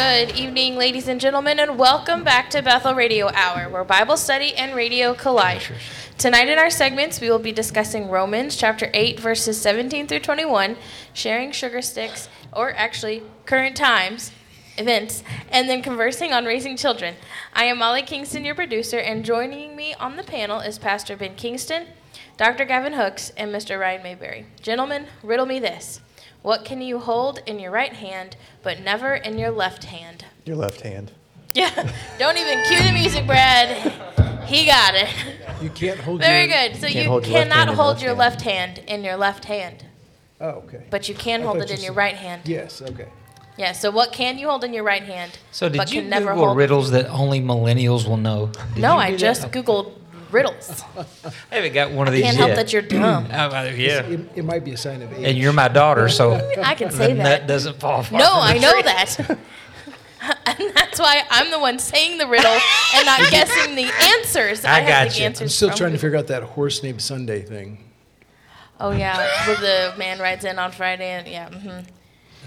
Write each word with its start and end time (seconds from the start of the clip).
Good 0.00 0.34
evening, 0.34 0.76
ladies 0.76 1.08
and 1.08 1.20
gentlemen, 1.20 1.60
and 1.60 1.78
welcome 1.78 2.24
back 2.24 2.48
to 2.50 2.62
Bethel 2.62 2.94
Radio 2.94 3.28
Hour, 3.34 3.68
where 3.68 3.84
Bible 3.84 4.16
study 4.16 4.54
and 4.54 4.74
radio 4.74 5.12
collide. 5.12 5.60
Tonight 6.16 6.48
in 6.48 6.58
our 6.58 6.70
segments, 6.70 7.20
we 7.20 7.28
will 7.28 7.38
be 7.38 7.52
discussing 7.52 8.08
Romans 8.08 8.56
chapter 8.56 8.88
8, 8.94 9.20
verses 9.20 9.60
17 9.60 10.06
through 10.06 10.20
21, 10.20 10.78
sharing 11.12 11.52
sugar 11.52 11.82
sticks, 11.82 12.30
or 12.50 12.72
actually 12.72 13.22
current 13.44 13.76
times, 13.76 14.32
events, 14.78 15.22
and 15.50 15.68
then 15.68 15.82
conversing 15.82 16.32
on 16.32 16.46
raising 16.46 16.78
children. 16.78 17.14
I 17.52 17.64
am 17.64 17.76
Molly 17.76 18.00
Kingston, 18.00 18.46
your 18.46 18.54
producer, 18.54 18.98
and 18.98 19.22
joining 19.22 19.76
me 19.76 19.92
on 19.92 20.16
the 20.16 20.24
panel 20.24 20.60
is 20.60 20.78
Pastor 20.78 21.14
Ben 21.14 21.34
Kingston, 21.36 21.88
Dr. 22.38 22.64
Gavin 22.64 22.94
Hooks, 22.94 23.32
and 23.36 23.54
Mr. 23.54 23.78
Ryan 23.78 24.02
Mayberry. 24.02 24.46
Gentlemen, 24.62 25.08
riddle 25.22 25.44
me 25.44 25.58
this. 25.58 26.00
What 26.42 26.64
can 26.64 26.80
you 26.80 26.98
hold 26.98 27.40
in 27.46 27.58
your 27.58 27.70
right 27.70 27.92
hand, 27.92 28.36
but 28.62 28.80
never 28.80 29.14
in 29.14 29.38
your 29.38 29.50
left 29.50 29.84
hand? 29.84 30.24
Your 30.44 30.56
left 30.56 30.80
hand. 30.82 31.12
Yeah, 31.52 31.68
don't 32.16 32.38
even 32.38 32.62
cue 32.68 32.78
the 32.80 32.92
music, 32.92 33.26
Brad. 33.26 33.92
He 34.46 34.66
got 34.66 34.94
it. 34.94 35.08
You 35.60 35.68
can't 35.70 35.98
hold 35.98 36.20
Very 36.20 36.48
your... 36.48 36.68
good. 36.68 36.76
So 36.76 36.82
can't 36.82 36.94
you 36.94 37.04
hold 37.10 37.24
cannot 37.24 37.56
hand 37.56 37.60
in 37.62 37.66
your 37.66 37.74
hold 37.74 37.88
left 37.88 38.02
your 38.02 38.08
hand. 38.10 38.18
left 38.20 38.40
hand 38.42 38.78
in 38.86 39.02
your 39.04 39.16
left 39.16 39.44
hand, 39.46 39.84
Oh, 40.40 40.46
okay. 40.62 40.84
but 40.90 41.08
you 41.08 41.14
can 41.16 41.40
I 41.40 41.44
hold 41.46 41.56
it 41.60 41.70
you 41.70 41.74
in 41.76 41.82
your 41.82 41.92
right 41.92 42.14
hand. 42.14 42.42
Yes, 42.44 42.80
okay. 42.80 43.08
Yeah. 43.56 43.72
So 43.72 43.90
what 43.90 44.12
can 44.12 44.38
you 44.38 44.48
hold 44.48 44.62
in 44.62 44.72
your 44.72 44.84
right 44.84 45.02
hand, 45.02 45.38
So 45.50 45.68
did 45.68 45.76
but 45.78 45.92
you 45.92 46.02
can 46.02 46.10
never 46.10 46.30
Google 46.30 46.44
hold? 46.46 46.56
riddles 46.56 46.90
that 46.92 47.06
only 47.10 47.40
millennials 47.40 48.06
will 48.08 48.16
know? 48.16 48.52
Did 48.74 48.82
no, 48.82 48.96
I 48.96 49.06
do 49.10 49.12
that? 49.16 49.18
just 49.20 49.44
oh. 49.44 49.48
googled 49.48 49.92
riddles. 50.32 50.82
I 51.50 51.54
haven't 51.54 51.72
got 51.72 51.90
one 51.92 52.06
of 52.08 52.12
these 52.14 52.24
Can't 52.24 52.36
yet. 52.38 52.46
help 52.46 52.56
that 52.56 52.72
you're 52.72 52.82
dumb. 52.82 53.26
Oh, 53.30 53.34
uh, 53.34 53.72
yeah. 53.76 54.02
It, 54.02 54.20
it 54.36 54.44
might 54.44 54.64
be 54.64 54.72
a 54.72 54.76
sign 54.76 55.02
of 55.02 55.12
age. 55.12 55.24
And 55.26 55.38
you're 55.38 55.52
my 55.52 55.68
daughter, 55.68 56.08
so 56.08 56.32
I 56.62 56.74
can 56.74 56.90
say 56.90 57.08
the 57.08 57.14
nut 57.14 57.24
that. 57.24 57.46
doesn't 57.46 57.78
fall 57.80 58.02
far 58.02 58.18
No, 58.18 58.26
from 58.26 58.36
the 58.36 58.42
I 58.44 58.58
know 58.58 58.72
tree. 58.72 58.82
that. 58.82 59.18
and 60.46 60.74
that's 60.76 60.98
why 61.00 61.22
I'm 61.30 61.50
the 61.50 61.58
one 61.58 61.78
saying 61.78 62.18
the 62.18 62.26
riddle 62.26 62.50
and 62.94 63.06
not 63.06 63.30
guessing 63.30 63.74
the 63.74 63.90
answers. 64.18 64.64
I 64.64 64.80
have 64.80 64.88
got 64.88 65.12
the 65.12 65.18
you. 65.18 65.24
I'm 65.24 65.26
answers 65.30 65.42
I'm 65.42 65.48
still 65.48 65.68
from 65.70 65.76
trying 65.78 65.90
to 65.92 65.96
Google. 65.98 66.06
figure 66.08 66.18
out 66.18 66.26
that 66.28 66.42
horse 66.54 66.82
named 66.82 67.00
Sunday 67.02 67.42
thing. 67.42 67.84
Oh 68.78 68.92
yeah, 68.92 69.16
where 69.46 69.56
the 69.56 69.94
man 69.98 70.18
rides 70.20 70.44
in 70.44 70.58
on 70.58 70.72
Friday, 70.72 71.10
and 71.10 71.28
yeah, 71.28 71.50
hmm 71.50 71.80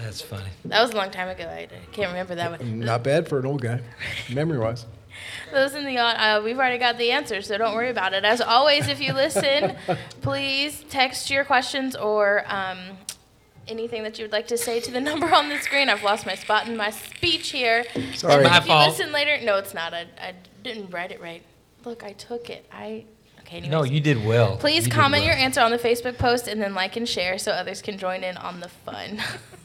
That's 0.02 0.20
funny. 0.20 0.48
that 0.64 0.82
was 0.82 0.90
a 0.92 0.96
long 0.96 1.10
time 1.12 1.28
ago. 1.28 1.44
I 1.48 1.68
can't 1.92 2.08
remember 2.08 2.34
that 2.34 2.50
one. 2.58 2.80
Not 2.80 3.04
bad 3.04 3.28
for 3.28 3.38
an 3.38 3.46
old 3.46 3.62
guy, 3.62 3.80
memory-wise. 4.32 4.84
Those 5.52 5.74
in 5.74 5.84
the 5.84 5.98
uh, 5.98 6.42
we've 6.42 6.58
already 6.58 6.78
got 6.78 6.98
the 6.98 7.10
answer, 7.12 7.42
so 7.42 7.56
don't 7.58 7.74
worry 7.74 7.90
about 7.90 8.12
it. 8.14 8.24
As 8.24 8.40
always, 8.40 8.88
if 8.88 9.00
you 9.00 9.12
listen, 9.12 9.76
please 10.22 10.84
text 10.88 11.30
your 11.30 11.44
questions 11.44 11.94
or 11.96 12.44
um, 12.46 12.78
anything 13.68 14.02
that 14.02 14.18
you 14.18 14.24
would 14.24 14.32
like 14.32 14.46
to 14.48 14.58
say 14.58 14.80
to 14.80 14.90
the 14.90 15.00
number 15.10 15.32
on 15.34 15.48
the 15.48 15.58
screen. 15.58 15.88
I've 15.88 16.02
lost 16.02 16.26
my 16.26 16.34
spot 16.34 16.68
in 16.68 16.76
my 16.76 16.90
speech 16.90 17.50
here. 17.50 17.84
Sorry. 18.14 18.34
And 18.34 18.44
My 18.44 18.58
if 18.58 18.66
fault. 18.66 18.84
you 18.84 18.90
listen 18.90 19.12
later, 19.12 19.38
no, 19.44 19.56
it's 19.58 19.74
not. 19.74 19.94
I, 19.94 20.06
I 20.20 20.34
didn't 20.62 20.90
write 20.90 21.12
it 21.12 21.20
right. 21.20 21.42
Look, 21.84 22.02
I 22.02 22.12
took 22.12 22.50
it. 22.50 22.66
I 22.72 23.04
okay. 23.40 23.58
Anyways. 23.58 23.70
No, 23.70 23.82
you 23.84 24.00
did 24.00 24.24
well. 24.24 24.56
Please 24.56 24.86
You 24.86 24.92
comment 24.92 25.22
well. 25.24 25.34
your 25.34 25.36
answer 25.42 25.60
on 25.60 25.70
the 25.70 25.78
Facebook 25.78 26.16
post 26.18 26.48
and 26.48 26.60
then 26.60 26.74
like 26.74 26.96
and 26.96 27.08
share 27.08 27.38
so 27.38 27.52
others 27.52 27.82
can 27.82 27.98
join 27.98 28.24
in 28.24 28.36
on 28.38 28.60
the 28.60 28.68
fun. 28.68 29.20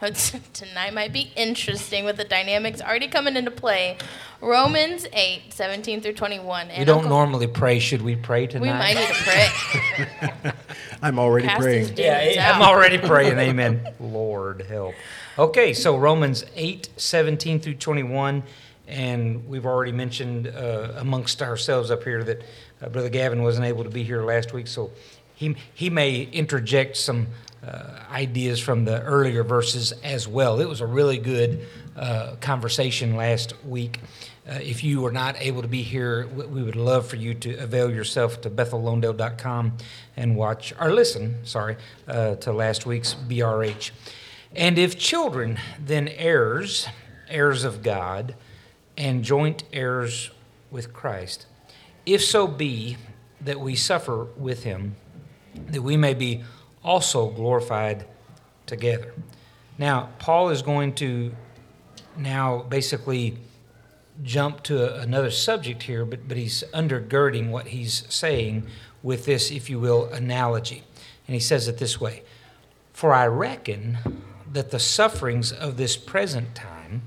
Tonight 0.52 0.94
might 0.94 1.12
be 1.12 1.32
interesting 1.36 2.04
with 2.04 2.16
the 2.16 2.24
dynamics 2.24 2.80
already 2.80 3.08
coming 3.08 3.36
into 3.36 3.50
play. 3.50 3.98
Romans 4.40 5.06
8, 5.12 5.52
17 5.52 6.02
through 6.02 6.12
21. 6.12 6.68
We 6.68 6.84
don't 6.84 6.98
Uncle- 6.98 7.08
normally 7.10 7.46
pray. 7.46 7.78
Should 7.78 8.02
we 8.02 8.16
pray 8.16 8.46
tonight? 8.46 8.62
We 8.62 8.68
might 8.68 8.94
need 8.94 9.08
to 9.08 10.42
pray. 10.42 10.52
I'm 11.02 11.18
already 11.18 11.46
Cast 11.46 11.62
praying. 11.62 11.92
Yeah, 11.96 12.52
I'm 12.54 12.62
already 12.62 12.98
praying. 12.98 13.38
Amen. 13.38 13.94
Lord 14.00 14.62
help. 14.62 14.94
Okay, 15.38 15.72
so 15.72 15.96
Romans 15.96 16.44
8, 16.54 16.88
17 16.96 17.60
through 17.60 17.74
21. 17.74 18.42
And 18.88 19.48
we've 19.48 19.66
already 19.66 19.92
mentioned 19.92 20.46
uh, 20.46 20.92
amongst 20.96 21.42
ourselves 21.42 21.90
up 21.90 22.04
here 22.04 22.22
that 22.22 22.42
uh, 22.80 22.88
Brother 22.88 23.08
Gavin 23.08 23.42
wasn't 23.42 23.66
able 23.66 23.82
to 23.84 23.90
be 23.90 24.04
here 24.04 24.22
last 24.22 24.52
week, 24.52 24.66
so 24.66 24.90
he, 25.34 25.56
he 25.74 25.90
may 25.90 26.22
interject 26.22 26.96
some 26.96 27.26
uh, 27.66 28.00
ideas 28.12 28.60
from 28.60 28.84
the 28.84 29.02
earlier 29.02 29.42
verses 29.42 29.92
as 30.04 30.28
well. 30.28 30.60
It 30.60 30.68
was 30.68 30.80
a 30.80 30.86
really 30.86 31.18
good 31.18 31.66
uh, 31.96 32.36
conversation 32.40 33.16
last 33.16 33.54
week. 33.64 33.98
Uh, 34.48 34.60
if 34.62 34.84
you 34.84 35.00
were 35.00 35.10
not 35.10 35.34
able 35.40 35.62
to 35.62 35.68
be 35.68 35.82
here, 35.82 36.28
we 36.28 36.62
would 36.62 36.76
love 36.76 37.08
for 37.08 37.16
you 37.16 37.34
to 37.34 37.54
avail 37.54 37.90
yourself 37.90 38.40
to 38.42 38.50
bethellondale.com 38.50 39.76
and 40.16 40.36
watch, 40.36 40.72
or 40.80 40.92
listen, 40.92 41.44
sorry, 41.44 41.76
uh, 42.06 42.36
to 42.36 42.52
last 42.52 42.86
week's 42.86 43.14
BRH. 43.14 43.90
And 44.54 44.78
if 44.78 44.96
children, 44.96 45.58
then 45.84 46.06
heirs, 46.08 46.86
heirs 47.28 47.64
of 47.64 47.82
God, 47.82 48.36
and 48.96 49.24
joint 49.24 49.64
heirs 49.72 50.30
with 50.70 50.92
Christ, 50.92 51.46
if 52.04 52.22
so 52.22 52.46
be 52.46 52.96
that 53.40 53.58
we 53.58 53.74
suffer 53.74 54.28
with 54.36 54.62
him, 54.62 54.94
that 55.54 55.82
we 55.82 55.96
may 55.96 56.14
be 56.14 56.44
also 56.86 57.28
glorified 57.30 58.06
together. 58.64 59.12
Now, 59.76 60.10
Paul 60.18 60.50
is 60.50 60.62
going 60.62 60.94
to 60.94 61.34
now 62.16 62.62
basically 62.62 63.36
jump 64.22 64.62
to 64.62 64.98
another 65.00 65.30
subject 65.30 65.82
here, 65.82 66.04
but, 66.04 66.26
but 66.28 66.36
he's 66.36 66.64
undergirding 66.72 67.50
what 67.50 67.68
he's 67.68 68.04
saying 68.08 68.66
with 69.02 69.26
this, 69.26 69.50
if 69.50 69.68
you 69.68 69.78
will, 69.78 70.06
analogy. 70.06 70.84
And 71.26 71.34
he 71.34 71.40
says 71.40 71.68
it 71.68 71.78
this 71.78 72.00
way 72.00 72.22
For 72.92 73.12
I 73.12 73.26
reckon 73.26 73.98
that 74.50 74.70
the 74.70 74.78
sufferings 74.78 75.52
of 75.52 75.76
this 75.76 75.96
present 75.96 76.54
time 76.54 77.02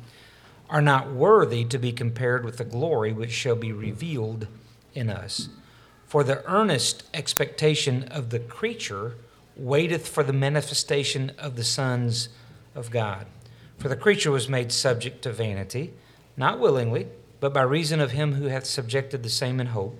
are 0.70 0.82
not 0.82 1.12
worthy 1.12 1.66
to 1.66 1.80
be 1.80 1.92
compared 1.92 2.46
with 2.46 2.58
the 2.58 2.66
glory 2.66 3.12
which 3.12 3.32
shall 3.32 3.56
be 3.56 3.72
revealed 3.72 4.48
in 4.94 5.10
us. 5.10 5.50
For 6.06 6.24
the 6.24 6.46
earnest 6.46 7.10
expectation 7.14 8.04
of 8.04 8.30
the 8.30 8.40
creature 8.40 9.16
waiteth 9.60 10.08
for 10.08 10.24
the 10.24 10.34
manifestation 10.34 11.32
of 11.38 11.56
the 11.56 11.64
sons 11.64 12.30
of 12.76 12.92
God. 12.92 13.26
For 13.78 13.88
the 13.88 13.96
creature 13.96 14.32
was 14.32 14.50
made 14.50 14.72
subject 14.72 15.22
to 15.24 15.32
vanity, 15.32 15.94
not 16.36 16.60
willingly, 16.60 17.08
but 17.40 17.54
by 17.54 17.62
reason 17.62 18.00
of 18.00 18.12
him 18.12 18.34
who 18.34 18.46
hath 18.46 18.66
subjected 18.66 19.24
the 19.24 19.30
same 19.30 19.60
in 19.60 19.68
hope, 19.68 19.96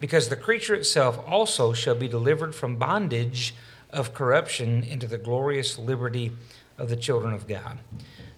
because 0.00 0.28
the 0.28 0.36
creature 0.36 0.74
itself 0.74 1.22
also 1.26 1.72
shall 1.72 1.94
be 1.94 2.08
delivered 2.08 2.54
from 2.54 2.76
bondage 2.76 3.54
of 3.90 4.14
corruption 4.14 4.82
into 4.82 5.06
the 5.06 5.18
glorious 5.18 5.78
liberty 5.78 6.32
of 6.78 6.88
the 6.88 6.96
children 6.96 7.32
of 7.32 7.46
God. 7.46 7.78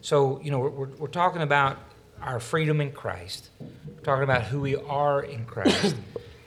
So, 0.01 0.41
you 0.43 0.51
know, 0.51 0.59
we're, 0.59 0.87
we're, 0.87 1.06
talking 1.09 1.43
about 1.43 1.79
our 2.21 2.39
freedom 2.39 2.81
in 2.81 2.93
Christ, 2.93 3.49
we're 3.61 4.03
talking 4.03 4.25
about 4.25 4.43
who 4.43 4.61
we 4.61 4.77
are 4.77 5.23
in 5.23 5.45
Christ. 5.45 5.97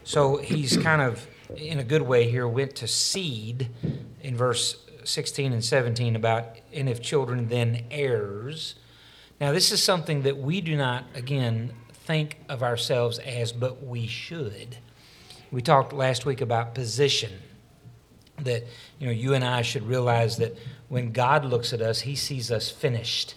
So 0.03 0.37
he's 0.37 0.77
kind 0.77 1.01
of, 1.01 1.27
in 1.55 1.79
a 1.79 1.83
good 1.83 2.01
way 2.01 2.29
here, 2.29 2.47
went 2.47 2.75
to 2.77 2.87
seed 2.87 3.69
in 4.21 4.35
verse 4.35 4.77
16 5.03 5.53
and 5.53 5.63
17 5.63 6.15
about, 6.15 6.57
and 6.73 6.89
if 6.89 7.01
children, 7.01 7.47
then 7.49 7.85
heirs. 7.89 8.75
Now, 9.39 9.51
this 9.51 9.71
is 9.71 9.81
something 9.81 10.23
that 10.23 10.37
we 10.37 10.61
do 10.61 10.75
not, 10.75 11.05
again, 11.13 11.73
think 11.93 12.39
of 12.49 12.63
ourselves 12.63 13.19
as, 13.19 13.51
but 13.51 13.85
we 13.85 14.07
should. 14.07 14.77
We 15.51 15.61
talked 15.61 15.93
last 15.93 16.25
week 16.25 16.41
about 16.41 16.75
position 16.75 17.31
that 18.43 18.65
you 18.99 19.07
know 19.07 19.13
you 19.13 19.33
and 19.33 19.43
I 19.43 19.61
should 19.61 19.83
realize 19.83 20.37
that 20.37 20.57
when 20.89 21.11
God 21.11 21.43
looks 21.45 21.73
at 21.73 21.81
us, 21.81 22.01
He 22.01 22.15
sees 22.15 22.51
us 22.51 22.69
finished. 22.69 23.35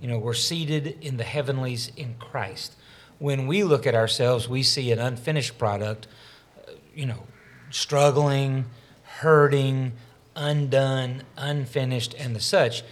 You 0.00 0.08
know, 0.08 0.18
we're 0.18 0.34
seated 0.34 0.98
in 1.00 1.16
the 1.16 1.24
heavenlies 1.24 1.92
in 1.96 2.14
Christ. 2.18 2.74
When 3.18 3.46
we 3.46 3.62
look 3.62 3.86
at 3.86 3.94
ourselves, 3.94 4.48
we 4.48 4.62
see 4.62 4.90
an 4.90 4.98
unfinished 4.98 5.58
product. 5.58 6.08
uh, 6.66 6.72
You 6.94 7.06
know, 7.06 7.22
struggling, 7.72 8.66
hurting, 9.02 9.92
undone, 10.36 11.22
unfinished, 11.36 12.14
and 12.18 12.36
the 12.36 12.40
such. 12.40 12.82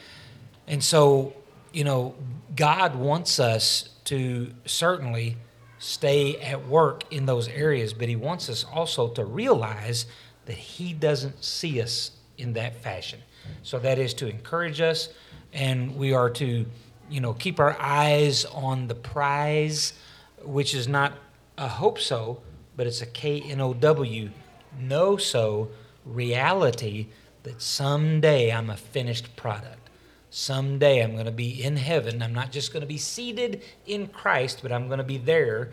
And 0.66 0.82
so, 0.82 1.34
you 1.72 1.84
know, 1.84 2.14
God 2.56 2.96
wants 2.96 3.38
us 3.38 3.90
to 4.04 4.52
certainly 4.64 5.36
stay 5.78 6.36
at 6.36 6.66
work 6.66 7.04
in 7.10 7.26
those 7.26 7.48
areas, 7.48 7.92
but 7.94 8.08
He 8.08 8.16
wants 8.16 8.48
us 8.48 8.64
also 8.64 9.08
to 9.10 9.24
realize 9.24 10.06
that 10.46 10.56
He 10.56 10.92
doesn't 10.92 11.42
see 11.44 11.80
us 11.80 12.10
in 12.36 12.52
that 12.54 12.76
fashion. 12.82 13.20
So 13.62 13.78
that 13.78 13.98
is 13.98 14.14
to 14.14 14.28
encourage 14.28 14.80
us, 14.80 15.08
and 15.52 15.96
we 15.96 16.12
are 16.12 16.30
to, 16.30 16.66
you 17.08 17.20
know, 17.20 17.32
keep 17.32 17.58
our 17.58 17.76
eyes 17.80 18.44
on 18.44 18.88
the 18.88 18.94
prize, 18.94 19.94
which 20.42 20.74
is 20.74 20.86
not 20.86 21.14
a 21.56 21.68
hope 21.68 21.98
so, 21.98 22.42
but 22.76 22.86
it's 22.86 23.02
a 23.02 23.06
K 23.06 23.40
N 23.40 23.60
O 23.60 23.74
W, 23.74 24.30
know 24.78 25.16
so 25.16 25.70
reality 26.04 27.08
that 27.42 27.60
someday 27.62 28.52
I'm 28.52 28.70
a 28.70 28.76
finished 28.76 29.36
product. 29.36 29.88
Someday 30.30 31.02
I'm 31.02 31.12
going 31.12 31.24
to 31.24 31.32
be 31.32 31.62
in 31.62 31.76
heaven. 31.76 32.22
I'm 32.22 32.34
not 32.34 32.52
just 32.52 32.72
going 32.72 32.82
to 32.82 32.86
be 32.86 32.98
seated 32.98 33.62
in 33.86 34.06
Christ, 34.08 34.60
but 34.62 34.70
I'm 34.70 34.86
going 34.86 34.98
to 34.98 35.04
be 35.04 35.18
there. 35.18 35.70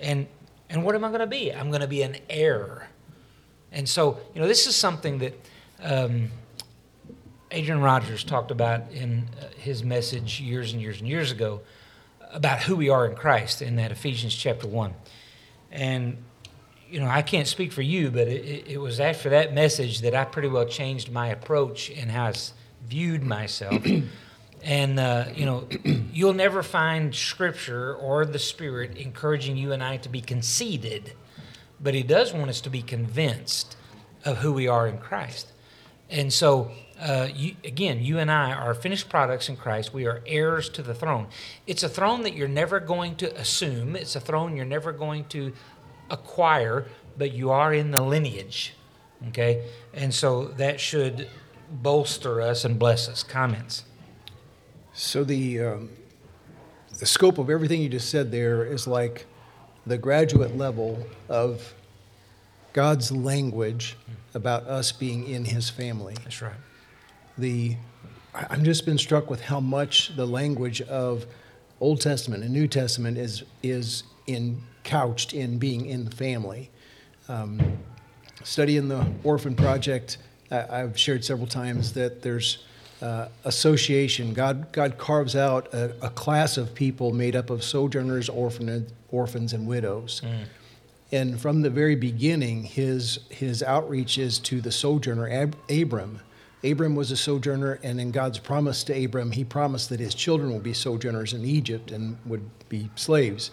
And 0.00 0.26
and 0.68 0.84
what 0.84 0.94
am 0.94 1.04
I 1.04 1.08
going 1.08 1.20
to 1.20 1.26
be? 1.26 1.52
I'm 1.52 1.68
going 1.68 1.80
to 1.80 1.88
be 1.88 2.02
an 2.02 2.16
heir. 2.28 2.88
And 3.72 3.88
so, 3.88 4.20
you 4.34 4.40
know, 4.40 4.46
this 4.46 4.68
is 4.68 4.76
something 4.76 5.18
that 5.18 5.34
um, 5.82 6.30
Adrian 7.50 7.80
Rogers 7.80 8.22
talked 8.22 8.52
about 8.52 8.90
in 8.92 9.28
uh, 9.40 9.46
his 9.58 9.82
message 9.82 10.40
years 10.40 10.72
and 10.72 10.80
years 10.80 11.00
and 11.00 11.08
years 11.08 11.32
ago 11.32 11.60
about 12.32 12.60
who 12.60 12.76
we 12.76 12.88
are 12.88 13.04
in 13.06 13.16
Christ 13.16 13.62
in 13.62 13.76
that 13.76 13.90
Ephesians 13.90 14.34
chapter 14.34 14.68
1. 14.68 14.94
And, 15.72 16.18
you 16.90 17.00
know, 17.00 17.06
I 17.06 17.22
can't 17.22 17.46
speak 17.46 17.72
for 17.72 17.82
you, 17.82 18.10
but 18.10 18.26
it, 18.28 18.66
it 18.68 18.78
was 18.78 18.98
after 18.98 19.30
that 19.30 19.54
message 19.54 20.00
that 20.00 20.14
I 20.14 20.24
pretty 20.24 20.48
well 20.48 20.66
changed 20.66 21.10
my 21.10 21.28
approach 21.28 21.90
and 21.90 22.10
how 22.10 22.26
I 22.26 22.34
viewed 22.88 23.22
myself. 23.22 23.86
and, 24.64 24.98
uh, 24.98 25.26
you 25.34 25.46
know, 25.46 25.68
you'll 26.12 26.34
never 26.34 26.62
find 26.62 27.14
Scripture 27.14 27.94
or 27.94 28.24
the 28.24 28.38
Spirit 28.38 28.96
encouraging 28.96 29.56
you 29.56 29.72
and 29.72 29.82
I 29.82 29.98
to 29.98 30.08
be 30.08 30.20
conceited, 30.20 31.12
but 31.80 31.94
He 31.94 32.02
does 32.02 32.32
want 32.32 32.50
us 32.50 32.60
to 32.62 32.70
be 32.70 32.82
convinced 32.82 33.76
of 34.24 34.38
who 34.38 34.52
we 34.52 34.66
are 34.66 34.86
in 34.86 34.98
Christ. 34.98 35.52
And 36.10 36.32
so, 36.32 36.72
uh, 37.00 37.28
you, 37.34 37.54
again, 37.64 38.02
you 38.02 38.18
and 38.18 38.30
I 38.30 38.52
are 38.52 38.74
finished 38.74 39.08
products 39.08 39.48
in 39.48 39.56
Christ. 39.56 39.94
We 39.94 40.06
are 40.06 40.22
heirs 40.26 40.68
to 40.70 40.82
the 40.82 40.92
throne. 40.92 41.28
It's 41.66 41.82
a 41.82 41.88
throne 41.88 42.22
that 42.22 42.34
you're 42.34 42.48
never 42.48 42.80
going 42.80 43.14
to 43.16 43.34
assume, 43.38 43.94
it's 43.94 44.16
a 44.16 44.20
throne 44.20 44.56
you're 44.56 44.66
never 44.66 44.92
going 44.92 45.24
to 45.26 45.52
acquire, 46.10 46.86
but 47.16 47.32
you 47.32 47.50
are 47.50 47.72
in 47.72 47.90
the 47.90 48.00
lineage. 48.00 48.74
Okay? 49.28 49.64
And 49.94 50.12
so 50.12 50.46
that 50.56 50.80
should 50.80 51.28
bolster 51.70 52.40
us 52.40 52.64
and 52.64 52.78
bless 52.78 53.08
us. 53.08 53.22
Comments? 53.22 53.84
So 54.92 55.24
the 55.24 55.60
um, 55.60 55.90
the 56.98 57.06
scope 57.06 57.38
of 57.38 57.48
everything 57.48 57.80
you 57.80 57.88
just 57.88 58.10
said 58.10 58.30
there 58.30 58.64
is 58.64 58.86
like 58.86 59.26
the 59.86 59.96
graduate 59.96 60.56
level 60.56 61.06
of 61.28 61.74
God's 62.72 63.10
language 63.10 63.96
about 64.34 64.64
us 64.64 64.92
being 64.92 65.28
in 65.28 65.44
His 65.44 65.70
family. 65.70 66.14
That's 66.22 66.42
right. 66.42 66.52
The 67.38 67.76
I've 68.34 68.62
just 68.62 68.86
been 68.86 68.98
struck 68.98 69.28
with 69.28 69.40
how 69.40 69.60
much 69.60 70.14
the 70.14 70.26
language 70.26 70.80
of 70.82 71.26
Old 71.80 72.00
Testament 72.00 72.44
and 72.44 72.52
New 72.52 72.68
Testament 72.68 73.18
is 73.18 73.44
is 73.62 74.04
in 74.26 74.62
couched 74.84 75.32
in 75.32 75.58
being 75.58 75.86
in 75.86 76.04
the 76.04 76.10
family. 76.10 76.70
Um, 77.28 77.78
studying 78.42 78.88
the 78.88 79.06
Orphan 79.22 79.54
Project, 79.54 80.18
I, 80.50 80.80
I've 80.80 80.98
shared 80.98 81.24
several 81.24 81.46
times 81.46 81.92
that 81.94 82.22
there's 82.22 82.64
uh, 83.02 83.28
association. 83.44 84.34
God, 84.34 84.72
God 84.72 84.98
carves 84.98 85.34
out 85.34 85.72
a, 85.72 85.94
a, 86.02 86.10
class 86.10 86.58
of 86.58 86.74
people 86.74 87.12
made 87.12 87.34
up 87.34 87.48
of 87.48 87.64
sojourners, 87.64 88.28
orphan, 88.28 88.86
orphans, 89.10 89.52
and 89.52 89.66
widows. 89.66 90.20
Mm. 90.22 90.44
And 91.12 91.40
from 91.40 91.62
the 91.62 91.70
very 91.70 91.96
beginning, 91.96 92.64
his, 92.64 93.20
his 93.30 93.62
outreach 93.62 94.18
is 94.18 94.38
to 94.40 94.60
the 94.60 94.70
sojourner, 94.70 95.28
Ab- 95.28 95.56
Abram. 95.70 96.20
Abram 96.62 96.94
was 96.94 97.10
a 97.10 97.16
sojourner, 97.16 97.80
and 97.82 97.98
in 98.00 98.10
God's 98.10 98.38
promise 98.38 98.84
to 98.84 99.04
Abram, 99.04 99.32
he 99.32 99.44
promised 99.44 99.88
that 99.88 99.98
his 99.98 100.14
children 100.14 100.52
would 100.52 100.62
be 100.62 100.74
sojourners 100.74 101.32
in 101.32 101.44
Egypt 101.44 101.90
and 101.90 102.18
would 102.26 102.48
be 102.68 102.90
slaves. 102.96 103.50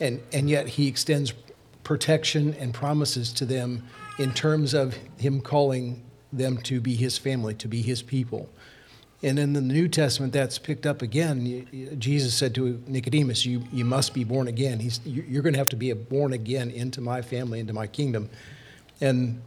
And, 0.00 0.20
and 0.32 0.48
yet 0.48 0.68
he 0.68 0.86
extends 0.88 1.32
protection 1.82 2.54
and 2.54 2.74
promises 2.74 3.32
to 3.34 3.44
them 3.44 3.84
in 4.18 4.32
terms 4.32 4.74
of 4.74 4.94
him 5.16 5.40
calling 5.40 6.02
them 6.32 6.58
to 6.58 6.80
be 6.80 6.94
his 6.94 7.16
family, 7.18 7.54
to 7.54 7.68
be 7.68 7.82
his 7.82 8.02
people. 8.02 8.48
And 9.22 9.38
in 9.38 9.52
the 9.52 9.60
New 9.60 9.88
Testament, 9.88 10.32
that's 10.32 10.58
picked 10.58 10.86
up 10.86 11.02
again. 11.02 11.96
Jesus 11.98 12.34
said 12.34 12.54
to 12.54 12.80
Nicodemus, 12.86 13.44
"You 13.44 13.64
you 13.72 13.84
must 13.84 14.14
be 14.14 14.22
born 14.22 14.46
again. 14.46 14.78
He's 14.78 15.00
you're 15.04 15.42
going 15.42 15.54
to 15.54 15.58
have 15.58 15.70
to 15.70 15.76
be 15.76 15.92
born 15.92 16.32
again 16.32 16.70
into 16.70 17.00
my 17.00 17.22
family, 17.22 17.58
into 17.58 17.72
my 17.72 17.88
kingdom." 17.88 18.30
And 19.00 19.40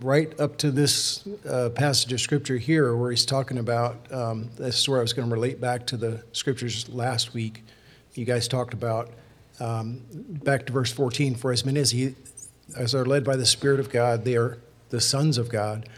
right 0.00 0.38
up 0.40 0.56
to 0.58 0.70
this 0.70 1.26
uh, 1.48 1.70
passage 1.70 2.12
of 2.12 2.20
scripture 2.20 2.56
here, 2.56 2.96
where 2.96 3.10
he's 3.10 3.26
talking 3.26 3.58
about 3.58 3.96
um, 4.12 4.48
this 4.56 4.78
is 4.78 4.88
where 4.88 4.98
I 4.98 5.02
was 5.02 5.12
going 5.12 5.28
to 5.28 5.34
relate 5.34 5.60
back 5.60 5.86
to 5.88 5.98
the 5.98 6.22
scriptures 6.32 6.88
last 6.88 7.34
week. 7.34 7.64
You 8.14 8.24
guys 8.24 8.48
talked 8.48 8.72
about 8.72 9.10
um, 9.62 10.02
back 10.10 10.66
to 10.66 10.72
verse 10.72 10.92
14. 10.92 11.36
For 11.36 11.52
as 11.52 11.64
many 11.64 11.80
as 11.80 11.92
he 11.92 12.14
as 12.76 12.94
are 12.94 13.04
led 13.04 13.24
by 13.24 13.36
the 13.36 13.46
Spirit 13.46 13.80
of 13.80 13.90
God, 13.90 14.24
they 14.24 14.36
are 14.36 14.58
the 14.90 15.00
sons 15.00 15.38
of 15.38 15.48
God. 15.48 15.88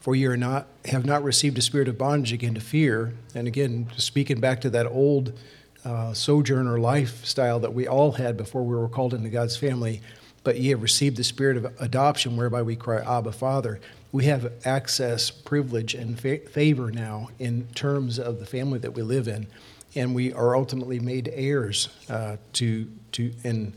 For 0.00 0.14
you 0.14 0.30
are 0.30 0.36
not, 0.36 0.68
have 0.86 1.04
not 1.04 1.22
received 1.22 1.58
a 1.58 1.62
spirit 1.62 1.88
of 1.88 1.98
bondage 1.98 2.32
again 2.32 2.54
to 2.54 2.60
fear. 2.60 3.14
And 3.34 3.46
again, 3.46 3.88
speaking 3.96 4.40
back 4.40 4.60
to 4.62 4.70
that 4.70 4.86
old 4.86 5.32
uh, 5.84 6.12
sojourner 6.12 6.78
lifestyle 6.78 7.60
that 7.60 7.74
we 7.74 7.86
all 7.86 8.12
had 8.12 8.36
before 8.36 8.62
we 8.64 8.76
were 8.76 8.88
called 8.88 9.14
into 9.14 9.28
God's 9.28 9.56
family, 9.56 10.00
but 10.44 10.58
ye 10.58 10.70
have 10.70 10.82
received 10.82 11.16
the 11.16 11.24
spirit 11.24 11.56
of 11.56 11.64
adoption 11.80 12.36
whereby 12.36 12.62
we 12.62 12.76
cry, 12.76 13.00
Abba, 13.00 13.32
Father. 13.32 13.80
We 14.12 14.24
have 14.24 14.52
access, 14.64 15.30
privilege, 15.30 15.94
and 15.94 16.18
fa- 16.18 16.38
favor 16.38 16.90
now 16.90 17.28
in 17.38 17.66
terms 17.74 18.18
of 18.18 18.38
the 18.38 18.46
family 18.46 18.78
that 18.78 18.94
we 18.94 19.02
live 19.02 19.28
in. 19.28 19.46
And 19.94 20.14
we 20.14 20.32
are 20.32 20.56
ultimately 20.56 21.00
made 21.00 21.30
heirs 21.34 21.88
uh, 22.08 22.36
to, 22.54 22.88
to, 23.12 23.32
and 23.44 23.72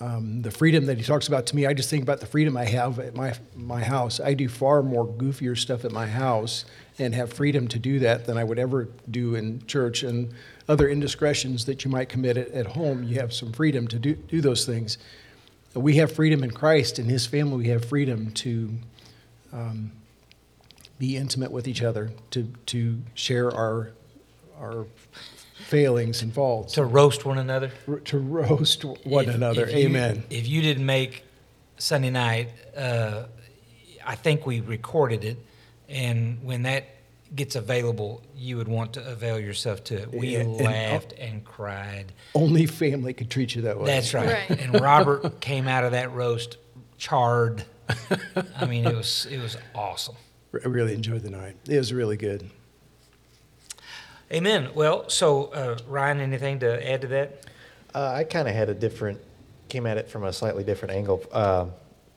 um, 0.00 0.42
the 0.42 0.50
freedom 0.50 0.86
that 0.86 0.96
he 0.96 1.02
talks 1.02 1.26
about 1.26 1.46
to 1.46 1.56
me, 1.56 1.66
I 1.66 1.72
just 1.72 1.90
think 1.90 2.02
about 2.02 2.20
the 2.20 2.26
freedom 2.26 2.56
I 2.56 2.64
have 2.64 2.98
at 3.00 3.16
my 3.16 3.34
my 3.56 3.82
house. 3.82 4.20
I 4.20 4.34
do 4.34 4.48
far 4.48 4.82
more 4.82 5.06
goofier 5.06 5.58
stuff 5.58 5.84
at 5.84 5.90
my 5.90 6.06
house 6.06 6.64
and 6.98 7.14
have 7.14 7.32
freedom 7.32 7.66
to 7.68 7.78
do 7.78 7.98
that 8.00 8.24
than 8.26 8.36
I 8.38 8.44
would 8.44 8.58
ever 8.58 8.88
do 9.10 9.34
in 9.34 9.64
church. 9.66 10.04
And 10.04 10.32
other 10.68 10.88
indiscretions 10.88 11.64
that 11.64 11.84
you 11.84 11.90
might 11.90 12.08
commit 12.08 12.36
at, 12.36 12.48
at 12.50 12.66
home, 12.66 13.02
you 13.02 13.16
have 13.16 13.32
some 13.32 13.52
freedom 13.52 13.88
to 13.88 13.98
do, 13.98 14.14
do 14.14 14.40
those 14.40 14.64
things. 14.66 14.98
We 15.74 15.96
have 15.96 16.12
freedom 16.12 16.44
in 16.44 16.50
Christ. 16.50 16.98
In 16.98 17.06
His 17.06 17.26
family, 17.26 17.56
we 17.58 17.68
have 17.68 17.84
freedom 17.84 18.30
to 18.32 18.70
um, 19.52 19.92
be 20.98 21.16
intimate 21.16 21.50
with 21.50 21.66
each 21.66 21.82
other, 21.82 22.10
to 22.30 22.52
to 22.66 22.98
share 23.14 23.50
our 23.50 23.90
our 24.60 24.86
failings 25.68 26.22
and 26.22 26.32
faults. 26.32 26.74
To 26.74 26.84
roast 26.84 27.24
one 27.24 27.38
another. 27.38 27.70
to 28.06 28.18
roast 28.18 28.84
one 28.84 29.28
if, 29.28 29.34
another. 29.34 29.64
If 29.64 29.74
Amen. 29.74 30.24
You, 30.30 30.38
if 30.38 30.48
you 30.48 30.62
didn't 30.62 30.86
make 30.86 31.24
Sunday 31.76 32.10
night, 32.10 32.48
uh, 32.76 33.24
I 34.04 34.14
think 34.14 34.46
we 34.46 34.60
recorded 34.60 35.24
it, 35.24 35.36
and 35.88 36.42
when 36.42 36.62
that 36.62 36.86
gets 37.34 37.54
available, 37.54 38.22
you 38.34 38.56
would 38.56 38.68
want 38.68 38.94
to 38.94 39.06
avail 39.06 39.38
yourself 39.38 39.84
to 39.84 40.02
it. 40.02 40.14
We 40.14 40.36
and, 40.36 40.56
laughed 40.56 41.12
and, 41.12 41.34
and, 41.34 41.44
cried. 41.44 42.12
Only 42.34 42.64
family 42.64 43.12
could 43.12 43.30
treat 43.30 43.54
you 43.54 43.62
that 43.62 43.78
way. 43.78 43.84
That's 43.84 44.14
right. 44.14 44.48
right. 44.48 44.60
And 44.60 44.80
Robert 44.80 45.40
came 45.40 45.68
out 45.68 45.84
of 45.84 45.92
that 45.92 46.12
roast 46.12 46.56
charred. 46.96 47.64
I 48.56 48.64
mean, 48.64 48.86
it 48.86 48.96
was 48.96 49.26
it 49.30 49.38
was 49.38 49.58
awesome. 49.74 50.16
I 50.54 50.68
really 50.68 50.94
enjoyed 50.94 51.22
the 51.22 51.30
night. 51.30 51.56
It 51.68 51.76
was 51.76 51.92
really 51.92 52.16
good. 52.16 52.50
Amen. 54.30 54.68
Well, 54.74 55.08
so 55.08 55.46
uh, 55.46 55.78
Ryan, 55.88 56.20
anything 56.20 56.58
to 56.60 56.86
add 56.86 57.00
to 57.00 57.06
that? 57.08 57.46
Uh, 57.94 58.12
I 58.14 58.24
kind 58.24 58.46
of 58.46 58.54
had 58.54 58.68
a 58.68 58.74
different, 58.74 59.18
came 59.70 59.86
at 59.86 59.96
it 59.96 60.10
from 60.10 60.24
a 60.24 60.32
slightly 60.32 60.62
different 60.62 60.94
angle. 60.94 61.22
Uh, 61.32 61.66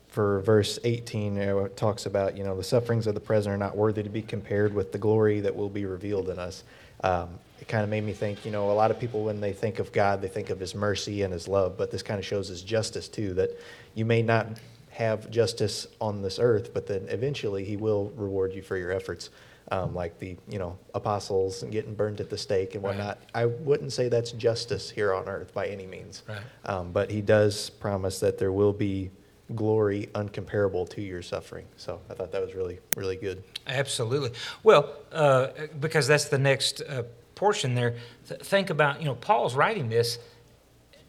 for 0.08 0.40
verse 0.40 0.78
18, 0.84 1.38
it 1.38 1.76
talks 1.76 2.04
about, 2.04 2.36
you 2.36 2.44
know, 2.44 2.54
the 2.54 2.62
sufferings 2.62 3.06
of 3.06 3.14
the 3.14 3.20
present 3.20 3.54
are 3.54 3.58
not 3.58 3.74
worthy 3.74 4.02
to 4.02 4.10
be 4.10 4.20
compared 4.20 4.74
with 4.74 4.92
the 4.92 4.98
glory 4.98 5.40
that 5.40 5.56
will 5.56 5.70
be 5.70 5.86
revealed 5.86 6.28
in 6.28 6.38
us. 6.38 6.64
Um, 7.02 7.30
it 7.62 7.66
kind 7.66 7.82
of 7.82 7.88
made 7.88 8.04
me 8.04 8.12
think, 8.12 8.44
you 8.44 8.50
know, 8.50 8.70
a 8.70 8.74
lot 8.74 8.90
of 8.90 9.00
people, 9.00 9.24
when 9.24 9.40
they 9.40 9.54
think 9.54 9.78
of 9.78 9.90
God, 9.90 10.20
they 10.20 10.28
think 10.28 10.50
of 10.50 10.60
his 10.60 10.74
mercy 10.74 11.22
and 11.22 11.32
his 11.32 11.48
love, 11.48 11.78
but 11.78 11.90
this 11.90 12.02
kind 12.02 12.18
of 12.18 12.26
shows 12.26 12.48
his 12.48 12.60
justice 12.60 13.08
too, 13.08 13.32
that 13.34 13.58
you 13.94 14.04
may 14.04 14.20
not 14.20 14.48
have 14.90 15.30
justice 15.30 15.86
on 15.98 16.20
this 16.20 16.38
earth, 16.38 16.74
but 16.74 16.86
then 16.86 17.06
eventually 17.08 17.64
he 17.64 17.78
will 17.78 18.12
reward 18.14 18.52
you 18.52 18.60
for 18.60 18.76
your 18.76 18.92
efforts 18.92 19.30
um, 19.72 19.94
like 19.94 20.18
the 20.18 20.36
you 20.48 20.58
know 20.58 20.78
apostles 20.94 21.62
and 21.62 21.72
getting 21.72 21.94
burned 21.94 22.20
at 22.20 22.28
the 22.28 22.36
stake 22.36 22.74
and 22.74 22.84
whatnot. 22.84 23.18
Right. 23.34 23.42
I 23.42 23.46
wouldn't 23.46 23.92
say 23.92 24.08
that's 24.08 24.30
justice 24.32 24.90
here 24.90 25.14
on 25.14 25.28
earth 25.28 25.54
by 25.54 25.66
any 25.66 25.86
means. 25.86 26.22
Right. 26.28 26.40
Um, 26.66 26.92
but 26.92 27.10
he 27.10 27.22
does 27.22 27.70
promise 27.70 28.20
that 28.20 28.38
there 28.38 28.52
will 28.52 28.74
be 28.74 29.10
glory 29.56 30.10
uncomparable 30.14 30.88
to 30.90 31.00
your 31.00 31.22
suffering. 31.22 31.64
So 31.76 32.00
I 32.10 32.14
thought 32.14 32.32
that 32.32 32.42
was 32.42 32.54
really 32.54 32.80
really 32.96 33.16
good. 33.16 33.42
Absolutely. 33.66 34.32
Well, 34.62 34.92
uh, 35.10 35.48
because 35.80 36.06
that's 36.06 36.26
the 36.26 36.38
next 36.38 36.82
uh, 36.82 37.04
portion 37.34 37.74
there. 37.74 37.94
Th- 38.28 38.40
think 38.42 38.68
about 38.68 39.00
you 39.00 39.06
know 39.06 39.14
Paul's 39.14 39.54
writing 39.54 39.88
this, 39.88 40.18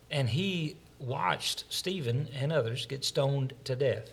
and 0.10 0.29
he 0.29 0.77
watched 1.00 1.65
Stephen 1.67 2.29
and 2.34 2.53
others 2.53 2.86
get 2.86 3.03
stoned 3.03 3.51
to 3.65 3.75
death. 3.75 4.10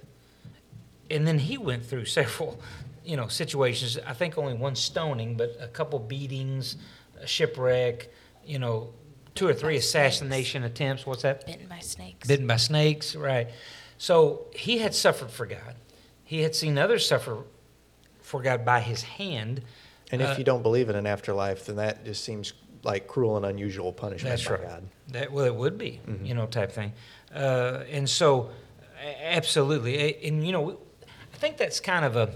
And 1.08 1.24
then 1.24 1.38
he 1.38 1.56
went 1.56 1.84
through 1.84 2.04
several 2.06 2.58
you 3.04 3.16
know 3.16 3.28
situations. 3.28 3.98
I 4.06 4.12
think 4.12 4.38
only 4.38 4.54
one 4.54 4.76
stoning, 4.76 5.36
but 5.36 5.56
a 5.60 5.68
couple 5.68 5.98
beatings, 5.98 6.76
a 7.20 7.26
shipwreck, 7.26 8.10
you 8.44 8.58
know, 8.58 8.92
two 9.34 9.48
or 9.48 9.54
three 9.54 9.76
assassination 9.76 10.62
snakes. 10.62 10.72
attempts. 10.72 11.06
What's 11.06 11.22
that? 11.22 11.46
Bitten 11.46 11.66
by 11.68 11.80
snakes. 11.80 12.28
Bitten 12.28 12.46
by 12.46 12.56
snakes, 12.56 13.16
right? 13.16 13.48
So 13.98 14.46
he 14.54 14.78
had 14.78 14.94
suffered 14.94 15.30
for 15.30 15.46
God. 15.46 15.76
He 16.24 16.40
had 16.40 16.54
seen 16.54 16.78
others 16.78 17.06
suffer 17.06 17.38
for 18.20 18.40
God 18.40 18.64
by 18.64 18.80
his 18.80 19.02
hand. 19.02 19.62
And 20.12 20.22
if 20.22 20.30
uh, 20.30 20.34
you 20.38 20.44
don't 20.44 20.62
believe 20.62 20.88
in 20.88 20.96
an 20.96 21.06
afterlife, 21.06 21.66
then 21.66 21.76
that 21.76 22.04
just 22.04 22.24
seems 22.24 22.52
like 22.82 23.06
cruel 23.06 23.36
and 23.36 23.44
unusual 23.44 23.92
punishment 23.92 24.36
that's 24.36 24.46
by 24.46 24.54
right. 24.54 24.62
God. 24.62 24.84
That 25.08 25.32
well, 25.32 25.44
it 25.44 25.54
would 25.54 25.76
be, 25.76 26.00
mm-hmm. 26.06 26.24
you 26.24 26.34
know, 26.34 26.46
type 26.46 26.72
thing. 26.72 26.92
Uh, 27.34 27.84
and 27.90 28.08
so, 28.08 28.50
absolutely, 29.22 30.24
and 30.26 30.46
you 30.46 30.52
know, 30.52 30.78
I 31.32 31.36
think 31.36 31.56
that's 31.56 31.80
kind 31.80 32.04
of 32.04 32.16
a 32.16 32.30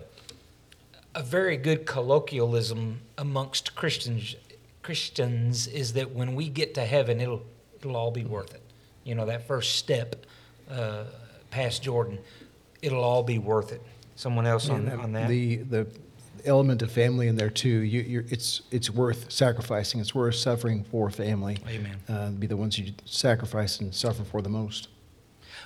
a 1.15 1.23
very 1.23 1.57
good 1.57 1.87
colloquialism 1.87 3.01
amongst 3.19 3.75
Christians 3.75 4.37
Christians 4.83 5.67
is 5.67 5.95
that 5.95 6.11
when 6.11 6.35
we 6.35 6.49
get 6.49 6.75
to 6.75 6.85
heaven, 6.85 7.21
it'll 7.21 7.43
it'll 7.77 7.97
all 7.97 8.11
be 8.11 8.25
worth 8.25 8.55
it. 8.55 8.63
You 9.05 9.15
know, 9.15 9.27
that 9.27 9.47
first 9.47 9.77
step 9.77 10.27
uh, 10.71 11.05
past 11.51 11.83
Jordan, 11.83 12.19
it'll 12.83 13.05
all 13.05 13.23
be 13.23 13.39
worth 13.39 13.73
it. 13.73 13.83
Someone 14.17 14.47
else 14.47 14.69
on, 14.69 14.89
And 14.89 15.01
on 15.01 15.13
that? 15.13 15.29
The, 15.29 15.57
the 15.57 15.87
element 16.45 16.83
of 16.83 16.91
family 16.91 17.29
in 17.29 17.37
there 17.37 17.51
too, 17.51 17.69
you, 17.69 18.01
you're, 18.01 18.25
it's, 18.29 18.63
it's 18.71 18.91
worth 18.91 19.31
sacrificing, 19.31 20.01
it's 20.01 20.15
worth 20.15 20.37
suffering 20.37 20.85
for 20.85 21.11
family. 21.11 21.59
Amen. 21.69 21.97
Uh, 22.09 22.31
be 22.31 22.47
the 22.47 22.57
ones 22.57 22.79
you 22.79 22.93
sacrifice 23.05 23.81
and 23.81 23.95
suffer 23.95 24.25
for 24.25 24.43
the 24.43 24.49
most. 24.49 24.89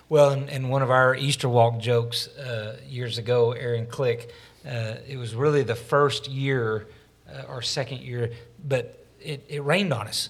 Well, 0.09 0.31
and, 0.31 0.49
and 0.49 0.71
one 0.71 0.83
of 0.83 0.91
our 0.91 1.15
Easter 1.15 1.49
walk 1.49 1.79
jokes 1.79 2.29
uh, 2.29 2.79
years 2.89 3.19
ago, 3.19 3.53
Aaron 3.53 3.87
Click, 3.87 4.33
uh, 4.69 4.97
it 5.07 5.17
was 5.17 5.35
really 5.35 5.63
the 5.63 5.75
first 5.75 6.29
year 6.29 6.87
uh, 7.33 7.43
or 7.49 7.63
second 7.63 8.01
year, 8.01 8.31
but 8.67 9.05
it, 9.21 9.45
it 9.49 9.65
rained 9.65 9.93
on 9.93 10.07
us, 10.07 10.29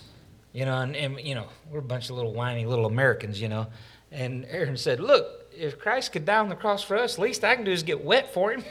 you 0.53 0.65
know, 0.65 0.79
and, 0.79 0.95
and, 0.95 1.21
you 1.21 1.35
know, 1.35 1.47
we're 1.71 1.81
a 1.81 1.83
bunch 1.83 2.09
of 2.09 2.17
little 2.17 2.33
whiny 2.33 2.65
little 2.65 2.87
Americans, 2.87 3.41
you 3.41 3.49
know. 3.49 3.67
And 4.13 4.47
Aaron 4.49 4.77
said, 4.77 5.01
Look, 5.01 5.53
if 5.53 5.79
Christ 5.79 6.13
could 6.13 6.25
die 6.25 6.39
on 6.39 6.49
the 6.49 6.55
cross 6.55 6.83
for 6.83 6.97
us, 6.97 7.19
least 7.19 7.45
I 7.45 7.57
can 7.57 7.65
do 7.65 7.73
is 7.73 7.83
get 7.83 8.05
wet 8.05 8.33
for 8.33 8.53
him. 8.53 8.65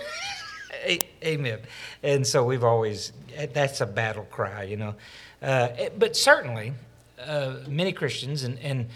Amen. 1.24 1.60
And 2.02 2.26
so 2.26 2.46
we've 2.46 2.64
always, 2.64 3.12
that's 3.54 3.82
a 3.82 3.86
battle 3.86 4.26
cry, 4.32 4.64
you 4.64 4.78
know. 4.78 4.96
Uh, 5.42 5.70
but 5.98 6.16
certainly, 6.16 6.74
uh, 7.20 7.58
many 7.68 7.92
Christians, 7.92 8.44
and, 8.44 8.58
and 8.60 8.88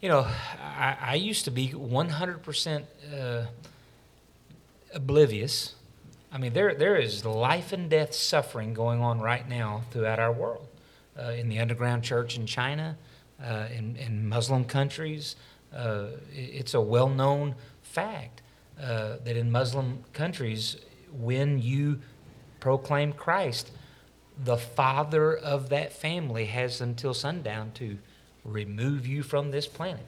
you 0.00 0.08
know, 0.08 0.26
I, 0.60 0.96
I 1.00 1.14
used 1.14 1.44
to 1.44 1.50
be 1.50 1.68
100% 1.68 2.82
uh, 3.14 3.46
oblivious. 4.92 5.74
I 6.32 6.38
mean, 6.38 6.52
there, 6.52 6.74
there 6.74 6.96
is 6.96 7.24
life 7.24 7.72
and 7.72 7.88
death 7.88 8.12
suffering 8.12 8.74
going 8.74 9.00
on 9.00 9.20
right 9.20 9.48
now 9.48 9.82
throughout 9.90 10.18
our 10.18 10.32
world. 10.32 10.66
Uh, 11.18 11.30
in 11.30 11.48
the 11.48 11.58
underground 11.58 12.02
church 12.02 12.36
in 12.36 12.44
China, 12.44 12.98
uh, 13.42 13.68
in, 13.74 13.96
in 13.96 14.28
Muslim 14.28 14.64
countries, 14.64 15.36
uh, 15.74 16.08
it's 16.30 16.74
a 16.74 16.80
well 16.80 17.08
known 17.08 17.54
fact 17.82 18.42
uh, 18.78 19.16
that 19.24 19.36
in 19.36 19.50
Muslim 19.50 20.04
countries, 20.12 20.76
when 21.10 21.58
you 21.58 22.00
proclaim 22.60 23.12
Christ, 23.12 23.70
the 24.44 24.58
father 24.58 25.34
of 25.34 25.70
that 25.70 25.92
family 25.92 26.46
has 26.46 26.82
until 26.82 27.14
sundown 27.14 27.70
to 27.74 27.96
remove 28.44 29.06
you 29.06 29.22
from 29.22 29.50
this 29.50 29.66
planet, 29.66 30.04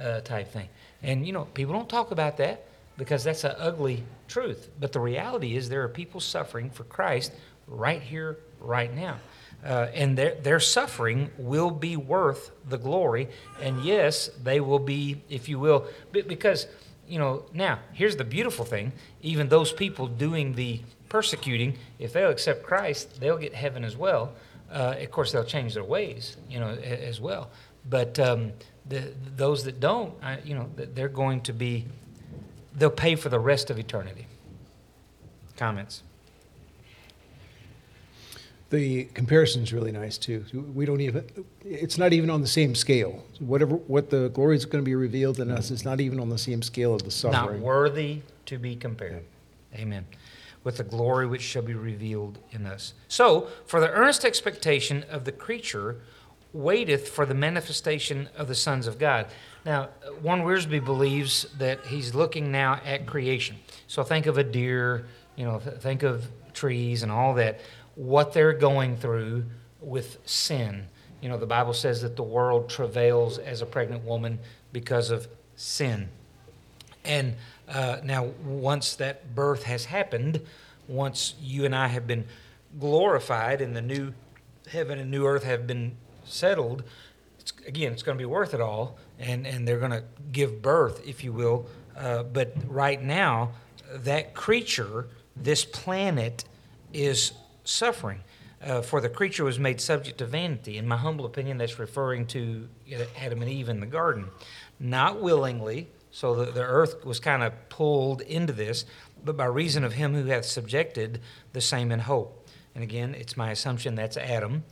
uh, 0.00 0.20
type 0.20 0.48
thing. 0.48 0.68
And, 1.02 1.24
you 1.26 1.32
know, 1.32 1.44
people 1.44 1.74
don't 1.74 1.88
talk 1.88 2.10
about 2.10 2.36
that 2.38 2.66
because 3.00 3.24
that's 3.24 3.44
an 3.44 3.54
ugly 3.56 4.04
truth. 4.28 4.68
But 4.78 4.92
the 4.92 5.00
reality 5.00 5.56
is 5.56 5.70
there 5.70 5.82
are 5.82 5.88
people 5.88 6.20
suffering 6.20 6.68
for 6.68 6.84
Christ 6.84 7.32
right 7.66 8.02
here, 8.02 8.36
right 8.60 8.94
now. 8.94 9.16
Uh, 9.64 9.88
and 9.94 10.18
their, 10.18 10.34
their 10.34 10.60
suffering 10.60 11.30
will 11.38 11.70
be 11.70 11.96
worth 11.96 12.50
the 12.68 12.76
glory. 12.76 13.30
And 13.62 13.82
yes, 13.82 14.28
they 14.42 14.60
will 14.60 14.78
be, 14.78 15.22
if 15.30 15.48
you 15.48 15.58
will, 15.58 15.86
because, 16.12 16.66
you 17.08 17.18
know, 17.18 17.46
now, 17.54 17.78
here's 17.94 18.16
the 18.16 18.24
beautiful 18.24 18.66
thing 18.66 18.92
even 19.22 19.48
those 19.48 19.72
people 19.72 20.06
doing 20.06 20.52
the 20.52 20.82
persecuting, 21.08 21.78
if 21.98 22.12
they'll 22.12 22.30
accept 22.30 22.62
Christ, 22.62 23.18
they'll 23.18 23.38
get 23.38 23.54
heaven 23.54 23.82
as 23.82 23.96
well. 23.96 24.34
Uh, 24.70 24.94
of 25.00 25.10
course, 25.10 25.32
they'll 25.32 25.42
change 25.42 25.72
their 25.72 25.84
ways, 25.84 26.36
you 26.50 26.60
know, 26.60 26.68
as 26.68 27.18
well. 27.18 27.50
But 27.88 28.18
um, 28.20 28.52
the, 28.86 29.14
those 29.36 29.64
that 29.64 29.80
don't, 29.80 30.12
I, 30.22 30.38
you 30.44 30.54
know, 30.54 30.68
they're 30.76 31.08
going 31.08 31.40
to 31.42 31.54
be, 31.54 31.86
they'll 32.74 32.90
pay 32.90 33.16
for 33.16 33.28
the 33.28 33.38
rest 33.38 33.70
of 33.70 33.78
eternity. 33.78 34.26
Comments? 35.56 36.02
The 38.70 39.04
comparison 39.14 39.64
is 39.64 39.72
really 39.72 39.90
nice 39.90 40.16
too. 40.16 40.44
We 40.74 40.86
don't 40.86 41.00
even, 41.00 41.28
it's 41.64 41.98
not 41.98 42.12
even 42.12 42.30
on 42.30 42.40
the 42.40 42.46
same 42.46 42.76
scale. 42.76 43.24
Whatever, 43.40 43.74
what 43.74 44.10
the 44.10 44.28
glory 44.28 44.56
is 44.56 44.64
going 44.64 44.82
to 44.82 44.88
be 44.88 44.94
revealed 44.94 45.40
in 45.40 45.50
us 45.50 45.72
is 45.72 45.84
not 45.84 46.00
even 46.00 46.20
on 46.20 46.28
the 46.28 46.38
same 46.38 46.62
scale 46.62 46.94
of 46.94 47.02
the 47.02 47.10
suffering. 47.10 47.60
Not 47.60 47.66
worthy 47.66 48.22
to 48.46 48.58
be 48.58 48.76
compared. 48.76 49.24
Amen. 49.74 50.06
With 50.62 50.76
the 50.76 50.84
glory 50.84 51.26
which 51.26 51.42
shall 51.42 51.62
be 51.62 51.74
revealed 51.74 52.38
in 52.52 52.64
us. 52.64 52.94
So, 53.08 53.48
for 53.66 53.80
the 53.80 53.90
earnest 53.90 54.24
expectation 54.24 55.04
of 55.10 55.24
the 55.24 55.32
creature 55.32 56.00
waiteth 56.52 57.08
for 57.08 57.24
the 57.26 57.34
manifestation 57.34 58.28
of 58.36 58.48
the 58.48 58.54
sons 58.54 58.86
of 58.86 58.98
God. 58.98 59.26
Now, 59.64 59.90
Warren 60.22 60.42
Wiersbe 60.42 60.84
believes 60.84 61.44
that 61.58 61.86
he's 61.86 62.14
looking 62.14 62.50
now 62.50 62.80
at 62.84 63.06
creation. 63.06 63.56
So 63.86 64.02
think 64.02 64.26
of 64.26 64.38
a 64.38 64.44
deer, 64.44 65.06
you 65.36 65.44
know, 65.44 65.58
think 65.58 66.02
of 66.02 66.26
trees 66.52 67.02
and 67.02 67.12
all 67.12 67.34
that, 67.34 67.60
what 67.94 68.32
they're 68.32 68.52
going 68.52 68.96
through 68.96 69.44
with 69.80 70.18
sin. 70.24 70.86
You 71.20 71.28
know, 71.28 71.38
the 71.38 71.46
Bible 71.46 71.74
says 71.74 72.02
that 72.02 72.16
the 72.16 72.22
world 72.22 72.68
travails 72.68 73.38
as 73.38 73.62
a 73.62 73.66
pregnant 73.66 74.04
woman 74.04 74.38
because 74.72 75.10
of 75.10 75.28
sin. 75.56 76.08
And 77.04 77.34
uh, 77.68 77.98
now, 78.02 78.24
once 78.44 78.96
that 78.96 79.34
birth 79.34 79.64
has 79.64 79.84
happened, 79.84 80.40
once 80.88 81.34
you 81.40 81.64
and 81.64 81.74
I 81.74 81.88
have 81.88 82.06
been 82.06 82.24
glorified 82.78 83.60
and 83.60 83.76
the 83.76 83.82
new 83.82 84.12
heaven 84.68 84.98
and 84.98 85.10
new 85.10 85.26
earth 85.26 85.44
have 85.44 85.66
been 85.66 85.96
settled, 86.30 86.82
it's, 87.38 87.52
again, 87.66 87.92
it's 87.92 88.02
going 88.02 88.16
to 88.16 88.22
be 88.22 88.26
worth 88.26 88.54
it 88.54 88.60
all. 88.60 88.98
And, 89.18 89.46
and 89.46 89.66
they're 89.66 89.78
going 89.78 89.90
to 89.90 90.04
give 90.32 90.62
birth, 90.62 91.06
if 91.06 91.22
you 91.24 91.32
will. 91.32 91.66
Uh, 91.96 92.22
but 92.22 92.54
right 92.66 93.02
now, 93.02 93.52
that 93.92 94.34
creature, 94.34 95.08
this 95.36 95.64
planet, 95.64 96.44
is 96.92 97.32
suffering. 97.64 98.20
Uh, 98.62 98.82
for 98.82 99.00
the 99.00 99.08
creature 99.08 99.44
was 99.44 99.58
made 99.58 99.80
subject 99.80 100.18
to 100.18 100.26
vanity. 100.26 100.76
In 100.76 100.86
my 100.86 100.96
humble 100.96 101.24
opinion, 101.24 101.58
that's 101.58 101.78
referring 101.78 102.26
to 102.28 102.68
Adam 103.18 103.40
and 103.40 103.50
Eve 103.50 103.68
in 103.68 103.80
the 103.80 103.86
garden. 103.86 104.26
Not 104.78 105.20
willingly, 105.20 105.88
so 106.10 106.34
the, 106.34 106.50
the 106.50 106.62
earth 106.62 107.04
was 107.04 107.20
kind 107.20 107.42
of 107.42 107.52
pulled 107.68 108.20
into 108.22 108.52
this, 108.52 108.84
but 109.24 109.36
by 109.36 109.46
reason 109.46 109.84
of 109.84 109.94
him 109.94 110.14
who 110.14 110.26
hath 110.26 110.44
subjected 110.44 111.20
the 111.52 111.60
same 111.60 111.92
in 111.92 112.00
hope. 112.00 112.48
And 112.74 112.84
again, 112.84 113.14
it's 113.14 113.36
my 113.36 113.50
assumption 113.50 113.94
that's 113.94 114.16
Adam, 114.16 114.64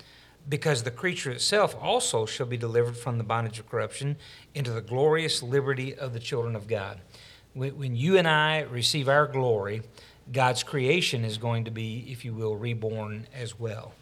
because 0.48 0.82
the 0.82 0.90
creature 0.90 1.30
itself 1.30 1.76
also 1.80 2.24
shall 2.26 2.46
be 2.46 2.56
delivered 2.56 2.96
from 2.96 3.18
the 3.18 3.24
bondage 3.24 3.58
of 3.58 3.68
corruption 3.68 4.16
into 4.54 4.70
the 4.70 4.80
glorious 4.80 5.42
liberty 5.42 5.94
of 5.94 6.12
the 6.12 6.20
children 6.20 6.56
of 6.56 6.66
God. 6.66 7.00
When, 7.54 7.76
when 7.78 7.96
you 7.96 8.16
and 8.16 8.26
I 8.26 8.60
receive 8.60 9.08
our 9.08 9.26
glory, 9.26 9.82
God's 10.32 10.62
creation 10.62 11.24
is 11.24 11.38
going 11.38 11.64
to 11.64 11.70
be, 11.70 12.06
if 12.10 12.24
you 12.24 12.32
will, 12.32 12.56
reborn 12.56 13.26
as 13.34 13.58
well. 13.58 13.92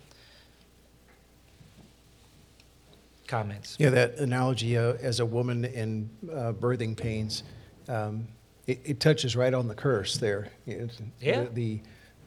Comments? 3.26 3.76
Yeah, 3.79 3.91
that 3.91 4.19
analogy 4.19 4.76
uh, 4.79 4.95
as 5.00 5.19
a 5.19 5.26
woman 5.26 5.65
in 5.65 6.09
uh, 6.33 6.53
birthing 6.53 6.97
pains, 6.97 7.43
um, 7.88 8.29
it, 8.69 8.81
it 8.85 9.00
touches 9.00 9.35
right 9.35 9.53
on 9.53 9.67
the 9.67 9.75
curse 9.75 10.17
there. 10.17 10.49
It's- 10.67 11.00
Yeah. 11.21 11.45
The, 11.45 11.81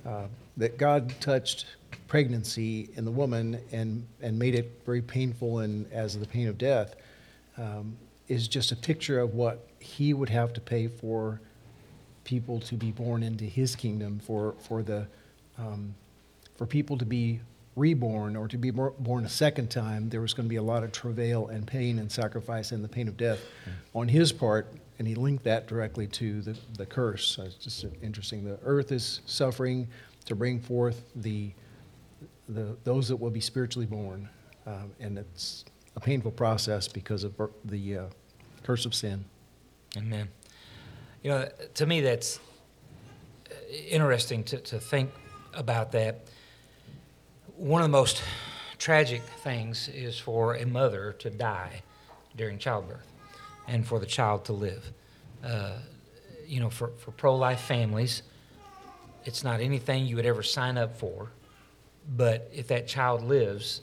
the, 0.04 0.10
uh, 0.10 0.28
that 0.58 0.78
God 0.78 1.14
touched 1.22 1.66
pregnancy 2.10 2.89
in 2.96 3.06
the 3.06 3.12
woman 3.12 3.62
and, 3.72 4.06
and 4.22 4.38
made 4.38 4.56
it 4.56 4.82
very 4.86 5.01
painful 5.01 5.60
and 5.60 5.89
as 5.94 6.18
the 6.20 6.25
pain 6.25 6.48
of 6.48 6.58
death 6.58 6.96
um, 7.58 7.96
is 8.28 8.48
just 8.48 8.72
a 8.72 8.75
picture 8.75 9.20
of 9.20 9.34
what 9.34 9.68
he 9.80 10.13
would 10.13 10.30
have 10.30 10.51
to 10.54 10.60
pay 10.60 10.88
for 10.88 11.39
people 12.24 12.60
to 12.60 12.75
be 12.75 12.92
born 12.92 13.24
into 13.24 13.46
his 13.46 13.75
kingdom, 13.75 14.20
for, 14.20 14.56
for 14.60 14.84
the, 14.84 15.08
um, 15.58 15.96
for 16.58 16.66
people 16.66 16.98
to 16.98 17.06
be 17.06 17.39
reborn 17.75 18.36
or 18.36 18.48
to 18.48 18.58
be 18.58 18.72
born 18.72 19.25
a 19.25 19.30
second 19.30 19.70
time, 19.70 20.10
there 20.10 20.22
was 20.22 20.34
going 20.34 20.46
to 20.46 20.50
be 20.50 20.58
a 20.58 20.62
lot 20.62 20.84
of 20.84 20.92
travail 20.92 21.48
and 21.48 21.66
pain 21.66 22.00
and 22.00 22.12
sacrifice 22.12 22.72
and 22.72 22.84
the 22.84 22.88
pain 22.88 23.08
of 23.08 23.16
death 23.18 23.39
on 23.94 24.08
his 24.08 24.32
part, 24.32 24.68
and 24.98 25.08
he 25.08 25.16
linked 25.16 25.44
that 25.44 25.68
directly 25.68 26.08
to 26.08 26.42
the, 26.42 26.58
the 26.78 26.86
curse. 26.86 27.25
So 27.25 27.44
it's 27.44 27.56
just 27.56 27.86
interesting. 28.01 28.44
The 28.44 28.60
earth 28.63 28.92
is 28.92 29.22
suffering 29.25 29.88
to 30.25 30.36
bring 30.36 30.60
forth 30.60 31.04
the, 31.16 31.51
the 32.50 32.75
those 32.84 33.08
that 33.08 33.18
will 33.18 33.29
be 33.29 33.39
spiritually 33.39 33.86
born, 33.86 34.27
um, 34.65 34.91
and 35.00 35.18
it's 35.18 35.65
a 35.96 36.00
painful 36.00 36.32
process 36.32 36.88
because 36.88 37.24
of 37.24 37.34
the 37.63 37.98
uh, 37.98 38.06
curse 38.63 38.86
of 38.86 38.94
sin. 38.94 39.25
Amen. 39.98 40.29
You 41.24 41.32
know, 41.32 41.50
to 41.75 41.86
me, 41.86 42.01
that's 42.01 42.39
uh, 43.50 43.53
interesting 43.89 44.44
to, 44.46 44.58
to 44.58 44.79
think 44.79 45.12
about 45.53 45.91
that. 45.94 46.25
One 47.56 47.82
of 47.82 47.86
the 47.86 47.91
most 47.91 48.22
tragic 48.77 49.22
things 49.44 49.89
is 49.89 50.18
for 50.18 50.56
a 50.56 50.65
mother 50.65 51.13
to 51.20 51.29
die 51.29 51.82
during 52.38 52.58
childbirth 52.58 53.06
and 53.68 53.86
for 53.86 54.00
the 54.00 54.06
child 54.06 54.46
to 54.46 54.53
live. 54.53 54.91
Uh, 55.44 55.74
you 56.48 56.60
know, 56.60 56.70
for, 56.70 56.91
for 56.98 57.12
pro 57.12 57.36
life 57.36 57.62
families, 57.62 58.24
it's 59.25 59.44
not 59.44 59.60
anything 59.60 60.06
you 60.06 60.15
would 60.15 60.25
ever 60.25 60.41
sign 60.41 60.77
up 60.77 60.98
for. 60.98 61.32
But 62.10 62.50
if 62.54 62.68
that 62.70 62.88
child 62.88 63.24
lives, 63.24 63.82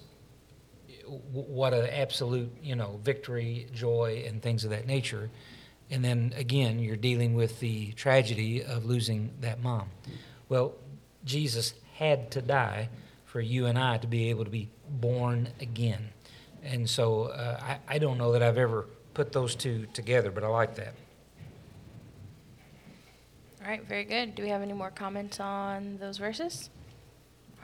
what 1.33 1.73
an 1.73 1.87
absolute, 1.87 2.51
you 2.63 2.75
know, 2.75 3.01
victory, 3.05 3.69
joy, 3.73 4.25
and 4.27 4.43
things 4.43 4.65
of 4.65 4.71
that 4.71 4.87
nature. 4.87 5.31
And 5.91 6.05
then 6.05 6.33
again, 6.37 6.81
you're 6.81 6.97
dealing 6.97 7.35
with 7.35 7.61
the 7.61 7.93
tragedy 7.93 8.65
of 8.65 8.85
losing 8.85 9.31
that 9.41 9.63
mom. 9.63 9.89
Well, 10.49 10.75
Jesus 11.25 11.75
had 11.95 12.31
to 12.33 12.43
die 12.43 12.89
for 13.25 13.41
you 13.41 13.67
and 13.67 13.79
I 13.79 13.99
to 13.99 14.07
be 14.07 14.31
able 14.31 14.45
to 14.45 14.51
be 14.51 14.69
born 14.89 15.49
again. 15.61 16.11
And 16.63 16.89
so 16.89 17.25
uh, 17.25 17.61
I, 17.63 17.95
I 17.95 17.99
don't 17.99 18.19
know 18.19 18.33
that 18.33 18.43
I've 18.43 18.59
ever 18.59 18.87
put 19.15 19.33
those 19.33 19.55
two 19.55 19.87
together, 19.93 20.31
but 20.31 20.43
I 20.43 20.49
like 20.49 20.75
that. 20.77 20.95
All 23.63 23.69
right, 23.69 23.87
very 23.87 24.05
good. 24.05 24.35
Do 24.35 24.43
we 24.43 24.49
have 24.49 24.63
any 24.63 24.73
more 24.73 24.91
comments 24.91 25.41
on 25.41 25.99
those 25.99 26.19
verses? 26.19 26.71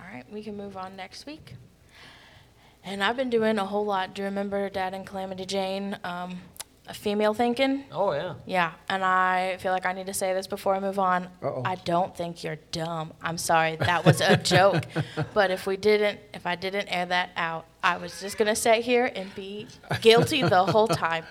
All 0.03 0.09
right, 0.13 0.25
we 0.33 0.43
can 0.43 0.57
move 0.57 0.77
on 0.77 0.97
next 0.97 1.27
week. 1.27 1.55
And 2.85 3.05
I've 3.05 3.17
been 3.17 3.31
doing 3.31 3.59
a 3.59 3.65
whole 3.65 3.85
lot. 3.85 4.15
Do 4.15 4.23
you 4.23 4.27
remember 4.27 4.69
Dad 4.69 4.95
and 4.95 5.07
Calamity 5.07 5.45
Jane? 5.47 5.97
Um, 6.03 6.41
a 6.89 6.95
female 6.95 7.35
thinking? 7.35 7.85
Oh, 7.93 8.13
yeah. 8.13 8.35
Yeah, 8.45 8.73
and 8.89 9.05
I 9.05 9.59
feel 9.61 9.71
like 9.71 9.87
I 9.87 9.93
need 9.93 10.07
to 10.07 10.15
say 10.15 10.35
this 10.35 10.49
before 10.49 10.75
I 10.75 10.81
move 10.81 10.99
on. 10.99 11.29
Uh-oh. 11.41 11.63
I 11.65 11.77
don't 11.77 12.17
think 12.17 12.43
you're 12.43 12.59
dumb. 12.73 13.13
I'm 13.23 13.39
sorry, 13.39 13.77
that 13.77 14.05
was 14.05 14.21
a 14.21 14.37
joke. 14.55 14.83
But 15.33 15.53
if 15.53 15.69
we 15.69 15.77
didn't, 15.77 16.19
if 16.35 16.47
I 16.47 16.57
didn't 16.57 16.89
air 16.89 17.07
that 17.07 17.31
out, 17.37 17.67
I 17.85 17.99
was 17.99 18.21
just 18.21 18.37
gonna 18.37 18.57
sit 18.57 18.83
here 18.83 19.09
and 19.15 19.33
be 19.37 19.69
guilty 20.01 20.43
the 20.43 20.65
whole 20.65 20.89
time. 20.89 21.25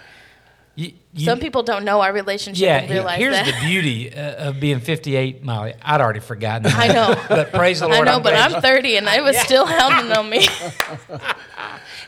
You, 0.75 0.93
you- 1.13 1.25
Some 1.25 1.39
people 1.39 1.63
don't 1.63 1.83
know 1.83 2.01
our 2.01 2.13
relationship 2.13 2.63
yeah, 2.65 2.77
and 2.77 2.89
realize 2.89 3.17
here's 3.19 3.35
that. 3.35 3.45
the 3.45 3.65
beauty 3.67 4.13
uh, 4.13 4.49
of 4.49 4.59
being 4.59 4.79
58, 4.79 5.43
Molly. 5.43 5.73
I'd 5.81 5.99
already 5.99 6.21
forgotten. 6.21 6.63
that. 6.63 6.75
I 6.75 6.87
know. 6.87 7.21
but 7.29 7.51
praise 7.51 7.81
the 7.81 7.87
I 7.87 7.93
Lord. 7.95 8.05
know, 8.05 8.15
I'm 8.15 8.21
but 8.23 8.33
I'm 8.33 8.61
30 8.61 8.97
and 8.97 9.07
it 9.07 9.21
was 9.23 9.37
still 9.39 9.65
hounding 9.65 10.11
on 10.15 10.29
me. 10.29 10.47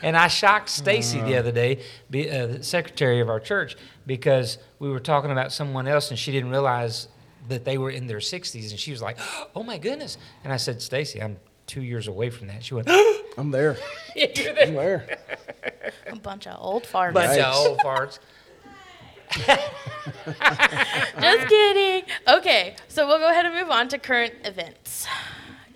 And 0.02 0.18
I 0.18 0.28
shocked 0.28 0.68
Stacy 0.68 1.18
the 1.22 1.36
other 1.38 1.50
day, 1.52 1.82
be, 2.10 2.30
uh, 2.30 2.46
the 2.46 2.62
secretary 2.62 3.20
of 3.20 3.30
our 3.30 3.40
church, 3.40 3.74
because 4.06 4.58
we 4.78 4.90
were 4.90 5.00
talking 5.00 5.30
about 5.30 5.50
someone 5.50 5.88
else 5.88 6.10
and 6.10 6.18
she 6.18 6.30
didn't 6.30 6.50
realize 6.50 7.08
that 7.48 7.64
they 7.64 7.78
were 7.78 7.88
in 7.88 8.06
their 8.06 8.18
60s. 8.18 8.70
And 8.70 8.78
she 8.78 8.90
was 8.90 9.00
like, 9.00 9.16
oh 9.56 9.62
my 9.62 9.78
goodness. 9.78 10.18
And 10.42 10.52
I 10.52 10.58
said, 10.58 10.82
Stacy, 10.82 11.22
I'm 11.22 11.38
two 11.66 11.82
years 11.82 12.06
away 12.06 12.28
from 12.28 12.48
that. 12.48 12.62
She 12.62 12.74
went, 12.74 12.88
I'm 13.38 13.50
there. 13.50 13.78
You're 14.16 14.28
I'm 14.60 14.74
there. 14.74 15.18
there. 15.62 15.92
a 16.08 16.16
bunch 16.16 16.46
of 16.48 16.58
old 16.60 16.84
farmers. 16.86 17.14
Bunch 17.14 17.40
of 17.40 17.54
old 17.54 17.78
farts. 17.78 18.18
Just 21.20 21.48
kidding. 21.48 22.02
Okay, 22.28 22.76
so 22.88 23.06
we'll 23.06 23.18
go 23.18 23.30
ahead 23.30 23.46
and 23.46 23.54
move 23.54 23.70
on 23.70 23.88
to 23.88 23.98
current 23.98 24.34
events. 24.44 25.06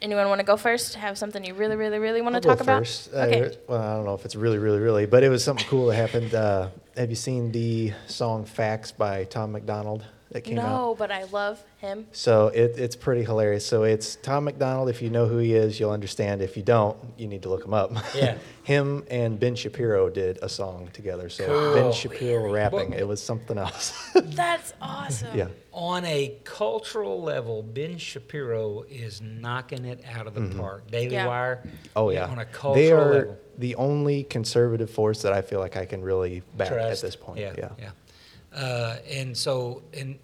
Anyone 0.01 0.29
want 0.29 0.39
to 0.41 0.45
go 0.47 0.57
first? 0.57 0.95
Have 0.95 1.19
something 1.19 1.45
you 1.45 1.55
really, 1.55 1.75
really, 1.77 1.99
really 1.99 2.21
want 2.23 2.35
to 2.37 2.41
talk 2.41 2.59
go 2.59 2.63
about? 2.63 2.81
first. 2.83 3.13
Uh, 3.13 3.19
Okay. 3.27 3.57
well, 3.67 3.81
I 3.83 3.95
don't 3.97 4.05
know 4.05 4.15
if 4.15 4.25
it's 4.25 4.37
really, 4.37 4.59
really, 4.59 4.79
really, 4.79 5.07
but 5.07 5.23
it 5.25 5.29
was 5.29 5.43
something 5.43 5.67
cool 5.67 5.87
that 5.87 5.97
happened. 5.97 6.35
Uh, 6.35 6.69
have 6.97 7.11
you 7.11 7.17
seen 7.17 7.51
the 7.53 7.93
song 8.07 8.45
"Facts" 8.45 8.93
by 8.93 9.25
Tom 9.25 9.51
McDonald 9.53 10.05
that 10.31 10.43
came 10.43 10.59
out? 10.59 10.69
No, 10.69 10.95
but 10.99 11.11
I 11.11 11.25
love 11.25 11.63
him. 11.79 12.07
So 12.13 12.49
it, 12.49 12.75
it's 12.79 12.97
pretty 12.97 13.25
hilarious. 13.25 13.67
So 13.67 13.85
it's 13.85 14.17
Tom 14.17 14.45
McDonald. 14.45 14.89
If 14.89 15.01
you 15.01 15.11
know 15.11 15.27
who 15.27 15.39
he 15.39 15.55
is, 15.55 15.81
you'll 15.81 15.91
understand. 15.91 16.43
If 16.43 16.57
you 16.57 16.63
don't, 16.63 16.97
you 17.17 17.27
need 17.29 17.43
to 17.43 17.49
look 17.49 17.65
him 17.65 17.73
up. 17.75 17.93
Yeah. 18.15 18.37
him 18.63 19.05
and 19.11 19.41
Ben 19.41 19.55
Shapiro 19.55 20.11
did 20.11 20.39
a 20.43 20.49
song 20.49 20.91
together. 20.93 21.29
So 21.31 21.47
Cool. 21.47 21.75
Ben 21.75 21.93
Shapiro 21.93 22.53
rapping. 22.53 22.91
Well- 22.91 22.99
It 22.99 23.09
was 23.09 23.23
something 23.23 23.57
else. 23.57 24.11
That's 24.15 24.75
awesome. 24.83 25.37
yeah. 25.37 25.49
On 25.73 26.05
a 26.05 26.35
cultural 26.45 27.23
level, 27.23 27.63
Ben 27.63 27.97
Shapiro 27.99 28.83
is 28.91 29.23
knocking 29.23 29.85
it 29.85 30.05
out 30.15 30.27
of 30.27 30.35
the 30.35 30.41
mm-hmm. 30.41 30.59
park. 30.59 30.91
Daily 30.91 31.15
Yeah. 31.15 31.27
Wire. 31.27 31.63
Oh 31.97 32.11
yeah. 32.11 32.27
On 32.27 32.39
a 32.39 32.45
cultural 32.45 32.75
they 32.75 32.93
are 32.93 33.13
level. 33.13 33.39
the 33.59 33.75
only 33.77 34.25
conservative 34.25 34.91
force 34.91 35.23
that 35.23 35.33
I 35.33 35.41
feel 35.41 35.61
like 35.61 35.77
I 35.77 35.87
can 35.87 36.03
really 36.03 36.43
back 36.57 36.69
Trust. 36.69 37.05
at 37.05 37.07
this 37.07 37.17
point. 37.17 37.39
Yeah, 37.41 37.55
Yeah. 37.57 37.69
yeah. 37.79 37.91
Uh, 38.55 38.97
and 39.11 39.37
so, 39.37 39.83
and 39.93 40.19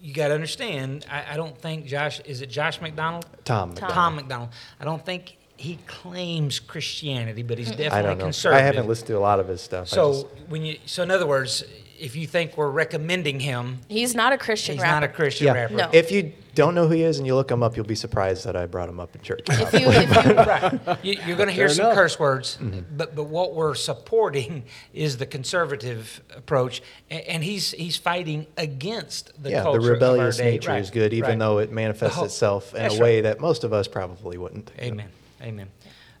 you 0.00 0.12
got 0.12 0.28
to 0.28 0.34
understand, 0.34 1.06
I, 1.10 1.34
I 1.34 1.36
don't 1.36 1.56
think 1.56 1.86
Josh, 1.86 2.20
is 2.20 2.42
it 2.42 2.50
Josh 2.50 2.80
McDonald? 2.80 3.24
Tom. 3.44 3.70
Tom. 3.70 3.70
McDonald. 3.70 3.94
Tom 3.94 4.16
McDonald. 4.16 4.48
I 4.80 4.84
don't 4.84 5.04
think 5.04 5.36
he 5.56 5.78
claims 5.86 6.58
Christianity, 6.58 7.42
but 7.42 7.56
he's 7.58 7.70
I 7.70 7.74
definitely 7.76 8.02
don't 8.10 8.18
know. 8.18 8.24
conservative. 8.24 8.62
I 8.62 8.66
haven't 8.66 8.88
listened 8.88 9.06
to 9.08 9.18
a 9.18 9.20
lot 9.20 9.38
of 9.40 9.48
his 9.48 9.60
stuff. 9.60 9.88
So 9.88 10.12
just- 10.12 10.26
when 10.48 10.64
you, 10.64 10.78
so 10.86 11.02
in 11.02 11.10
other 11.10 11.26
words, 11.26 11.62
if 12.02 12.16
you 12.16 12.26
think 12.26 12.56
we're 12.56 12.70
recommending 12.70 13.38
him, 13.40 13.78
He's 13.88 14.14
not 14.14 14.32
a 14.32 14.38
Christian 14.38 14.74
he's 14.74 14.82
rapper. 14.82 14.94
not 15.00 15.04
a 15.04 15.08
Christian 15.08 15.46
yeah. 15.46 15.52
rapper. 15.52 15.74
No. 15.74 15.90
If 15.92 16.10
you 16.10 16.32
don't 16.54 16.74
know 16.74 16.86
who 16.88 16.94
he 16.94 17.02
is 17.02 17.16
and 17.18 17.26
you 17.26 17.34
look 17.34 17.50
him 17.50 17.62
up, 17.62 17.76
you'll 17.76 17.86
be 17.86 17.94
surprised 17.94 18.44
that 18.44 18.56
I 18.56 18.66
brought 18.66 18.88
him 18.88 19.00
up 19.00 19.14
in 19.14 19.22
church. 19.22 19.42
If 19.48 19.72
you, 19.72 19.88
if 19.90 20.26
you, 20.26 20.32
right. 20.34 20.98
You, 21.04 21.16
you're 21.26 21.36
going 21.36 21.48
to 21.48 21.54
hear 21.54 21.68
Fair 21.68 21.74
some 21.76 21.86
enough. 21.86 21.94
curse 21.96 22.18
words, 22.18 22.58
Mm-hmm. 22.60 22.96
but 22.96 23.14
but 23.14 23.24
what 23.24 23.54
we're 23.54 23.74
supporting 23.74 24.64
is 24.92 25.16
the 25.16 25.26
conservative 25.26 26.20
approach, 26.36 26.82
and, 27.10 27.20
and 27.22 27.44
he's 27.44 27.70
he's 27.70 27.96
fighting 27.96 28.46
against 28.56 29.30
the 29.42 29.50
yeah, 29.50 29.58
the 29.58 29.64
culture 29.64 29.92
rebellious 29.92 30.38
of 30.38 30.44
our 30.44 30.50
day. 30.50 30.56
nature 30.56 30.70
Right, 30.72 30.80
is 30.82 30.90
good, 30.90 31.12
even 31.14 31.30
right. 31.30 31.38
though 31.38 31.58
it 31.58 31.70
manifests 31.72 32.16
whole- 32.16 32.24
itself 32.26 32.74
in 32.74 32.82
that's 32.82 32.94
a 32.94 32.98
right. 32.98 33.02
way 33.04 33.20
that 33.22 33.40
most 33.40 33.64
of 33.64 33.72
us 33.72 33.88
probably 33.88 34.36
wouldn't. 34.36 34.70
Amen. 34.78 35.08
Amen. 35.40 35.68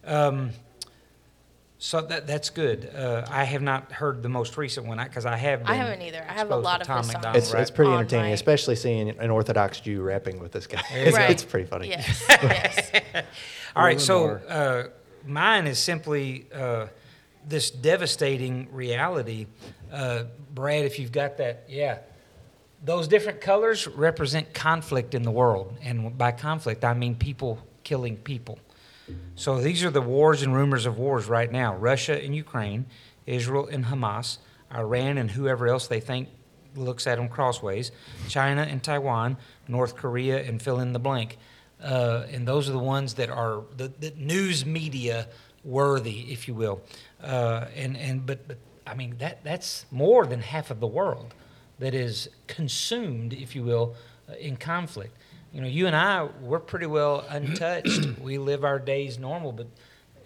Um, 0.04 0.50
so 1.84 2.00
that 2.00 2.28
that's 2.28 2.48
good. 2.50 2.88
Uh, 2.94 3.26
I 3.28 3.42
have 3.42 3.60
not 3.60 3.90
heard 3.90 4.22
the 4.22 4.28
most 4.28 4.56
recent 4.56 4.86
one 4.86 4.98
because 5.02 5.26
I 5.26 5.36
have. 5.36 5.60
Been 5.64 5.68
I 5.68 5.74
haven't 5.74 6.00
either. 6.00 6.24
I 6.28 6.32
have 6.34 6.52
a 6.52 6.56
lot 6.56 6.80
of 6.80 6.86
Tom 6.86 6.98
his 6.98 7.06
songs. 7.06 7.14
McDonald, 7.14 7.42
It's, 7.42 7.52
right? 7.52 7.60
it's 7.60 7.72
pretty 7.72 7.90
On 7.90 7.98
entertaining, 7.98 8.26
my- 8.30 8.34
especially 8.34 8.76
seeing 8.76 9.10
an 9.10 9.30
Orthodox 9.30 9.80
Jew 9.80 10.00
rapping 10.00 10.38
with 10.38 10.52
this 10.52 10.68
guy. 10.68 10.80
It's, 10.92 11.16
Right. 11.16 11.28
it's 11.30 11.42
pretty 11.42 11.66
funny. 11.66 11.88
yes, 11.88 12.24
yes. 12.28 12.90
All 13.76 13.82
right, 13.84 14.00
so 14.00 14.28
uh, 14.48 14.84
mine 15.26 15.66
is 15.66 15.80
simply 15.80 16.46
uh, 16.54 16.86
this 17.48 17.72
devastating 17.72 18.68
reality. 18.70 19.46
Uh, 19.92 20.24
Brad, 20.54 20.84
if 20.84 21.00
you've 21.00 21.10
got 21.12 21.38
that, 21.38 21.64
yeah. 21.68 21.98
Those 22.84 23.08
different 23.08 23.40
colors 23.40 23.88
represent 23.88 24.54
conflict 24.54 25.14
in 25.16 25.22
the 25.24 25.30
world. 25.32 25.76
And 25.82 26.16
by 26.16 26.30
conflict, 26.30 26.84
I 26.84 26.94
mean 26.94 27.16
people 27.16 27.58
killing 27.82 28.16
people. 28.18 28.60
So 29.34 29.60
these 29.60 29.84
are 29.84 29.90
the 29.90 30.02
wars 30.02 30.42
and 30.42 30.54
rumors 30.54 30.86
of 30.86 30.98
wars 30.98 31.26
right 31.26 31.50
now 31.50 31.76
Russia 31.76 32.22
and 32.22 32.34
Ukraine, 32.34 32.86
Israel 33.26 33.66
and 33.66 33.86
Hamas, 33.86 34.38
Iran 34.74 35.18
and 35.18 35.30
whoever 35.30 35.68
else 35.68 35.86
they 35.86 36.00
think 36.00 36.28
looks 36.74 37.06
at 37.06 37.16
them 37.16 37.28
crossways, 37.28 37.92
China 38.28 38.62
and 38.62 38.82
Taiwan, 38.82 39.36
North 39.68 39.96
Korea, 39.96 40.42
and 40.42 40.60
fill 40.60 40.80
in 40.80 40.92
the 40.92 40.98
blank. 40.98 41.38
Uh, 41.82 42.26
and 42.30 42.46
those 42.46 42.68
are 42.68 42.72
the 42.72 42.78
ones 42.78 43.14
that 43.14 43.28
are 43.28 43.62
the, 43.76 43.88
the 43.88 44.12
news 44.16 44.64
media 44.64 45.28
worthy, 45.64 46.32
if 46.32 46.48
you 46.48 46.54
will. 46.54 46.80
Uh, 47.22 47.66
and, 47.74 47.96
and 47.96 48.24
but, 48.24 48.46
but 48.46 48.58
I 48.86 48.94
mean 48.94 49.16
that 49.18 49.44
that's 49.44 49.86
more 49.90 50.26
than 50.26 50.40
half 50.40 50.70
of 50.70 50.80
the 50.80 50.86
world 50.86 51.34
that 51.78 51.94
is 51.94 52.28
consumed, 52.46 53.32
if 53.32 53.54
you 53.56 53.62
will, 53.62 53.94
uh, 54.28 54.34
in 54.34 54.56
conflict. 54.56 55.16
You 55.52 55.60
know, 55.60 55.68
you 55.68 55.86
and 55.86 55.94
I, 55.94 56.24
we're 56.40 56.60
pretty 56.60 56.86
well 56.86 57.26
untouched. 57.28 58.18
we 58.22 58.38
live 58.38 58.64
our 58.64 58.78
days 58.78 59.18
normal, 59.18 59.52
but 59.52 59.66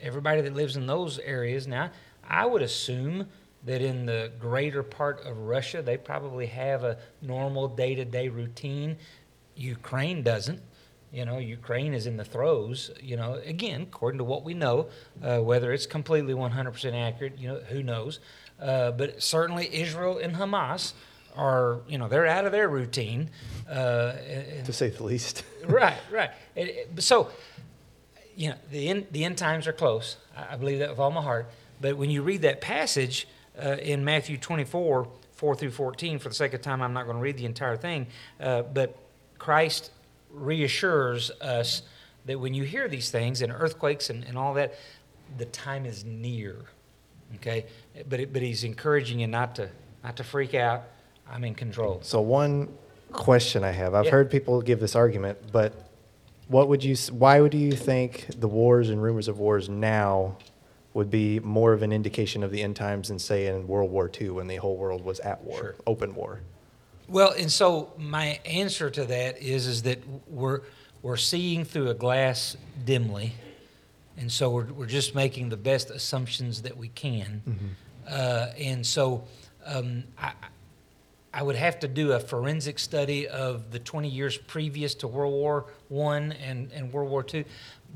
everybody 0.00 0.40
that 0.42 0.54
lives 0.54 0.76
in 0.76 0.86
those 0.86 1.18
areas 1.18 1.66
now, 1.66 1.90
I 2.28 2.46
would 2.46 2.62
assume 2.62 3.26
that 3.64 3.82
in 3.82 4.06
the 4.06 4.30
greater 4.38 4.84
part 4.84 5.26
of 5.26 5.36
Russia, 5.36 5.82
they 5.82 5.96
probably 5.96 6.46
have 6.46 6.84
a 6.84 6.98
normal 7.22 7.66
day 7.66 7.96
to 7.96 8.04
day 8.04 8.28
routine. 8.28 8.98
Ukraine 9.56 10.22
doesn't. 10.22 10.60
You 11.12 11.24
know, 11.24 11.38
Ukraine 11.38 11.92
is 11.92 12.06
in 12.06 12.16
the 12.16 12.24
throes. 12.24 12.92
You 13.02 13.16
know, 13.16 13.40
again, 13.44 13.82
according 13.82 14.18
to 14.18 14.24
what 14.24 14.44
we 14.44 14.54
know, 14.54 14.86
uh, 15.24 15.38
whether 15.38 15.72
it's 15.72 15.86
completely 15.86 16.34
100% 16.34 16.94
accurate, 16.94 17.36
you 17.36 17.48
know, 17.48 17.60
who 17.68 17.82
knows? 17.82 18.20
Uh, 18.60 18.92
but 18.92 19.20
certainly 19.20 19.68
Israel 19.74 20.18
and 20.18 20.36
Hamas 20.36 20.92
are, 21.36 21.80
you 21.88 21.98
know, 21.98 22.08
they're 22.08 22.26
out 22.26 22.44
of 22.46 22.52
their 22.52 22.68
routine. 22.68 23.30
Uh, 23.68 24.14
and- 24.28 24.64
To 24.66 24.72
say 24.72 24.88
the 24.90 25.02
least. 25.04 25.44
right, 25.66 25.96
right. 26.10 26.30
It- 26.54 26.88
it- 26.96 27.02
so, 27.02 27.30
you 28.34 28.50
know, 28.50 28.56
the 28.70 28.88
end, 28.88 29.06
the 29.10 29.24
end 29.24 29.38
times 29.38 29.66
are 29.66 29.72
close. 29.72 30.16
I, 30.36 30.54
I 30.54 30.56
believe 30.56 30.78
that 30.80 30.90
with 30.90 30.98
all 30.98 31.10
my 31.10 31.22
heart. 31.22 31.48
But 31.80 31.96
when 31.96 32.10
you 32.10 32.22
read 32.22 32.42
that 32.42 32.60
passage 32.60 33.28
uh, 33.62 33.76
in 33.80 34.04
Matthew 34.04 34.38
24, 34.38 35.08
4 35.32 35.54
through 35.56 35.70
14, 35.70 36.18
for 36.18 36.28
the 36.30 36.34
sake 36.34 36.54
of 36.54 36.62
time, 36.62 36.80
I'm 36.82 36.92
not 36.94 37.04
going 37.04 37.16
to 37.16 37.22
read 37.22 37.36
the 37.36 37.44
entire 37.46 37.76
thing. 37.76 38.06
Uh, 38.40 38.62
but 38.62 38.96
Christ 39.38 39.90
reassures 40.30 41.30
us 41.40 41.82
that 42.24 42.38
when 42.40 42.54
you 42.54 42.64
hear 42.64 42.88
these 42.88 43.10
things 43.10 43.42
and 43.42 43.52
earthquakes 43.52 44.10
and, 44.10 44.24
and 44.24 44.36
all 44.38 44.54
that, 44.54 44.74
the 45.38 45.44
time 45.46 45.86
is 45.86 46.04
near. 46.04 46.56
Okay? 47.36 47.66
But, 48.08 48.20
it, 48.20 48.32
but 48.32 48.42
he's 48.42 48.64
encouraging 48.64 49.20
you 49.20 49.26
not 49.26 49.56
to, 49.56 49.68
not 50.02 50.16
to 50.16 50.24
freak 50.24 50.54
out. 50.54 50.84
I'm 51.30 51.44
in 51.44 51.54
control. 51.54 52.00
So 52.02 52.20
one 52.20 52.68
question 53.12 53.64
I 53.64 53.70
have, 53.72 53.94
I've 53.94 54.06
Yeah. 54.06 54.10
heard 54.12 54.30
people 54.30 54.60
give 54.62 54.80
this 54.80 54.94
argument, 54.94 55.38
but 55.52 55.72
what 56.48 56.68
would 56.68 56.84
you? 56.84 56.92
s- 56.92 57.10
Why 57.10 57.40
would 57.40 57.54
you 57.54 57.72
think 57.72 58.26
the 58.38 58.48
wars 58.48 58.88
and 58.90 59.02
rumors 59.02 59.28
of 59.28 59.38
wars 59.38 59.68
now 59.68 60.36
would 60.94 61.10
be 61.10 61.40
more 61.40 61.72
of 61.72 61.82
an 61.82 61.92
indication 61.92 62.42
of 62.42 62.50
the 62.50 62.62
end 62.62 62.76
times 62.76 63.08
than 63.08 63.18
say 63.18 63.46
in 63.46 63.66
World 63.66 63.90
War 63.90 64.10
II 64.20 64.30
when 64.30 64.46
the 64.46 64.56
whole 64.56 64.76
world 64.76 65.04
was 65.04 65.20
at 65.20 65.42
war, 65.44 65.58
Sure. 65.58 65.74
open 65.86 66.14
war? 66.14 66.40
Well, 67.08 67.32
and 67.32 67.50
so 67.52 67.92
my 67.98 68.40
answer 68.44 68.90
to 68.90 69.04
that 69.04 69.40
is 69.42 69.66
is 69.66 69.82
that 69.82 69.98
we're 70.28 70.60
we're 71.02 71.16
seeing 71.16 71.64
through 71.64 71.90
a 71.90 71.94
glass 71.94 72.56
dimly, 72.84 73.34
and 74.16 74.30
so 74.32 74.50
we're 74.50 74.72
we're 74.72 74.86
just 74.86 75.14
making 75.14 75.48
the 75.50 75.56
best 75.56 75.90
assumptions 75.90 76.62
that 76.62 76.76
we 76.76 76.88
can, 76.88 77.42
uh, 78.08 78.48
and 78.58 78.84
so 78.86 79.24
um, 79.66 80.04
I 80.18 80.32
I 81.36 81.42
would 81.42 81.56
have 81.56 81.78
to 81.80 81.88
do 81.88 82.12
a 82.12 82.18
forensic 82.18 82.78
study 82.78 83.28
of 83.28 83.70
the 83.70 83.78
20 83.78 84.08
years 84.08 84.38
previous 84.38 84.94
to 84.96 85.06
World 85.06 85.34
War 85.34 85.66
One 85.88 86.32
and, 86.32 86.72
and 86.72 86.90
World 86.90 87.10
War 87.10 87.22
Two, 87.22 87.44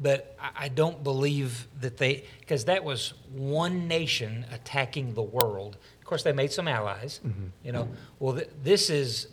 but 0.03 0.37
I, 0.39 0.67
I 0.67 0.69
don't 0.69 1.03
believe 1.03 1.67
that 1.81 1.97
they 1.97 2.25
because 2.41 2.67
that 2.67 2.85
was 2.85 3.15
one 3.33 3.89
nation 3.89 4.45
attacking 4.53 5.15
the 5.15 5.23
world. 5.23 5.79
Of 5.99 6.05
course, 6.05 6.23
they 6.23 6.33
made 6.33 6.53
some 6.53 6.69
allies. 6.69 7.21
Mm-hmm. 7.27 7.47
You 7.65 7.73
know, 7.73 7.89
well, 8.19 8.35
th- 8.35 8.51
this 8.63 8.91
is 8.91 9.29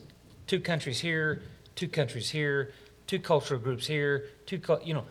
two 0.48 0.62
countries 0.62 1.02
here, 1.02 1.42
two 1.76 1.90
countries 1.90 2.30
here, 2.30 2.72
two 3.08 3.20
cultural 3.20 3.60
groups 3.60 3.86
here, 3.86 4.28
two 4.46 4.60
cul- 4.60 4.82
you 4.86 4.94
know, 4.94 5.04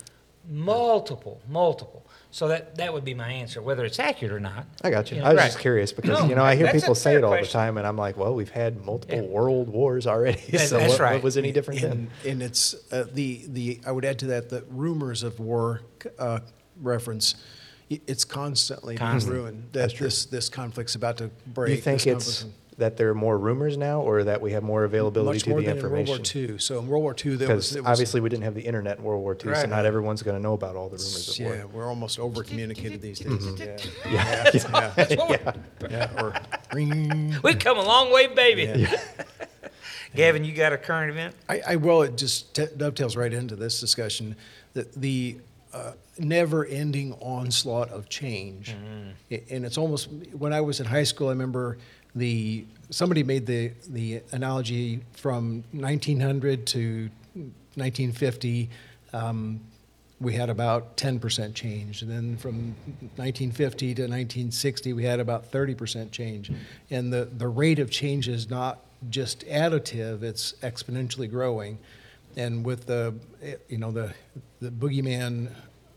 multiple, 0.48 1.40
multiple. 1.48 2.02
So 2.30 2.48
that 2.48 2.76
that 2.76 2.92
would 2.92 3.04
be 3.04 3.14
my 3.14 3.28
answer, 3.30 3.62
whether 3.62 3.84
it's 3.84 3.98
accurate 3.98 4.32
or 4.32 4.40
not. 4.40 4.66
I 4.84 4.90
got 4.90 5.10
you. 5.10 5.18
know, 5.18 5.24
I 5.24 5.28
was 5.30 5.36
right. 5.38 5.46
just 5.46 5.58
curious 5.60 5.92
because 5.92 6.20
No, 6.20 6.26
you 6.28 6.34
know 6.34 6.44
I 6.44 6.54
hear 6.54 6.70
people 6.70 6.94
say 6.94 7.14
it 7.14 7.24
all 7.24 7.30
the 7.32 7.46
time, 7.46 7.78
and 7.78 7.86
I'm 7.86 7.96
like, 7.96 8.16
well, 8.18 8.34
we've 8.34 8.50
had 8.50 8.84
multiple 8.84 9.16
Yeah. 9.16 9.22
world 9.22 9.68
wars 9.68 10.06
already. 10.06 10.40
That- 10.50 10.68
so 10.68 10.78
that's 10.78 10.92
what, 10.94 11.00
right. 11.00 11.14
what 11.14 11.22
was 11.22 11.36
any 11.38 11.50
different 11.52 11.80
then? 11.80 11.92
And, 11.92 12.10
and 12.26 12.42
it's 12.42 12.74
uh, 12.92 13.04
the 13.12 13.46
the 13.48 13.80
I 13.86 13.92
would 13.92 14.04
add 14.04 14.18
to 14.20 14.26
that 14.26 14.50
the 14.50 14.64
rumors 14.68 15.22
of 15.22 15.38
war 15.40 15.80
uh, 16.18 16.40
reference. 16.82 17.36
It's 17.88 18.24
constantly 18.24 18.94
being 18.96 18.98
Constant. 18.98 19.32
ruined. 19.34 19.68
That's 19.72 19.92
That 19.92 19.96
true. 19.98 20.06
this 20.08 20.26
this 20.26 20.48
conflict's 20.48 20.96
about 20.96 21.18
to 21.18 21.30
break. 21.46 21.76
You 21.76 21.80
think 21.80 22.04
it's 22.06 22.42
conflict's- 22.42 22.44
that 22.78 22.96
there 22.98 23.08
are 23.08 23.14
more 23.14 23.38
rumors 23.38 23.76
now, 23.78 24.00
or 24.02 24.24
that 24.24 24.40
we 24.42 24.52
have 24.52 24.62
more 24.62 24.84
availability 24.84 25.36
much 25.38 25.44
to 25.44 25.50
more 25.50 25.60
the 25.60 25.66
than 25.66 25.78
in 25.78 25.82
World 25.82 25.98
information? 26.08 26.42
War 26.48 26.52
II? 26.52 26.58
So 26.58 26.78
in 26.78 26.86
World 26.88 27.02
War 27.04 27.12
II, 27.24 27.36
there 27.36 27.54
was, 27.56 27.70
Because 27.70 27.76
it 27.76 27.80
was 27.82 27.90
obviously 27.90 28.20
we 28.20 28.28
didn't 28.28 28.44
have 28.44 28.54
the 28.54 28.60
internet 28.66 28.98
in 28.98 29.04
World 29.04 29.22
War 29.22 29.32
II, 29.34 29.40
so 29.40 29.50
Right. 29.50 29.68
not 29.68 29.86
everyone's 29.86 30.22
going 30.22 30.36
to 30.36 30.42
know 30.42 30.52
about 30.52 30.76
all 30.76 30.88
the 30.90 30.96
rumors 30.98 31.28
of 31.30 31.38
yeah, 31.38 31.46
war. 31.64 31.66
we're 31.72 31.86
almost 31.88 32.18
over 32.18 32.42
communicated 32.42 33.00
these 33.00 33.18
days. 33.20 33.28
Mm-hmm. 33.30 34.10
Yeah, 34.12 34.50
Yeah, 34.54 35.30
yeah, 35.30 35.52
yeah, 35.90 36.10
or 36.22 36.34
ring. 36.74 37.34
We've 37.42 37.58
come 37.58 37.78
a 37.78 37.84
long 37.84 38.12
way, 38.12 38.26
baby. 38.26 38.64
Yeah. 38.82 39.00
Gavin, 40.14 40.44
you 40.44 40.52
got 40.54 40.72
a 40.72 40.78
current 40.78 41.10
event? 41.10 41.34
I, 41.48 41.60
I 41.68 41.76
well, 41.76 42.02
it 42.02 42.16
just 42.16 42.54
t- 42.54 42.66
dovetails 42.76 43.16
right 43.16 43.32
into 43.32 43.56
this 43.56 43.80
discussion 43.80 44.36
that 44.74 44.92
the 44.94 45.38
uh, 45.74 45.92
never-ending 46.18 47.12
onslaught 47.14 47.90
of 47.90 48.08
change, 48.08 48.74
I- 49.30 49.42
and 49.50 49.64
it's 49.66 49.76
almost 49.76 50.08
when 50.32 50.52
I 50.52 50.60
was 50.62 50.80
in 50.80 50.86
high 50.86 51.02
school. 51.04 51.26
I 51.28 51.30
remember 51.32 51.76
the 52.16 52.66
somebody 52.90 53.22
made 53.22 53.46
the 53.46 53.72
the 53.88 54.22
analogy 54.32 55.00
from 55.12 55.62
1900 55.72 56.66
to 56.66 57.10
1950. 57.74 58.70
Um, 59.12 59.60
we 60.18 60.32
had 60.32 60.48
about 60.48 60.96
10% 60.96 61.54
change. 61.54 62.00
And 62.00 62.10
then 62.10 62.36
from 62.38 62.74
1950 63.16 63.86
to 63.86 64.02
1960, 64.02 64.94
we 64.94 65.04
had 65.04 65.20
about 65.20 65.52
30% 65.52 66.10
change. 66.10 66.50
And 66.90 67.12
the, 67.12 67.26
the 67.36 67.48
rate 67.48 67.78
of 67.78 67.90
change 67.90 68.26
is 68.26 68.48
not 68.48 68.80
just 69.10 69.40
additive, 69.46 70.22
it's 70.22 70.52
exponentially 70.62 71.30
growing. 71.30 71.78
And 72.34 72.64
with 72.64 72.86
the, 72.86 73.14
you 73.68 73.76
know, 73.76 73.92
the, 73.92 74.14
the 74.60 74.70
boogeyman 74.70 75.50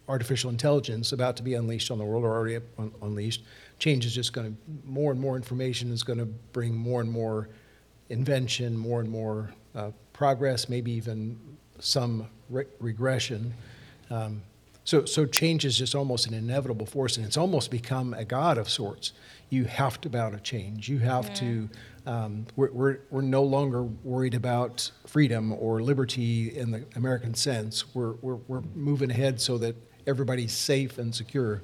artificial 0.10 0.50
intelligence 0.50 1.12
about 1.12 1.38
to 1.38 1.44
be 1.44 1.54
unleashed 1.54 1.92
on 1.92 2.00
the 2.00 2.04
world 2.04 2.24
or 2.26 2.32
already 2.32 2.58
un- 2.80 2.92
unleashed, 3.04 3.44
change 3.78 4.06
is 4.06 4.14
just 4.14 4.34
going 4.34 4.52
to, 4.52 4.58
more 4.84 5.12
and 5.12 5.22
more 5.22 5.36
information 5.36 5.92
is 5.94 6.04
going 6.04 6.20
to 6.20 6.26
bring 6.26 6.76
more 6.76 7.00
and 7.00 7.12
more 7.12 7.48
invention, 8.10 8.76
more 8.76 9.00
and 9.00 9.10
more 9.10 9.54
uh, 9.76 9.92
progress, 10.12 10.68
maybe 10.68 10.92
even 10.92 11.40
some 11.80 12.28
re- 12.50 12.66
regression. 12.80 13.54
Um, 14.10 14.42
so, 14.84 15.06
so 15.06 15.28
change 15.28 15.66
is 15.66 15.78
just 15.78 15.94
almost 15.94 16.26
an 16.26 16.34
inevitable 16.34 16.88
force, 16.88 17.18
and 17.18 17.26
it's 17.26 17.38
almost 17.38 17.70
become 17.70 18.16
a 18.16 18.26
god 18.26 18.58
of 18.58 18.68
sorts. 18.68 19.14
You 19.52 19.66
have 19.66 20.02
to 20.02 20.10
bow 20.10 20.32
to 20.32 20.40
change. 20.40 20.90
You 20.90 20.98
have 21.00 21.32
to. 21.36 21.70
Um, 22.08 22.48
we're, 22.56 22.72
we're, 22.72 22.98
we're 23.12 23.22
no 23.22 23.44
longer 23.44 23.84
worried 23.84 24.34
about 24.34 24.90
freedom 25.06 25.54
or 25.54 25.84
liberty 25.84 26.58
in 26.58 26.72
the 26.72 26.86
American 26.96 27.36
sense. 27.36 27.94
We're, 27.94 28.14
we're, 28.14 28.40
we're 28.48 28.64
moving 28.74 29.12
ahead 29.12 29.40
so 29.40 29.60
that 29.60 29.76
everybody's 30.10 30.52
safe 30.52 30.98
and 30.98 31.14
secure. 31.16 31.62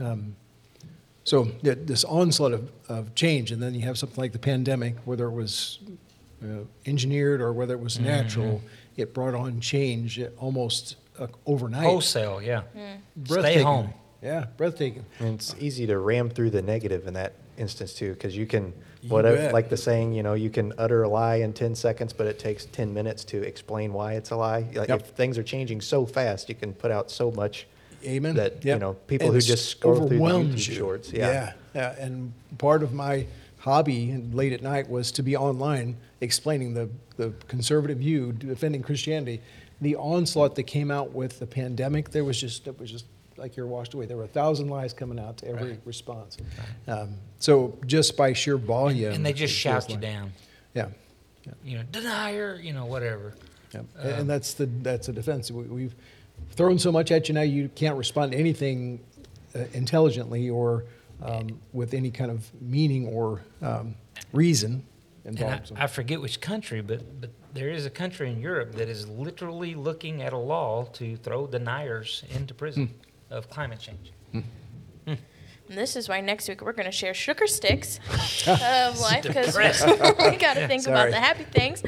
Um, 0.00 0.36
so 1.24 1.44
this 1.62 2.04
onslaught 2.04 2.52
of, 2.52 2.70
of 2.88 3.14
change, 3.14 3.52
and 3.52 3.62
then 3.62 3.74
you 3.74 3.82
have 3.82 3.98
something 3.98 4.16
like 4.22 4.32
the 4.32 4.38
pandemic, 4.38 4.96
whether 5.04 5.26
it 5.26 5.32
was 5.32 5.80
uh, 6.42 6.60
engineered 6.86 7.42
or 7.42 7.52
whether 7.52 7.74
it 7.74 7.80
was 7.80 8.00
natural, 8.00 8.62
it 8.96 9.12
brought 9.12 9.34
on 9.34 9.60
change 9.60 10.18
almost 10.38 10.96
uh, 11.18 11.26
overnight. 11.44 11.84
Wholesale, 11.84 12.40
yeah. 12.40 12.62
Stay 13.26 13.60
home. 13.60 13.92
Yeah, 14.22 14.46
breathtaking. 14.56 15.04
And 15.18 15.34
it's 15.34 15.54
easy 15.60 15.86
to 15.86 15.98
ram 15.98 16.30
through 16.30 16.50
the 16.50 16.62
negative 16.62 17.06
in 17.06 17.14
that 17.14 17.34
instance 17.58 17.92
too, 17.92 18.14
because 18.14 18.36
you 18.36 18.46
can, 18.46 18.72
You 19.02 19.10
whatever, 19.10 19.36
bet. 19.36 19.52
like 19.52 19.68
the 19.68 19.76
saying, 19.76 20.12
you 20.14 20.22
know, 20.22 20.34
you 20.34 20.48
can 20.50 20.72
utter 20.78 21.02
a 21.02 21.08
lie 21.08 21.36
in 21.36 21.52
10 21.52 21.74
seconds, 21.74 22.12
but 22.14 22.26
it 22.26 22.38
takes 22.38 22.64
10 22.66 22.92
minutes 22.94 23.22
to 23.26 23.42
explain 23.42 23.92
why 23.92 24.14
it's 24.14 24.30
a 24.30 24.36
lie. 24.36 24.64
Like 24.74 24.88
Yep. 24.88 25.00
if 25.00 25.06
things 25.08 25.36
are 25.38 25.42
changing 25.44 25.80
so 25.82 26.06
fast, 26.06 26.48
you 26.48 26.54
can 26.54 26.72
put 26.72 26.90
out 26.90 27.10
so 27.10 27.30
much 27.30 27.66
Amen. 28.04 28.36
that, 28.36 28.64
you 28.64 28.78
know, 28.78 28.94
people 28.94 29.26
And 29.28 29.34
who 29.34 29.40
just 29.40 29.68
scroll 29.70 30.06
through 30.08 30.18
the 30.18 30.24
YouTube 30.24 30.52
you. 30.52 30.74
shorts. 30.74 31.12
Yeah. 31.12 31.30
Yeah. 31.30 31.52
yeah. 31.74 32.04
And 32.04 32.32
part 32.58 32.82
of 32.82 32.92
my 32.92 33.26
hobby 33.58 34.16
late 34.32 34.52
at 34.52 34.62
night 34.62 34.88
was 34.88 35.10
to 35.12 35.22
be 35.22 35.36
online 35.36 35.96
explaining 36.20 36.74
the, 36.74 36.88
the 37.16 37.32
conservative 37.48 37.98
view, 37.98 38.32
defending 38.32 38.82
Christianity. 38.82 39.40
The 39.80 39.96
onslaught 39.96 40.54
that 40.56 40.64
came 40.64 40.90
out 40.90 41.12
with 41.12 41.38
the 41.38 41.46
pandemic, 41.46 42.10
there 42.10 42.24
was 42.24 42.40
just, 42.40 42.66
it 42.66 42.78
was 42.80 42.90
just 42.90 43.04
like 43.36 43.56
you're 43.56 43.66
washed 43.66 43.94
away. 43.94 44.06
There 44.06 44.16
were 44.16 44.24
a 44.24 44.28
thousand 44.28 44.68
lies 44.68 44.92
coming 44.92 45.20
out 45.20 45.36
to 45.38 45.48
every 45.48 45.70
Right. 45.70 45.80
response. 45.84 46.36
Um, 46.88 47.14
so 47.38 47.78
just 47.86 48.16
by 48.16 48.32
sheer 48.32 48.56
volume. 48.56 49.12
And 49.12 49.24
they 49.24 49.32
just 49.32 49.52
it 49.54 49.56
shout 49.56 49.88
you 49.88 49.94
like- 49.94 50.02
down. 50.02 50.32
Yeah. 50.74 50.88
You 51.64 51.78
know, 51.78 51.84
denier, 51.92 52.58
you 52.60 52.72
know, 52.72 52.84
whatever. 52.86 53.34
Yep. 53.72 53.84
and 54.02 54.30
that's 54.30 54.54
the 54.54 54.64
that's 54.66 55.08
a 55.08 55.12
defense. 55.12 55.50
We, 55.50 55.64
we've 55.64 55.94
thrown 56.58 56.76
so 56.76 56.90
much 56.90 57.12
at 57.12 57.28
you 57.28 57.34
now, 57.34 57.40
you 57.42 57.70
can't 57.76 57.96
respond 57.96 58.32
to 58.32 58.38
anything 58.38 58.98
uh, 59.54 59.60
intelligently 59.72 60.50
or 60.50 60.84
um, 61.22 61.58
with 61.72 61.94
any 61.94 62.10
kind 62.10 62.32
of 62.32 62.50
meaning 62.60 63.06
or 63.06 63.40
um, 63.62 63.94
reason 64.32 64.84
And 65.24 65.38
involved. 65.38 65.72
I, 65.76 65.84
I 65.84 65.86
forget 65.86 66.20
which 66.20 66.40
country, 66.40 66.80
but, 66.80 67.20
but 67.20 67.30
there 67.54 67.70
is 67.70 67.86
a 67.86 67.90
country 67.90 68.30
in 68.32 68.40
Europe 68.40 68.74
that 68.74 68.88
is 68.88 69.08
literally 69.08 69.76
looking 69.76 70.20
at 70.20 70.32
a 70.32 70.36
law 70.36 70.84
to 70.94 71.16
throw 71.18 71.46
deniers 71.46 72.24
into 72.34 72.54
prison 72.54 72.92
of 73.30 73.48
climate 73.48 73.78
change. 73.78 74.12
And 75.06 75.76
this 75.76 75.96
is 75.96 76.08
why 76.08 76.20
next 76.20 76.48
week 76.48 76.62
we're 76.62 76.72
going 76.72 76.86
to 76.86 76.92
share 76.92 77.14
sugar 77.14 77.46
sticks 77.46 78.00
of 78.48 78.98
life 79.00 79.22
because 79.22 79.56
we 79.56 80.36
got 80.36 80.54
to 80.54 80.66
think 80.66 80.86
about 80.86 81.10
the 81.10 81.20
happy 81.20 81.44
things. 81.44 81.82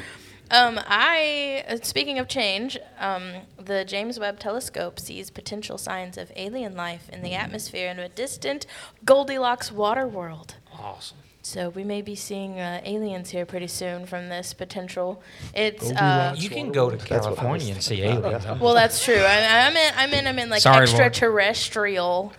Um, 0.51 0.81
I, 0.87 1.65
uh, 1.69 1.77
speaking 1.83 2.19
of 2.19 2.27
change, 2.27 2.77
um, 2.99 3.33
the 3.57 3.85
James 3.85 4.19
Webb 4.19 4.41
Telescope 4.41 4.99
sees 4.99 5.31
potential 5.31 5.79
signs 5.79 6.19
of 6.19 6.33
alien 6.35 6.75
life 6.77 7.09
in 7.13 7.23
the 7.23 7.35
atmosphere 7.35 7.89
in 7.91 7.99
a 8.01 8.09
distant 8.09 8.67
Goldilocks 9.05 9.71
water 9.71 10.09
world. 10.09 10.57
Awesome. 10.77 11.19
So 11.43 11.71
we 11.71 11.85
may 11.85 12.03
be 12.03 12.15
seeing 12.15 12.59
uh, 12.61 12.81
aliens 12.85 13.31
here 13.31 13.47
pretty 13.47 13.69
soon 13.69 14.07
from 14.07 14.29
this 14.29 14.53
potential. 14.53 15.23
It's 15.55 15.91
uh, 15.93 16.35
You 16.37 16.51
can 16.51 16.71
go 16.73 16.91
to 16.91 16.97
That's 16.97 17.11
what 17.11 17.23
I 17.23 17.31
was 17.31 17.39
California 17.39 17.73
and 17.75 17.83
see 17.83 17.97
thinking 18.01 18.19
about, 18.19 18.27
aliens. 18.33 18.45
yeah. 18.45 18.59
well, 18.59 18.75
that's 18.75 19.03
true. 19.05 19.15
I, 19.17 19.67
I'm 19.67 19.77
in. 19.77 19.93
I'm 19.97 20.13
in. 20.13 20.27
I'm 20.27 20.39
in 20.39 20.51
like 20.51 20.61
Sorry, 20.61 20.87
Lauren. 20.87 21.01
extraterrestrial. 21.01 22.33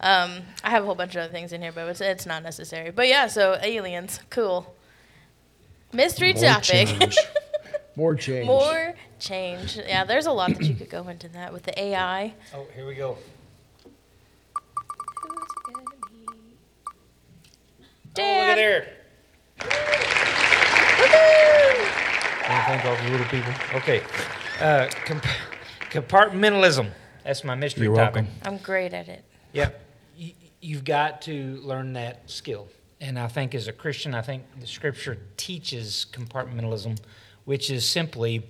Um, 0.00 0.42
I 0.64 0.70
have 0.70 0.84
a 0.84 0.86
whole 0.86 0.94
bunch 0.94 1.16
of 1.16 1.22
other 1.24 1.32
things 1.32 1.52
in 1.52 1.60
here, 1.62 1.72
but 1.72 1.86
it's, 1.88 2.00
it's 2.00 2.26
not 2.26 2.42
necessary. 2.42 2.90
But 2.90 3.08
yeah, 3.08 3.26
so 3.26 3.58
aliens, 3.62 4.20
cool. 4.30 4.74
Mystery 5.92 6.32
More 6.32 6.42
topic. 6.42 6.88
change. 7.96 7.98
More 7.98 8.14
change. 8.14 8.46
More 8.46 8.94
change. 9.18 9.76
Yeah, 9.76 10.04
there's 10.04 10.26
a 10.26 10.32
lot 10.32 10.50
that 10.54 10.62
you 10.62 10.74
could 10.74 10.90
go 10.90 11.08
into 11.08 11.28
that 11.30 11.52
with 11.52 11.62
the 11.64 11.78
AI. 11.80 12.34
Oh, 12.54 12.66
here 12.74 12.86
we 12.86 12.94
go. 12.94 13.16
Who's 13.84 13.92
gonna 15.64 15.84
be? 16.10 16.26
Oh, 16.28 16.32
look 18.04 18.14
Dad. 18.14 18.50
at 18.50 18.56
there. 18.56 18.86
Want 22.48 22.60
to 22.60 22.66
thank 22.66 22.84
all 22.84 22.96
the 22.96 23.10
little 23.10 23.26
people? 23.26 23.52
Okay. 23.74 24.02
Uh, 24.60 24.88
comp- 25.04 25.24
compartmentalism. 25.90 26.90
That's 27.24 27.42
my 27.44 27.54
mystery 27.56 27.84
You're 27.86 27.96
topic. 27.96 28.24
welcome. 28.26 28.40
I'm 28.44 28.58
great 28.58 28.92
at 28.94 29.08
it. 29.08 29.24
Yeah. 29.52 29.70
You, 30.16 30.32
you've 30.60 30.84
got 30.84 31.22
to 31.22 31.56
learn 31.62 31.94
that 31.94 32.30
skill. 32.30 32.68
And 33.00 33.18
I 33.18 33.26
think 33.26 33.54
as 33.54 33.66
a 33.68 33.72
Christian, 33.72 34.14
I 34.14 34.22
think 34.22 34.44
the 34.60 34.66
scripture 34.66 35.18
teaches 35.36 36.06
compartmentalism, 36.12 36.98
which 37.46 37.70
is 37.70 37.88
simply 37.88 38.46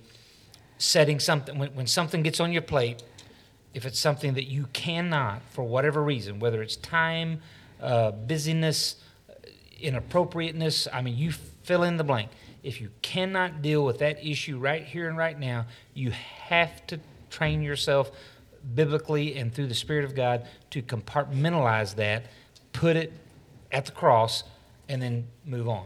setting 0.77 1.19
something, 1.19 1.57
when, 1.57 1.73
when 1.73 1.87
something 1.87 2.21
gets 2.21 2.41
on 2.41 2.51
your 2.51 2.61
plate, 2.61 3.01
if 3.73 3.85
it's 3.85 3.99
something 3.99 4.33
that 4.33 4.45
you 4.45 4.67
cannot, 4.73 5.41
for 5.51 5.63
whatever 5.63 6.03
reason, 6.03 6.39
whether 6.39 6.61
it's 6.61 6.75
time, 6.75 7.39
uh, 7.81 8.11
busyness, 8.11 8.97
uh, 9.29 9.33
inappropriateness, 9.79 10.87
I 10.91 11.01
mean, 11.01 11.15
you 11.15 11.31
fill 11.31 11.83
in 11.83 11.97
the 11.97 12.03
blank. 12.03 12.31
If 12.63 12.81
you 12.81 12.89
cannot 13.01 13.61
deal 13.61 13.85
with 13.85 13.99
that 13.99 14.25
issue 14.25 14.57
right 14.57 14.83
here 14.83 15.07
and 15.07 15.17
right 15.17 15.39
now, 15.39 15.67
you 15.93 16.11
have 16.11 16.85
to 16.87 16.99
train 17.29 17.61
yourself 17.61 18.11
biblically 18.73 19.37
and 19.37 19.53
through 19.53 19.67
the 19.67 19.75
Spirit 19.75 20.05
of 20.05 20.15
God 20.15 20.47
to 20.71 20.81
compartmentalize 20.81 21.95
that, 21.95 22.25
put 22.73 22.95
it 22.95 23.13
at 23.71 23.85
the 23.85 23.91
cross, 23.91 24.43
and 24.89 25.01
then 25.01 25.27
move 25.45 25.69
on. 25.69 25.85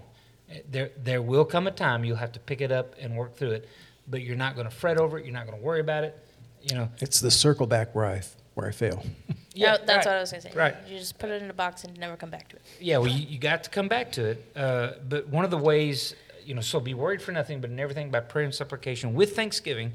There, 0.70 0.92
there 0.98 1.22
will 1.22 1.46
come 1.46 1.68
a 1.68 1.72
time 1.72 2.04
you'll 2.04 2.18
have 2.18 2.32
to 2.34 2.40
pick 2.40 2.62
it 2.62 2.72
up 2.72 2.96
and 3.00 3.16
work 3.16 3.36
through 3.36 3.52
it, 3.52 3.70
but 4.08 4.22
you're 4.22 4.36
not 4.36 4.56
going 4.56 4.68
to 4.68 4.76
fret 4.76 4.98
over 4.98 5.18
it. 5.18 5.26
You're 5.26 5.34
not 5.34 5.46
going 5.46 5.58
to 5.58 5.64
worry 5.64 5.80
about 5.80 6.04
it. 6.04 6.18
You 6.62 6.76
know. 6.76 6.90
It's 7.00 7.20
the 7.20 7.32
circle 7.32 7.68
back 7.68 7.96
where 7.96 8.06
I 8.06 8.22
where 8.54 8.68
I 8.68 8.72
fail. 8.72 9.04
Yeah, 9.54 9.78
that's 9.78 9.90
right. 9.90 10.06
what 10.06 10.16
I 10.16 10.20
was 10.22 10.32
gonna 10.32 10.42
say. 10.42 10.52
Right. 10.56 10.76
You 10.88 10.98
just 10.98 11.20
put 11.20 11.30
it 11.30 11.42
in 11.42 11.50
a 11.50 11.54
box 11.54 11.84
and 11.84 11.98
never 12.00 12.16
come 12.16 12.30
back 12.30 12.48
to 12.50 12.56
it. 12.56 12.62
Yeah, 12.80 13.00
well, 13.00 13.10
you, 13.12 13.28
you 13.28 13.38
got 13.38 13.66
to 13.66 13.70
come 13.70 13.90
back 13.90 14.12
to 14.14 14.26
it. 14.30 14.52
Uh, 14.56 14.92
but 15.08 15.28
one 15.28 15.44
of 15.44 15.52
the 15.52 15.58
ways, 15.58 16.16
you 16.46 16.54
know, 16.54 16.62
so 16.62 16.80
be 16.80 16.94
worried 16.94 17.22
for 17.22 17.34
nothing, 17.34 17.60
but 17.60 17.70
in 17.70 17.78
everything 17.78 18.12
by 18.12 18.22
prayer 18.22 18.46
and 18.46 18.56
supplication 18.56 19.14
with 19.14 19.36
thanksgiving, 19.36 19.92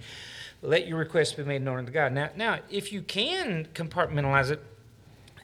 let 0.62 0.86
your 0.86 0.98
requests 0.98 1.32
be 1.32 1.42
made 1.42 1.62
known 1.62 1.78
unto 1.78 1.92
God. 1.92 2.12
Now, 2.12 2.30
now, 2.36 2.58
if 2.70 2.92
you 2.92 3.02
can 3.02 3.66
compartmentalize 3.74 4.50
it 4.50 4.62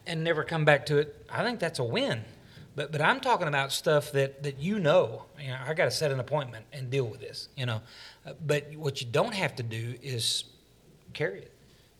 and 0.06 0.22
never 0.22 0.44
come 0.44 0.64
back 0.64 0.84
to 0.86 0.98
it, 0.98 1.26
I 1.30 1.42
think 1.42 1.58
that's 1.58 1.78
a 1.78 1.84
win. 1.84 2.22
But 2.74 2.90
but 2.92 3.02
I'm 3.02 3.20
talking 3.20 3.48
about 3.48 3.72
stuff 3.72 4.12
that 4.12 4.42
that 4.42 4.58
you 4.58 4.78
know. 4.78 5.26
You 5.40 5.48
know, 5.48 5.58
I 5.66 5.74
got 5.74 5.84
to 5.84 5.90
set 5.90 6.10
an 6.10 6.20
appointment 6.20 6.64
and 6.72 6.90
deal 6.90 7.04
with 7.04 7.20
this. 7.20 7.48
You 7.56 7.66
know, 7.66 7.82
uh, 8.26 8.32
but 8.44 8.74
what 8.76 9.00
you 9.00 9.06
don't 9.06 9.34
have 9.34 9.56
to 9.56 9.62
do 9.62 9.94
is 10.02 10.44
carry 11.12 11.40
it. 11.40 11.52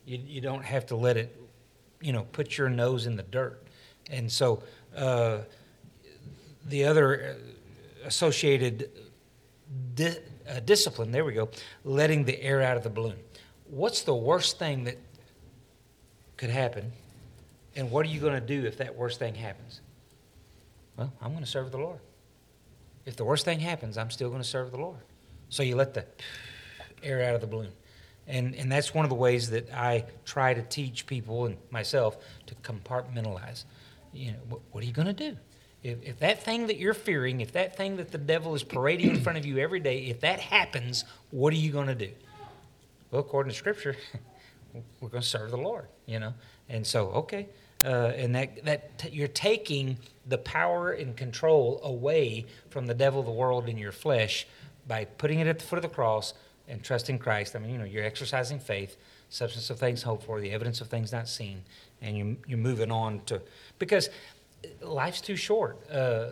You 0.05 0.19
you 0.25 0.41
don't 0.41 0.65
have 0.65 0.85
to 0.87 0.95
let 0.95 1.17
it, 1.17 1.39
you 2.01 2.11
know, 2.11 2.23
put 2.31 2.57
your 2.57 2.69
nose 2.69 3.05
in 3.05 3.15
the 3.15 3.23
dirt. 3.23 3.61
And 4.09 4.31
so 4.31 4.63
uh, 4.95 5.39
the 6.65 6.85
other 6.85 7.37
uh, 8.03 8.07
associated 8.07 8.89
di- 9.95 10.17
uh, 10.49 10.59
discipline. 10.65 11.11
There 11.11 11.25
we 11.25 11.33
go. 11.33 11.49
Letting 11.83 12.25
the 12.25 12.41
air 12.41 12.61
out 12.61 12.77
of 12.77 12.83
the 12.83 12.89
balloon. 12.89 13.17
What's 13.69 14.01
the 14.01 14.15
worst 14.15 14.59
thing 14.59 14.83
that 14.85 14.97
could 16.37 16.49
happen? 16.49 16.91
And 17.75 17.89
what 17.89 18.05
are 18.05 18.09
you 18.09 18.19
going 18.19 18.33
to 18.33 18.45
do 18.45 18.65
if 18.67 18.77
that 18.77 18.95
worst 18.95 19.19
thing 19.19 19.35
happens? 19.35 19.81
Well, 20.97 21.11
I'm 21.21 21.31
going 21.31 21.43
to 21.43 21.49
serve 21.49 21.71
the 21.71 21.77
Lord. 21.77 21.99
If 23.05 23.15
the 23.15 23.25
worst 23.25 23.45
thing 23.45 23.59
happens, 23.59 23.97
I'm 23.97 24.11
still 24.11 24.29
going 24.29 24.41
to 24.41 24.47
serve 24.47 24.71
the 24.71 24.77
Lord. 24.77 24.99
So 25.49 25.63
you 25.63 25.75
let 25.75 25.93
the 25.93 26.05
air 27.01 27.23
out 27.23 27.35
of 27.35 27.41
the 27.41 27.47
balloon. 27.47 27.71
And, 28.27 28.55
and 28.55 28.71
that's 28.71 28.93
one 28.93 29.03
of 29.03 29.09
the 29.09 29.15
ways 29.15 29.49
that 29.49 29.71
I 29.73 30.05
try 30.23 30.53
to 30.53 30.61
teach 30.61 31.05
people 31.05 31.45
and 31.45 31.57
myself 31.71 32.17
to 32.47 32.55
compartmentalize. 32.55 33.65
You 34.13 34.31
know, 34.31 34.37
what, 34.49 34.61
what 34.71 34.83
are 34.83 34.87
you 34.87 34.93
going 34.93 35.07
to 35.07 35.13
do? 35.13 35.37
If, 35.83 36.01
if 36.01 36.19
that 36.19 36.41
thing 36.43 36.67
that 36.67 36.77
you're 36.77 36.93
fearing, 36.93 37.41
if 37.41 37.51
that 37.53 37.75
thing 37.75 37.97
that 37.97 38.11
the 38.11 38.17
devil 38.17 38.55
is 38.55 38.63
parading 38.63 39.09
in 39.09 39.21
front 39.21 39.37
of 39.37 39.45
you 39.45 39.57
every 39.57 39.81
day, 39.81 40.05
if 40.05 40.21
that 40.21 40.39
happens, 40.39 41.03
what 41.31 41.51
are 41.51 41.57
you 41.57 41.71
going 41.71 41.87
to 41.87 41.95
do? 41.95 42.09
Well, 43.11 43.19
according 43.19 43.51
to 43.51 43.57
Scripture, 43.57 43.97
we're 45.01 45.09
going 45.09 45.21
to 45.21 45.27
serve 45.27 45.51
the 45.51 45.57
Lord, 45.57 45.87
you 46.05 46.19
know. 46.19 46.33
And 46.69 46.87
so, 46.87 47.07
okay, 47.09 47.49
uh, 47.83 48.13
and 48.15 48.35
that 48.35 48.63
that 48.65 48.97
t- 48.97 49.09
you're 49.09 49.27
taking 49.27 49.97
the 50.25 50.37
power 50.37 50.91
and 50.91 51.17
control 51.17 51.81
away 51.83 52.45
from 52.69 52.87
the 52.87 52.93
devil, 52.93 53.23
the 53.23 53.31
world, 53.31 53.67
and 53.67 53.77
your 53.77 53.91
flesh 53.91 54.47
by 54.87 55.05
putting 55.05 55.39
it 55.39 55.47
at 55.47 55.59
the 55.59 55.65
foot 55.65 55.77
of 55.77 55.83
the 55.83 55.89
cross 55.89 56.33
and 56.67 56.83
trusting 56.83 57.19
Christ. 57.19 57.55
I 57.55 57.59
mean, 57.59 57.71
you 57.71 57.77
know, 57.77 57.85
you're 57.85 58.05
exercising 58.05 58.59
faith, 58.59 58.95
substance 59.29 59.69
of 59.69 59.79
things 59.79 60.03
hoped 60.03 60.23
for, 60.23 60.39
the 60.39 60.51
evidence 60.51 60.81
of 60.81 60.87
things 60.87 61.11
not 61.11 61.27
seen, 61.27 61.63
and 62.01 62.17
you 62.17 62.37
you're 62.47 62.57
moving 62.57 62.91
on 62.91 63.21
to 63.25 63.41
because 63.79 64.09
life's 64.81 65.21
too 65.21 65.35
short. 65.35 65.77
Uh, 65.91 66.29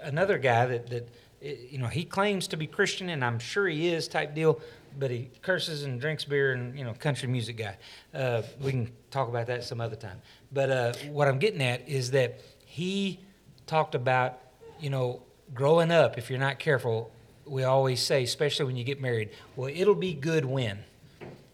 another 0.00 0.38
guy 0.38 0.66
that 0.66 0.88
that 0.90 1.08
you 1.40 1.78
know 1.78 1.86
he 1.86 2.04
claims 2.04 2.48
to 2.48 2.56
be 2.56 2.66
Christian, 2.66 3.08
and 3.10 3.24
I'm 3.24 3.38
sure 3.38 3.66
he 3.68 3.88
is 3.88 4.08
type 4.08 4.34
deal, 4.34 4.60
but 4.98 5.10
he 5.10 5.30
curses 5.42 5.84
and 5.84 6.00
drinks 6.00 6.24
beer 6.24 6.52
and 6.52 6.78
you 6.78 6.84
know 6.84 6.94
country 6.94 7.28
music 7.28 7.56
guy. 7.56 7.76
Uh, 8.14 8.42
we 8.60 8.70
can 8.72 8.90
talk 9.10 9.28
about 9.28 9.46
that 9.46 9.64
some 9.64 9.80
other 9.80 9.96
time. 9.96 10.20
But 10.52 10.70
uh, 10.70 10.92
what 11.10 11.28
I'm 11.28 11.38
getting 11.38 11.62
at 11.62 11.88
is 11.88 12.12
that 12.12 12.40
he 12.64 13.20
talked 13.66 13.94
about 13.94 14.38
you 14.80 14.90
know 14.90 15.22
growing 15.54 15.90
up. 15.90 16.18
If 16.18 16.30
you're 16.30 16.38
not 16.38 16.58
careful, 16.58 17.10
we 17.46 17.64
always 17.64 18.00
say, 18.00 18.22
especially 18.22 18.66
when 18.66 18.76
you 18.76 18.84
get 18.84 19.00
married, 19.00 19.30
well, 19.56 19.70
it'll 19.74 19.94
be 19.94 20.14
good 20.14 20.44
when. 20.44 20.80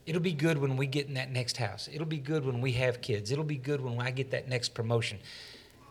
It'll 0.06 0.20
be 0.20 0.32
good 0.32 0.58
when 0.58 0.76
we 0.76 0.86
get 0.86 1.06
in 1.06 1.14
that 1.14 1.30
next 1.30 1.56
house. 1.56 1.88
It'll 1.90 2.06
be 2.06 2.18
good 2.18 2.44
when 2.44 2.60
we 2.60 2.72
have 2.72 3.00
kids. 3.00 3.30
It'll 3.30 3.42
be 3.42 3.56
good 3.56 3.80
when 3.80 3.98
I 4.00 4.10
get 4.10 4.32
that 4.32 4.48
next 4.48 4.74
promotion. 4.74 5.18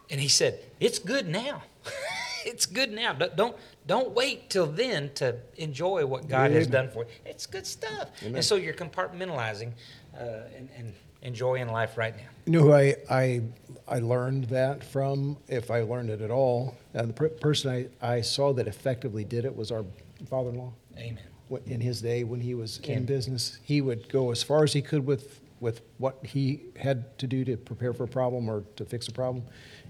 And 0.09 0.19
he 0.19 0.27
said, 0.27 0.59
"It's 0.79 0.99
good 0.99 1.27
now. 1.27 1.63
it's 2.45 2.65
good 2.65 2.91
now. 2.91 3.13
Don't 3.13 3.55
don't, 3.87 4.11
wait 4.11 4.49
till 4.49 4.67
then 4.67 5.11
to 5.15 5.37
enjoy 5.57 6.05
what 6.05 6.27
God 6.27 6.51
has 6.51 6.67
done 6.67 6.89
for 6.89 7.03
you. 7.03 7.09
It's 7.25 7.47
good 7.47 7.65
stuff." 7.65 8.09
And 8.21 8.45
so 8.45 8.55
you're 8.55 8.75
compartmentalizing 8.75 9.71
uh, 10.15 10.41
and, 10.55 10.69
and 10.77 10.93
enjoying 11.23 11.69
life 11.69 11.97
right 11.97 12.15
now. 12.15 12.23
You 12.45 12.51
know 12.51 12.59
who 12.59 12.73
I, 12.73 12.95
I, 13.09 13.41
I 13.87 13.99
learned 13.99 14.45
that 14.45 14.83
from, 14.83 15.37
if 15.47 15.71
I 15.71 15.81
learned 15.81 16.09
it 16.09 16.21
at 16.21 16.29
all? 16.29 16.77
And 16.93 17.09
the 17.09 17.13
per- 17.13 17.29
person 17.29 17.89
I, 18.01 18.15
I 18.15 18.21
saw 18.21 18.53
that 18.53 18.67
effectively 18.67 19.23
did 19.23 19.45
it 19.45 19.55
was 19.55 19.71
our 19.71 19.85
father 20.29 20.49
in 20.49 20.57
law. 20.57 20.73
Amen. 20.97 21.23
In 21.65 21.81
his 21.81 22.01
day, 22.01 22.23
when 22.23 22.39
he 22.39 22.55
was 22.55 22.79
Ken. 22.81 22.97
in 22.97 23.05
business, 23.05 23.59
he 23.63 23.81
would 23.81 24.09
go 24.09 24.31
as 24.31 24.43
far 24.43 24.63
as 24.63 24.73
he 24.73 24.81
could 24.81 25.05
with, 25.05 25.39
with 25.59 25.81
what 25.97 26.17
he 26.25 26.61
had 26.77 27.17
to 27.19 27.27
do 27.27 27.45
to 27.45 27.57
prepare 27.57 27.93
for 27.93 28.03
a 28.03 28.07
problem 28.07 28.49
or 28.49 28.63
to 28.75 28.85
fix 28.85 29.07
a 29.07 29.11
problem. 29.11 29.43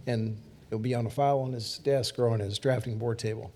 And 0.06 0.38
it 0.70 0.76
would 0.76 0.84
be 0.84 0.94
on 0.94 1.06
a 1.06 1.10
file 1.10 1.40
on 1.40 1.54
his 1.54 1.78
desk 1.80 2.20
or 2.20 2.30
on 2.30 2.40
his 2.40 2.60
drafting 2.60 2.98
board 2.98 3.20
table. 3.20 3.52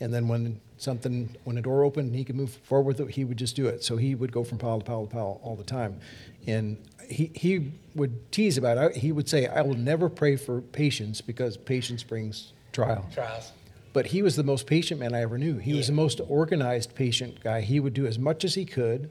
And 0.00 0.12
then 0.12 0.28
when 0.28 0.60
something, 0.78 1.34
when 1.44 1.58
a 1.58 1.62
door 1.62 1.84
opened, 1.84 2.14
he 2.14 2.24
could 2.24 2.36
move 2.36 2.50
forward 2.50 2.98
with 2.98 3.08
it, 3.08 3.14
he 3.14 3.24
would 3.24 3.36
just 3.36 3.56
do 3.56 3.66
it. 3.66 3.82
So 3.82 3.96
he 3.96 4.14
would 4.14 4.32
go 4.32 4.44
from 4.44 4.58
pile 4.58 4.78
to 4.78 4.84
pile 4.84 5.06
to 5.06 5.12
pile 5.12 5.40
all 5.42 5.56
the 5.56 5.64
time. 5.64 6.00
And 6.46 6.76
he, 7.08 7.30
he 7.34 7.72
would 7.94 8.30
tease 8.32 8.58
about 8.58 8.78
it. 8.78 8.96
He 8.96 9.12
would 9.12 9.28
say, 9.28 9.46
I 9.46 9.62
will 9.62 9.74
never 9.74 10.08
pray 10.08 10.36
for 10.36 10.60
patience 10.60 11.20
because 11.20 11.56
patience 11.56 12.02
brings 12.02 12.52
trial. 12.72 13.06
Trials. 13.12 13.52
But 13.92 14.06
he 14.06 14.20
was 14.20 14.36
the 14.36 14.44
most 14.44 14.66
patient 14.66 15.00
man 15.00 15.14
I 15.14 15.22
ever 15.22 15.38
knew. 15.38 15.56
He 15.56 15.72
was 15.72 15.86
the 15.86 15.94
most 15.94 16.20
organized 16.28 16.94
patient 16.94 17.42
guy. 17.42 17.62
He 17.62 17.80
would 17.80 17.94
do 17.94 18.06
as 18.06 18.18
much 18.18 18.44
as 18.44 18.54
he 18.54 18.66
could 18.66 19.10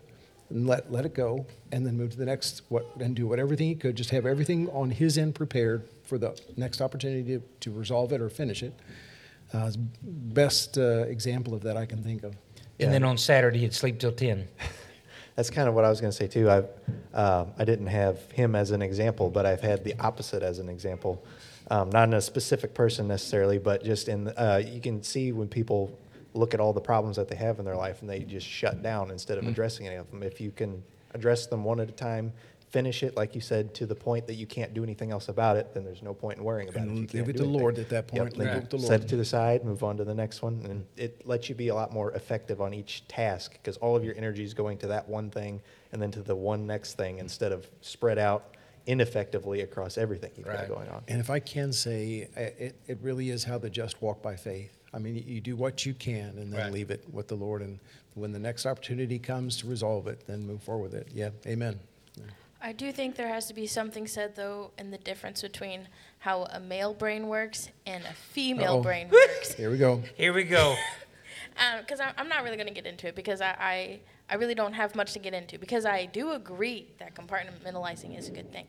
and 0.50 0.68
let, 0.68 0.92
let 0.92 1.06
it 1.06 1.16
go 1.16 1.48
and 1.72 1.86
then 1.86 1.98
move 1.98 2.12
to 2.12 2.18
the 2.18 2.26
next 2.26 2.62
what 2.70 2.86
and 3.00 3.16
do 3.16 3.26
whatever 3.26 3.48
everything 3.48 3.68
he 3.68 3.76
could, 3.76 3.96
just 3.96 4.12
have 4.12 4.26
everything 4.26 4.70
on 4.70 4.92
his 4.92 5.18
end 5.18 5.36
prepared 5.36 5.88
for 6.04 6.18
the 6.18 6.40
next 6.56 6.82
opportunity 6.82 7.24
to, 7.24 7.44
to 7.60 7.72
resolve 7.72 8.12
it 8.12 8.22
or 8.22 8.30
finish 8.30 8.62
it. 8.62 8.74
Uh, 9.54 9.66
it's 9.68 9.78
best 9.78 10.78
uh, 10.78 11.06
example 11.08 11.54
of 11.54 11.62
that 11.62 11.78
I 11.78 11.86
can 11.86 12.04
think 12.04 12.24
of. 12.24 12.36
Yeah. 12.78 12.86
And 12.86 12.94
then 12.94 13.04
on 13.04 13.18
Saturday, 13.18 13.60
he'd 13.60 13.74
sleep 13.74 14.00
till 14.00 14.12
10. 14.12 14.48
That's 15.36 15.50
kind 15.50 15.68
of 15.68 15.76
what 15.76 15.84
I 15.84 15.90
was 15.90 16.00
going 16.00 16.12
to 16.12 16.18
say 16.18 16.28
too. 16.28 16.50
I 16.50 16.64
um, 17.14 17.52
I 17.58 17.66
didn't 17.66 17.88
have 17.88 18.32
him 18.32 18.56
as 18.56 18.72
an 18.72 18.82
example, 18.82 19.30
but 19.30 19.46
I've 19.46 19.62
had 19.62 19.84
the 19.84 19.96
opposite 20.00 20.44
as 20.44 20.60
an 20.60 20.70
example. 20.70 21.24
Um, 21.70 21.90
not 21.90 22.08
in 22.08 22.14
a 22.14 22.22
specific 22.22 22.74
person 22.74 23.08
necessarily, 23.08 23.58
but 23.58 23.84
just 23.84 24.08
in 24.08 24.30
uh, 24.30 24.62
you 24.66 24.80
can 24.80 25.04
see 25.04 25.32
when 25.32 25.48
people 25.48 25.98
look 26.34 26.54
at 26.54 26.60
all 26.60 26.74
the 26.74 26.82
problems 26.82 27.16
that 27.16 27.28
they 27.28 27.36
have 27.36 27.60
in 27.60 27.66
their 27.66 27.76
life 27.76 28.02
and 28.02 28.10
they 28.10 28.20
just 28.20 28.46
shut 28.46 28.84
down 28.84 29.10
instead 29.10 29.38
of 29.38 29.48
addressing 29.48 29.88
any 29.88 29.96
of 29.96 30.10
them. 30.12 30.22
If 30.22 30.42
you 30.42 30.52
can 30.52 30.84
address 31.14 31.48
them 31.48 31.64
one 31.64 31.80
at 31.80 31.90
a 31.90 31.94
time, 31.94 32.34
finish 32.76 33.04
it 33.04 33.16
like 33.16 33.34
you 33.34 33.40
said 33.40 33.74
to 33.74 33.86
the 33.86 33.96
point 33.96 34.28
that 34.28 34.34
you 34.34 34.46
can't 34.46 34.74
do 34.74 34.84
anything 34.84 35.10
else 35.10 35.30
about 35.30 35.56
it, 35.56 35.74
then 35.74 35.86
there's 35.86 36.02
no 36.04 36.14
point 36.14 36.38
in 36.38 36.44
worrying 36.44 36.68
about 36.68 36.84
And 36.84 36.90
it. 36.90 37.04
if 37.06 37.14
you 37.14 37.20
leave 37.22 37.26
can't 37.28 37.30
it 37.30 37.32
do 37.32 37.38
to 37.38 37.44
anything. 37.46 37.62
Lord 37.62 37.80
at 37.80 37.88
that 37.90 38.08
point. 38.08 38.24
Yep, 38.24 38.38
Leave 38.38 38.48
then 38.50 38.64
it 38.64 38.70
to 38.72 38.80
Set 38.80 38.90
Lord. 38.90 39.02
it 39.04 39.08
to 39.08 39.16
the 39.16 39.24
side, 39.24 39.64
move 39.64 39.82
on 39.82 39.96
to 39.96 40.04
the 40.04 40.14
next 40.14 40.42
one, 40.42 40.62
and 40.66 40.86
it 40.98 41.26
lets 41.26 41.48
you 41.48 41.56
be 41.56 41.70
a 41.70 41.74
lot 41.76 41.94
more 41.94 42.12
effective 42.12 42.60
on 42.60 42.74
each 42.74 43.08
task 43.08 43.54
because 43.54 43.78
all 43.78 43.96
of 43.96 44.04
your 44.04 44.14
energy 44.18 44.44
is 44.44 44.54
going 44.54 44.78
to 44.80 44.88
that 44.88 45.08
one 45.08 45.30
thing 45.30 45.62
and 45.94 46.02
then 46.02 46.12
to 46.12 46.22
the 46.22 46.36
one 46.36 46.68
next 46.68 46.96
thing 46.98 47.20
instead 47.20 47.54
of 47.54 47.66
spread 47.80 48.18
out 48.18 48.58
ineffectively 48.88 49.62
across 49.62 49.98
everything 49.98 50.32
you've 50.36 50.46
Right. 50.46 50.68
got 50.68 50.76
going 50.76 50.90
on. 50.90 51.02
And 51.08 51.22
if 51.22 51.30
I 51.30 51.40
can 51.40 51.72
say, 51.72 52.28
I- 52.36 52.40
it, 52.66 52.76
it 52.88 52.98
really 53.02 53.30
is 53.30 53.46
how 53.46 53.58
the 53.58 53.70
just 53.70 54.02
walk 54.02 54.22
by 54.22 54.36
faith. 54.36 54.78
I 54.94 55.00
mean, 55.00 55.24
you 55.26 55.40
do 55.40 55.56
what 55.56 55.86
you 55.86 55.94
can 55.94 56.38
and 56.38 56.52
then 56.52 56.60
Right. 56.60 56.74
leave 56.74 56.92
it 56.92 57.04
with 57.14 57.30
the 57.30 57.36
Lord. 57.36 57.62
And 57.62 57.80
when 58.16 58.34
the 58.34 58.40
next 58.40 58.66
opportunity 58.66 59.18
comes 59.18 59.56
to 59.62 59.68
resolve 59.68 60.08
it, 60.08 60.28
then 60.28 60.46
move 60.46 60.62
forward 60.62 60.92
with 60.92 60.94
it. 61.02 61.08
Yeah, 61.14 61.30
amen. 61.48 61.80
I 62.66 62.72
do 62.72 62.92
think 62.92 63.16
there 63.16 63.28
has 63.28 63.46
to 63.46 63.54
be 63.54 63.68
something 63.68 64.08
said 64.08 64.36
though 64.36 64.72
in 64.80 64.90
the 64.90 64.98
difference 64.98 65.44
between 65.44 65.88
how 66.18 66.46
a 66.46 66.60
male 66.60 66.96
brain 66.96 67.28
works 67.28 67.70
and 67.86 68.04
a 68.04 68.14
female 68.14 68.78
Uh-oh. 68.78 68.82
brain 68.82 69.08
works. 69.12 69.54
Here 69.54 69.70
we 69.70 69.78
go. 69.78 70.02
Here 70.16 70.34
we 70.34 70.44
go. 70.44 70.76
Um, 71.58 71.80
because 71.80 72.02
I'm 72.02 72.12
I'm 72.18 72.28
not 72.28 72.44
really 72.44 72.58
going 72.58 72.68
to 72.68 72.74
get 72.74 72.86
into 72.86 73.08
it 73.08 73.16
because 73.16 73.40
I, 73.40 73.56
I 73.58 74.00
I 74.30 74.36
really 74.36 74.56
don't 74.56 74.74
have 74.74 74.94
much 74.94 75.14
to 75.14 75.20
get 75.20 75.34
into 75.34 75.58
because 75.58 75.86
I 75.86 76.06
do 76.06 76.32
agree 76.34 76.88
that 77.00 77.16
compartmentalizing 77.16 78.18
is 78.18 78.28
a 78.28 78.32
good 78.32 78.52
thing, 78.52 78.66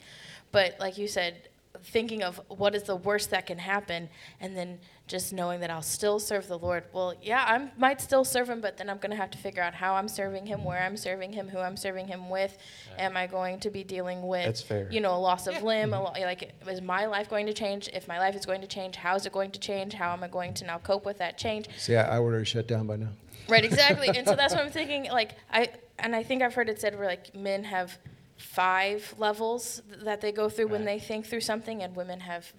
but 0.52 0.76
like 0.78 0.96
you 0.96 1.08
said, 1.08 1.48
thinking 1.84 2.22
of 2.22 2.40
what 2.48 2.74
is 2.74 2.84
the 2.84 2.96
worst 2.96 3.30
that 3.30 3.46
can 3.46 3.58
happen 3.58 4.08
and 4.40 4.56
then 4.56 4.78
just 5.06 5.32
knowing 5.32 5.60
that 5.60 5.70
I'll 5.70 5.82
still 5.82 6.18
serve 6.18 6.48
the 6.48 6.58
Lord. 6.58 6.84
Well, 6.92 7.14
yeah, 7.22 7.44
I 7.46 7.70
might 7.78 8.00
still 8.00 8.24
serve 8.24 8.50
Him, 8.50 8.60
but 8.60 8.76
then 8.76 8.90
I'm 8.90 8.98
going 8.98 9.10
to 9.10 9.16
have 9.16 9.30
to 9.30 9.38
figure 9.38 9.62
out 9.62 9.74
how 9.74 9.94
I'm 9.94 10.08
serving 10.08 10.46
Him, 10.46 10.64
where 10.64 10.82
I'm 10.82 10.96
serving 10.96 11.32
Him, 11.32 11.48
who 11.48 11.58
I'm 11.58 11.76
serving 11.76 12.08
Him 12.08 12.28
with. 12.28 12.58
Am 12.98 13.16
I 13.16 13.26
going 13.26 13.60
to 13.60 13.70
be 13.70 13.84
dealing 13.84 14.26
with 14.26 14.46
That's 14.46 14.62
fair. 14.62 14.88
you 14.90 15.00
know 15.00 15.14
a 15.14 15.18
loss 15.18 15.46
of 15.46 15.62
limb? 15.62 15.92
A 15.92 15.96
mm-hmm. 15.96 16.20
lo- 16.20 16.26
like 16.26 16.54
is 16.68 16.82
my 16.82 17.06
life 17.06 17.30
going 17.30 17.46
to 17.46 17.52
change? 17.52 17.88
If 17.92 18.08
my 18.08 18.18
life 18.18 18.34
is 18.34 18.44
going 18.44 18.60
to 18.62 18.66
change, 18.66 18.96
how 18.96 19.14
is 19.14 19.26
it 19.26 19.32
going 19.32 19.52
to 19.52 19.60
change? 19.60 19.92
How 19.94 20.12
am 20.12 20.24
I 20.24 20.28
going 20.28 20.54
to 20.54 20.64
now 20.64 20.78
cope 20.78 21.04
with 21.04 21.18
that 21.18 21.38
change? 21.38 21.68
See, 21.78 21.94
I, 21.94 22.16
I 22.16 22.18
would 22.18 22.34
have 22.34 22.48
shut 22.48 22.66
down 22.66 22.86
by 22.86 22.96
now. 22.96 23.10
Right, 23.48 23.64
exactly. 23.64 24.08
and 24.08 24.26
so 24.26 24.34
that's 24.34 24.54
what 24.56 24.64
I'm 24.64 24.72
thinking. 24.72 25.04
Like 25.04 25.36
I 25.52 25.70
and 26.00 26.16
I 26.16 26.24
think 26.24 26.42
I've 26.42 26.54
heard 26.54 26.68
it 26.68 26.80
said 26.80 26.98
where 26.98 27.06
like 27.06 27.34
men 27.34 27.62
have 27.64 27.96
five 28.36 29.14
levels 29.18 29.82
that 30.02 30.20
they 30.20 30.30
go 30.32 30.48
through 30.48 30.66
when 30.68 30.84
Right. 30.84 30.98
they 31.00 31.06
think 31.06 31.26
through 31.26 31.40
something, 31.40 31.82
and 31.82 31.96
women 31.96 32.20
have 32.20 32.52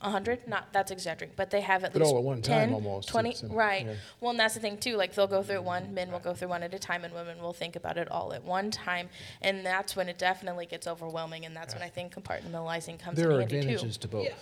a 0.00 0.10
hundred. 0.10 0.46
Not 0.48 0.72
that's 0.72 0.90
exaggerating, 0.90 1.34
but 1.36 1.50
they 1.50 1.60
have 1.60 1.84
at 1.84 1.92
But 1.92 2.00
least 2.02 2.12
all 2.12 2.18
at 2.18 2.24
one 2.24 2.42
time 2.42 2.68
10, 2.70 2.74
almost, 2.74 3.08
20. 3.08 3.30
it's, 3.30 3.44
uh, 3.44 3.48
right. 3.48 3.86
yeah. 3.86 3.94
Well, 4.20 4.30
and 4.30 4.40
that's 4.40 4.54
the 4.54 4.60
thing 4.60 4.78
too. 4.78 4.96
Like 4.96 5.14
they'll 5.14 5.26
go 5.26 5.42
through 5.42 5.56
it 5.56 5.64
one, 5.64 5.92
men 5.94 6.10
will 6.10 6.18
go 6.18 6.34
through 6.34 6.48
one 6.48 6.62
at 6.62 6.72
a 6.74 6.78
time, 6.78 7.04
and 7.04 7.12
women 7.14 7.40
will 7.40 7.52
think 7.52 7.76
about 7.76 7.98
it 7.98 8.10
all 8.10 8.32
at 8.32 8.42
one 8.42 8.70
time, 8.70 9.08
and 9.42 9.64
that's 9.64 9.94
when 9.94 10.08
it 10.08 10.18
definitely 10.18 10.66
gets 10.66 10.86
overwhelming, 10.86 11.44
and 11.44 11.54
that's 11.54 11.74
when 11.74 11.82
I 11.82 11.88
think 11.88 12.14
compartmentalizing 12.14 12.98
comes 12.98 13.16
There 13.18 13.30
in 13.30 13.36
are 13.36 13.40
handy 13.40 13.58
advantages 13.58 13.96
too. 13.96 14.02
to 14.02 14.08
both. 14.08 14.24
Yeah. 14.24 14.34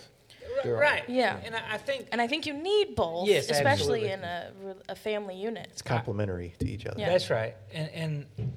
There 0.63 0.75
are. 0.77 0.79
Right. 0.79 1.03
Yeah. 1.07 1.37
And 1.43 1.55
I 1.55 1.61
I 1.73 1.77
think 1.77 2.07
And 2.11 2.21
I 2.21 2.27
think 2.27 2.45
you 2.47 2.53
need 2.53 2.95
both, 2.95 3.27
Yes, 3.27 3.49
especially 3.51 4.09
absolutely. 4.09 4.11
in 4.11 4.23
a, 4.23 4.51
re- 4.63 4.73
a 4.89 4.95
family 4.95 5.35
unit. 5.35 5.67
It's 5.71 5.81
complementary 5.83 6.55
to 6.59 6.67
each 6.67 6.85
other. 6.87 6.99
Yeah. 6.99 7.09
That's 7.09 7.29
right, 7.29 7.55
and, 7.73 7.89
and 7.91 8.51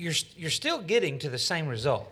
you're 0.00 0.14
you're 0.36 0.50
still 0.50 0.80
getting 0.80 1.18
to 1.20 1.28
the 1.28 1.38
same 1.38 1.66
result. 1.68 2.10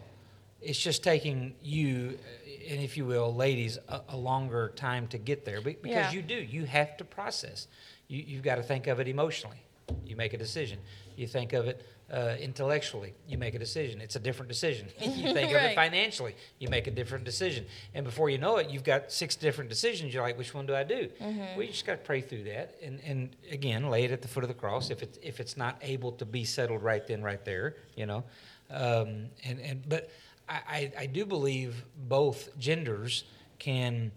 It's 0.61 0.79
just 0.79 1.03
taking 1.05 1.55
you, 1.63 2.19
uh, 2.47 2.73
and 2.73 2.81
if 2.83 2.97
you 2.97 3.05
will, 3.07 3.35
ladies, 3.35 3.79
a, 3.89 4.01
a 4.11 4.17
longer 4.17 4.73
time 4.77 5.07
to 5.09 5.19
get 5.19 5.45
there 5.45 5.61
because 5.61 5.87
Yeah. 5.87 6.11
you 6.13 6.21
do. 6.23 6.35
You 6.35 6.65
have 6.67 6.97
to 6.99 7.05
process. 7.05 7.69
You, 8.09 8.23
you've 8.27 8.43
got 8.43 8.57
to 8.57 8.63
think 8.63 8.87
of 8.89 8.99
it 9.01 9.09
emotionally. 9.09 9.63
You 10.05 10.17
make 10.17 10.35
a 10.35 10.39
decision. 10.39 10.79
You 11.17 11.27
think 11.27 11.53
of 11.53 11.67
it 11.67 11.85
uh, 12.13 12.37
intellectually. 12.41 13.15
You 13.27 13.37
make 13.39 13.55
a 13.55 13.59
decision. 13.59 14.01
It's 14.01 14.17
a 14.17 14.21
different 14.21 14.49
decision. 14.49 14.89
you 15.01 15.33
think 15.35 15.51
of 15.51 15.63
it 15.63 15.75
financially. 15.75 16.35
You 16.59 16.69
make 16.69 16.87
a 16.87 16.91
different 16.91 17.25
decision. 17.25 17.67
And 17.95 18.05
before 18.05 18.31
you 18.31 18.39
know 18.39 18.57
it, 18.57 18.71
you've 18.71 18.85
got 18.85 19.13
six 19.13 19.37
different 19.37 19.69
decisions. 19.69 20.15
You're 20.15 20.23
like, 20.23 20.39
which 20.39 20.55
one 20.55 20.67
do 20.67 20.75
I 20.75 20.85
do? 20.85 21.09
Mm-hmm. 21.21 21.39
Well, 21.39 21.63
you 21.63 21.69
just 21.69 21.87
got 21.87 21.93
to 21.93 21.99
pray 21.99 22.21
through 22.21 22.45
that, 22.45 22.77
and, 22.83 23.01
and 23.05 23.37
again, 23.51 23.91
lay 23.91 24.05
it 24.05 24.11
at 24.11 24.23
the 24.23 24.29
foot 24.29 24.45
of 24.45 24.49
the 24.49 24.55
cross. 24.55 24.91
If 24.91 25.03
it's 25.03 25.19
if 25.23 25.41
it's 25.41 25.57
not 25.57 25.79
able 25.83 26.13
to 26.13 26.25
be 26.25 26.45
settled 26.45 26.83
right 26.83 27.07
then, 27.07 27.23
right 27.23 27.45
there, 27.45 27.77
you 27.97 28.07
know, 28.07 28.25
um, 28.71 29.27
and 29.45 29.61
and 29.61 29.89
but 29.89 30.11
I, 30.49 30.61
I 30.69 30.93
I 31.01 31.07
do 31.07 31.27
believe 31.27 31.85
both 31.97 32.57
genders 32.59 33.25
can 33.59 34.13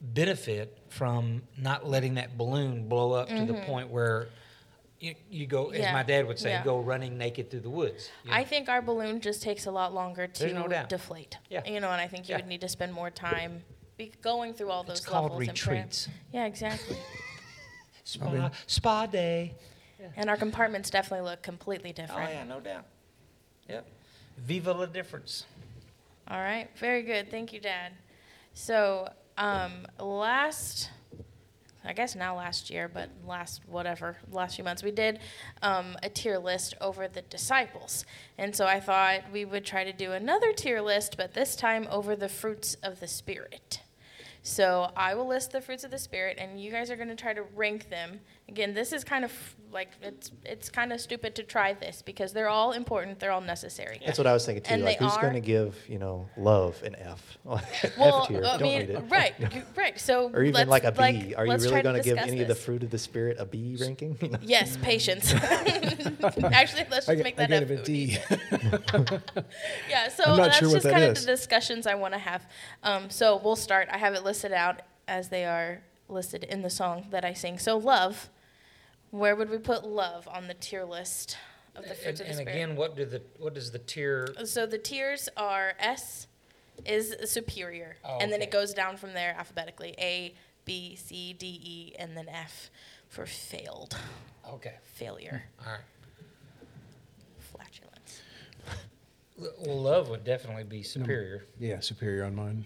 benefit 0.00 0.78
from 0.88 1.42
not 1.56 1.88
letting 1.88 2.14
that 2.14 2.36
balloon 2.36 2.88
blow 2.88 3.12
up 3.12 3.28
to 3.28 3.46
the 3.46 3.54
point 3.54 3.88
where. 3.88 4.28
You, 5.02 5.16
you 5.28 5.46
go, 5.48 5.70
as. 5.70 5.80
Yeah. 5.80 5.92
my 5.92 6.04
dad 6.04 6.28
would 6.28 6.38
say, 6.38 6.50
Yeah. 6.50 6.62
go 6.62 6.78
running 6.78 7.18
naked 7.18 7.50
through 7.50 7.60
the 7.60 7.70
woods. 7.70 8.08
you 8.22 8.30
know? 8.30 8.36
I 8.36 8.44
think 8.44 8.68
our 8.68 8.80
balloon 8.80 9.20
just 9.20 9.42
takes 9.42 9.66
a 9.66 9.70
lot 9.72 9.92
longer 9.92 10.28
There's 10.32 10.52
no 10.52 10.62
to 10.62 10.68
doubt. 10.68 10.88
deflate. 10.88 11.38
Yeah. 11.50 11.64
You 11.68 11.80
know, 11.80 11.90
and 11.90 12.00
I 12.00 12.06
think 12.06 12.28
you 12.28 12.34
Yeah. 12.34 12.38
would 12.38 12.46
need 12.46 12.60
to 12.60 12.68
spend 12.68 12.92
more 12.94 13.10
time 13.10 13.64
be 13.96 14.12
going 14.22 14.54
through 14.54 14.70
all 14.70 14.84
those 14.84 14.98
It's 14.98 15.06
called 15.06 15.32
levels. 15.32 15.48
and 15.48 15.58
prayer. 15.58 15.76
retreats. 15.78 16.08
Yeah, 16.32 16.44
exactly. 16.46 16.96
Spa, 18.04 18.50
spa 18.66 19.06
day. 19.06 19.54
and 20.16 20.30
our 20.30 20.36
compartments 20.36 20.88
definitely 20.90 21.28
look 21.28 21.42
completely 21.42 21.92
different. 21.92 22.28
Oh 22.28 22.32
yeah, 22.32 22.44
no 22.44 22.60
doubt. 22.60 22.84
Yep. 23.68 23.86
Viva 24.38 24.72
la 24.72 24.86
difference. 24.86 25.46
All 26.28 26.38
right, 26.40 26.68
very 26.76 27.02
good. 27.02 27.28
Thank 27.30 27.52
you, 27.52 27.60
Dad. 27.60 27.92
So, 28.54 29.08
um, 29.36 29.86
last, 30.00 30.90
I 31.84 31.92
guess 31.92 32.14
now 32.14 32.36
last 32.36 32.70
year, 32.70 32.88
but 32.88 33.10
last 33.26 33.62
whatever, 33.66 34.16
last 34.30 34.56
few 34.56 34.64
months, 34.64 34.82
we 34.82 34.90
did 34.90 35.18
um, 35.62 35.96
a 36.02 36.08
tier 36.08 36.38
list 36.38 36.74
over 36.80 37.08
the 37.08 37.22
disciples. 37.22 38.04
And 38.38 38.54
so 38.54 38.66
I 38.66 38.80
thought 38.80 39.22
we 39.32 39.44
would 39.44 39.64
try 39.64 39.84
to 39.84 39.92
do 39.92 40.12
another 40.12 40.52
tier 40.52 40.80
list, 40.80 41.16
but 41.16 41.34
this 41.34 41.56
time 41.56 41.88
over 41.90 42.14
the 42.14 42.28
fruits 42.28 42.76
of 42.82 43.00
the 43.00 43.08
Spirit. 43.08 43.80
So 44.42 44.90
I 44.96 45.14
will 45.14 45.28
list 45.28 45.52
the 45.52 45.60
fruits 45.60 45.84
of 45.84 45.92
the 45.92 45.98
spirit, 45.98 46.36
and 46.40 46.60
you 46.60 46.72
guys 46.72 46.90
are 46.90 46.96
going 46.96 47.08
to 47.08 47.14
try 47.14 47.32
to 47.32 47.44
rank 47.54 47.88
them. 47.90 48.20
Again, 48.48 48.74
this 48.74 48.92
is 48.92 49.02
kind 49.04 49.24
of 49.24 49.32
like 49.72 49.88
it's 50.02 50.30
it's 50.44 50.68
kind 50.68 50.92
of 50.92 51.00
stupid 51.00 51.34
to 51.36 51.42
try 51.42 51.72
this 51.72 52.02
because 52.02 52.34
they're 52.34 52.48
all 52.50 52.72
important, 52.72 53.18
they're 53.18 53.30
all 53.30 53.40
necessary. 53.40 53.98
That's 54.04 54.18
what 54.18 54.26
I 54.26 54.34
was 54.34 54.44
thinking 54.44 54.62
too. 54.64 54.74
And 54.74 54.84
like, 54.84 54.98
who's 54.98 55.16
going 55.16 55.32
to 55.34 55.40
give 55.40 55.74
you 55.88 55.98
know 55.98 56.28
love 56.36 56.82
an 56.82 56.94
F? 56.98 57.38
Well, 57.46 57.62
F 58.22 58.28
tier. 58.28 58.38
I 58.44 58.58
Don't 58.58 58.62
mean, 58.62 58.78
need 58.80 58.90
it. 58.90 59.04
right, 59.08 59.32
you- 59.40 59.62
right. 59.76 59.98
So 59.98 60.28
Or 60.34 60.42
even 60.42 60.54
let's, 60.54 60.68
like 60.70 60.84
a 60.84 60.92
B. 60.92 61.34
Are 61.34 61.46
you 61.46 61.52
really 61.52 61.82
going 61.82 61.94
to 61.96 62.02
give 62.02 62.16
discuss 62.16 62.28
any 62.30 62.42
of 62.42 62.48
the 62.48 62.54
fruit 62.54 62.82
of 62.82 62.90
the 62.90 62.98
spirit 62.98 63.36
a 63.38 63.46
B 63.46 63.76
ranking? 63.80 64.18
You 64.22 64.28
know? 64.30 64.38
Yes, 64.42 64.76
patience. 64.82 65.32
Actually, 65.32 66.86
let's 66.90 67.06
just 67.06 67.08
g- 67.08 67.22
make 67.22 67.40
I 67.40 67.46
that 67.46 67.48
gave 67.48 67.70
F. 67.70 67.78
it 67.78 67.84
D. 67.84 68.18
Yeah, 69.88 70.08
so 70.08 70.24
I'm 70.24 70.36
not 70.36 70.44
that's 70.44 70.58
sure 70.58 70.68
what 70.68 70.74
just 70.74 70.84
that 70.84 70.92
kind 70.92 71.04
of 71.04 71.14
the 71.18 71.26
discussions 71.26 71.86
I 71.86 71.94
want 71.94 72.12
to 72.14 72.18
have. 72.18 72.46
Um, 72.82 73.08
so 73.10 73.40
we'll 73.42 73.56
start. 73.56 73.88
I 73.90 73.98
have 73.98 74.14
it 74.14 74.24
listed 74.24 74.52
out 74.52 74.82
as 75.08 75.28
they 75.28 75.44
are 75.44 75.82
listed 76.12 76.44
in 76.44 76.62
the 76.62 76.70
song 76.70 77.06
that 77.10 77.24
I 77.24 77.32
sing. 77.32 77.58
So 77.58 77.76
love, 77.76 78.28
where 79.10 79.34
would 79.34 79.50
we 79.50 79.58
put 79.58 79.84
love 79.84 80.28
on 80.30 80.46
the 80.46 80.54
tier 80.54 80.84
list 80.84 81.36
of 81.74 81.84
the 81.84 81.90
And, 81.90 81.98
fruits 81.98 82.20
of 82.20 82.26
the 82.26 82.32
and 82.32 82.40
spirit? 82.40 82.54
again, 82.54 82.76
what 82.76 82.96
do 82.96 83.04
the 83.04 83.22
what 83.38 83.54
does 83.54 83.72
the 83.72 83.78
tier? 83.78 84.28
So 84.44 84.66
the 84.66 84.78
tiers 84.78 85.28
are 85.36 85.72
S 85.78 86.26
is 86.86 87.14
superior, 87.30 87.96
Oh, 88.04 88.18
and 88.20 88.30
then 88.32 88.40
okay. 88.40 88.48
it 88.48 88.50
goes 88.52 88.72
down 88.74 88.96
from 88.96 89.12
there 89.12 89.34
alphabetically 89.38 89.94
A, 89.98 90.34
B, 90.64 90.96
C, 90.96 91.32
D, 91.32 91.46
E, 91.62 91.94
and 91.98 92.16
then 92.16 92.28
F 92.28 92.70
for 93.08 93.26
failed, 93.26 93.96
Okay, 94.48 94.74
failure, 94.94 95.44
all 95.64 95.72
right. 95.72 95.80
flatulence. 97.38 98.20
Well, 99.38 99.80
love 99.82 100.08
would 100.08 100.24
definitely 100.24 100.64
be 100.64 100.82
superior. 100.82 101.44
yeah, 101.58 101.80
superior 101.80 102.24
on 102.24 102.34
mine. 102.34 102.64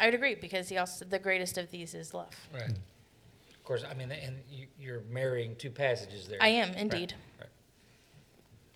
I 0.00 0.06
would 0.06 0.14
agree 0.14 0.34
because 0.34 0.68
he 0.68 0.76
also 0.76 1.04
the 1.04 1.18
greatest 1.18 1.58
of 1.58 1.70
these 1.70 1.94
is 1.94 2.14
love. 2.14 2.30
Right. 2.52 2.68
Of 2.70 3.64
course, 3.64 3.84
I 3.88 3.94
mean, 3.94 4.10
and 4.10 4.36
you, 4.50 4.66
you're 4.80 5.02
marrying 5.10 5.54
two 5.56 5.70
passages 5.70 6.26
there. 6.28 6.38
I 6.40 6.48
am 6.48 6.68
Right, 6.70 6.78
indeed. 6.78 7.14
right. 7.38 7.48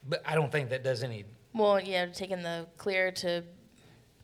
But 0.09 0.23
I 0.27 0.35
don't 0.35 0.51
think 0.53 0.71
that 0.71 0.83
does 0.83 1.03
any. 1.03 1.25
Well, 1.55 1.81
yeah, 1.81 2.07
taking 2.07 2.43
the 2.43 2.67
clear 2.77 3.11
to 3.13 3.45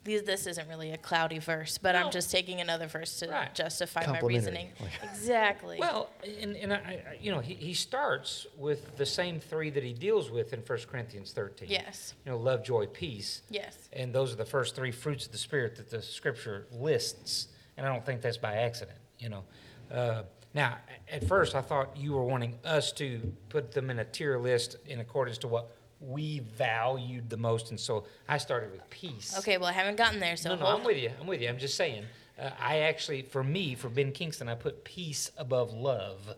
these. 0.04 0.22
This 0.22 0.46
isn't 0.46 0.68
really 0.68 0.92
a 0.92 0.96
cloudy 0.96 1.38
verse, 1.38 1.78
but 1.78 1.92
No. 1.92 2.04
I'm 2.04 2.10
just 2.10 2.30
taking 2.30 2.60
another 2.60 2.86
verse 2.86 3.18
to 3.20 3.28
Right. 3.28 3.54
justify 3.54 4.06
my 4.06 4.20
reasoning. 4.20 4.70
Exactly. 5.02 5.78
Well, 5.78 6.10
and, 6.40 6.56
and 6.56 6.72
I, 6.72 6.76
I, 6.76 7.18
you 7.20 7.30
know, 7.32 7.40
he, 7.40 7.54
he 7.54 7.74
starts 7.74 8.46
with 8.56 8.96
the 8.96 9.06
same 9.06 9.40
three 9.40 9.70
that 9.70 9.82
he 9.82 9.92
deals 9.92 10.30
with 10.30 10.52
in 10.52 10.60
1 10.60 10.78
Corinthians 10.90 11.32
13. 11.32 11.68
yes, 11.68 12.14
You 12.24 12.32
know, 12.32 12.38
love, 12.38 12.64
joy, 12.64 12.86
peace. 12.86 13.42
yes. 13.50 13.76
And 13.92 14.14
those 14.14 14.32
are 14.32 14.36
the 14.36 14.44
first 14.44 14.74
three 14.76 14.92
fruits 14.92 15.26
of 15.26 15.32
the 15.32 15.38
Spirit 15.38 15.76
that 15.76 15.90
the 15.90 16.00
Scripture 16.02 16.66
lists. 16.72 17.48
And 17.76 17.86
I 17.86 17.92
don't 17.92 18.04
think 18.04 18.20
that's 18.22 18.36
by 18.38 18.54
accident, 18.56 18.98
you 19.18 19.28
know. 19.28 19.44
Uh, 19.92 20.22
now, 20.54 20.78
at 21.10 21.26
first, 21.28 21.54
I 21.54 21.60
thought 21.60 21.96
you 21.96 22.12
were 22.14 22.24
wanting 22.24 22.58
us 22.64 22.90
to 22.92 23.20
put 23.48 23.72
them 23.72 23.90
in 23.90 23.98
a 23.98 24.04
tier 24.04 24.38
list 24.38 24.76
in 24.86 25.00
accordance 25.00 25.38
to 25.38 25.48
what 25.48 25.70
we 26.00 26.40
valued 26.40 27.28
the 27.28 27.36
most. 27.36 27.70
And 27.70 27.78
so 27.80 28.04
I 28.28 28.38
started 28.38 28.70
with 28.72 28.88
peace. 28.90 29.36
Okay, 29.38 29.58
well, 29.58 29.68
I 29.68 29.72
haven't 29.72 29.96
gotten 29.96 30.20
there, 30.20 30.36
so 30.36 30.50
no, 30.50 30.56
no, 30.56 30.66
hold 30.66 30.80
I'm 30.80 30.86
with 30.86 30.96
you. 30.96 31.10
I'm 31.20 31.26
with 31.26 31.40
you. 31.40 31.48
I'm 31.48 31.58
just 31.58 31.76
saying. 31.76 32.04
Uh, 32.38 32.50
I 32.60 32.80
actually, 32.80 33.22
for 33.22 33.42
me, 33.42 33.74
for 33.74 33.88
Ben 33.88 34.12
Kingston, 34.12 34.48
I 34.48 34.54
put 34.54 34.84
peace 34.84 35.30
above 35.36 35.72
love. 35.72 36.34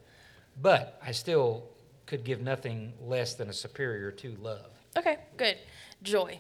But 0.61 0.99
I 1.05 1.13
still 1.13 1.65
could 2.07 2.25
give 2.25 2.41
nothing 2.41 2.93
less 3.03 3.35
than 3.35 3.49
a 3.49 3.53
superior 3.53 4.11
to 4.13 4.37
love. 4.41 4.71
Okay, 4.97 5.19
good. 5.37 5.57
Joy. 6.03 6.39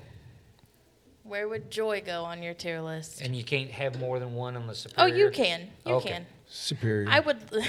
Where 1.23 1.47
would 1.49 1.71
joy 1.71 2.03
go 2.05 2.25
on 2.25 2.43
your 2.43 2.55
tier 2.55 2.81
list? 2.81 3.21
And 3.21 3.37
you 3.37 3.45
can't 3.45 3.71
have 3.71 3.99
more 4.01 4.19
than 4.19 4.35
one 4.35 4.57
on 4.57 4.67
the 4.67 4.75
superior. 4.75 5.15
Oh, 5.15 5.17
you 5.17 5.31
can. 5.31 5.69
You 5.87 5.95
Okay. 5.97 6.09
can. 6.09 6.27
Superior. 6.49 7.09
I 7.11 7.21
would. 7.21 7.39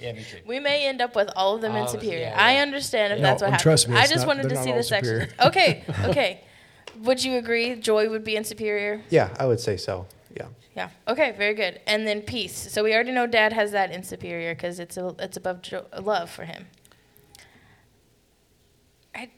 Yeah, 0.00 0.12
me 0.12 0.22
too. 0.28 0.38
we 0.46 0.58
may 0.60 0.86
end 0.86 1.00
up 1.02 1.14
with 1.14 1.28
all 1.36 1.56
of 1.56 1.60
them 1.60 1.72
in 1.72 1.78
All 1.78 1.84
of 1.84 1.90
superior. 1.90 2.20
yeah, 2.28 2.34
I 2.42 2.54
yeah. 2.54 2.62
understand 2.62 3.12
if 3.12 3.18
No, 3.18 3.22
that's 3.24 3.42
what 3.42 3.46
and 3.48 3.52
happens. 3.54 3.62
trust 3.62 3.88
me, 3.88 3.96
I 3.96 4.00
it's 4.02 4.10
just 4.10 4.20
not- 4.22 4.28
wanted 4.28 4.42
they're 4.44 4.50
to 4.50 4.54
not 4.56 4.64
see 4.64 4.70
all 4.70 4.76
the 4.76 4.82
sections. 4.82 5.30
superior. 5.30 5.34
Okay, 5.48 5.84
okay. 6.10 6.44
Would 7.02 7.22
you 7.24 7.36
agree 7.36 7.76
joy 7.76 8.08
would 8.08 8.24
be 8.24 8.36
in 8.36 8.44
superior? 8.44 9.02
Yeah, 9.10 9.34
I 9.38 9.46
would 9.46 9.60
say 9.60 9.76
so. 9.76 10.06
Yeah. 10.36 10.46
Yeah. 10.76 10.90
Okay. 11.08 11.32
Very 11.32 11.54
good. 11.54 11.80
And 11.86 12.06
then 12.06 12.22
peace. 12.22 12.54
So 12.72 12.84
we 12.84 12.94
already 12.94 13.10
know 13.12 13.26
Dad 13.26 13.52
has 13.52 13.72
that 13.72 13.90
in 13.90 14.02
superior 14.02 14.54
because 14.54 14.78
it's 14.78 14.96
a, 14.96 15.14
it's 15.18 15.36
above 15.36 15.62
jo- 15.62 15.86
love 16.00 16.30
for 16.30 16.44
him. 16.44 16.66
I, 19.14 19.30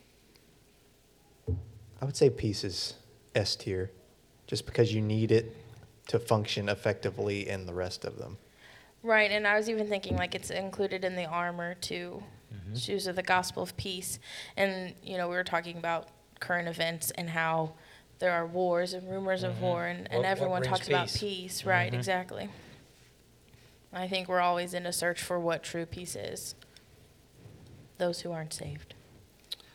I 2.01 2.05
would 2.05 2.17
say 2.17 2.31
peace 2.31 2.65
is 2.65 2.95
S 3.35 3.57
tier, 3.57 3.91
just 4.47 4.67
because 4.67 4.93
you 4.93 5.01
need 5.01 5.31
it 5.33 5.57
to 6.09 6.19
function 6.19 6.69
effectively 6.69 7.49
in 7.49 7.67
the 7.67 7.75
rest 7.75 8.05
of 8.05 8.19
them. 8.19 8.37
Right. 9.03 9.31
And 9.31 9.47
I 9.47 9.57
was 9.57 9.69
even 9.69 9.89
thinking 9.89 10.17
like 10.17 10.35
it's 10.35 10.51
included 10.51 11.05
in 11.05 11.17
the 11.17 11.25
armor 11.27 11.75
too. 11.75 12.23
Shoes 12.75 13.07
of 13.07 13.17
the 13.17 13.23
gospel 13.23 13.63
of 13.63 13.77
peace. 13.77 14.19
And 14.57 14.95
you 15.03 15.17
know 15.19 15.29
we 15.29 15.35
were 15.35 15.45
talking 15.45 15.77
about 15.77 16.09
current 16.41 16.69
events 16.69 17.11
and 17.13 17.29
how 17.31 17.73
there 18.19 18.33
are 18.33 18.47
wars 18.47 18.95
and 18.95 19.11
rumors 19.11 19.43
of 19.43 19.61
war 19.61 19.87
and, 19.87 20.07
and 20.11 20.19
what 20.19 20.27
everyone 20.27 20.61
brings 20.61 20.79
talks 20.79 20.89
about 20.89 21.09
peace? 21.09 21.19
peace. 21.19 21.65
Right. 21.65 21.93
Mhm. 21.93 21.97
Exactly. 21.97 22.49
I 23.93 24.09
think 24.09 24.29
we're 24.29 24.41
always 24.41 24.73
in 24.75 24.87
a 24.87 24.93
search 24.93 25.21
for 25.23 25.39
what 25.39 25.63
true 25.63 25.85
peace 25.85 26.17
is. 26.17 26.55
Those 27.99 28.21
who 28.21 28.33
aren't 28.33 28.55
saved. 28.55 28.95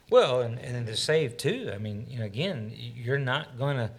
Well, 0.09 0.41
and, 0.41 0.57
and 0.59 0.87
to 0.87 0.95
save 0.95 1.37
too. 1.37 1.71
I 1.73 1.77
mean, 1.77 2.07
you 2.09 2.19
know, 2.19 2.25
again, 2.25 2.71
you're 2.75 3.19
not 3.19 3.57
going 3.57 3.77
to 3.77 3.91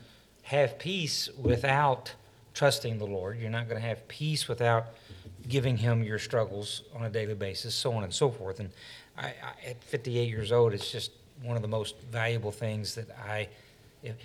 have 0.43 0.79
peace 0.79 1.29
without 1.39 2.15
trusting 2.55 2.99
the 2.99 3.07
Lord. 3.07 3.39
You're 3.39 3.51
not 3.51 3.69
going 3.69 3.81
to 3.81 3.87
have 3.87 4.09
peace 4.09 4.49
without 4.49 4.87
giving 5.49 5.77
Him 5.77 6.03
your 6.03 6.19
struggles 6.19 6.83
on 6.95 7.05
a 7.05 7.11
daily 7.11 7.35
basis, 7.35 7.75
so 7.75 7.93
on 7.93 8.05
and 8.05 8.13
so 8.13 8.31
forth. 8.31 8.61
And 8.61 8.71
I, 9.17 9.27
I, 9.27 9.71
at 9.71 9.83
58 9.83 10.29
years 10.29 10.53
old, 10.53 10.75
it's 10.75 10.91
just 10.91 11.13
one 11.43 11.57
of 11.57 11.63
the 11.63 11.69
most 11.69 12.01
valuable 12.11 12.53
things 12.53 12.95
that 12.95 13.09
I, 13.19 13.49
if, 14.03 14.17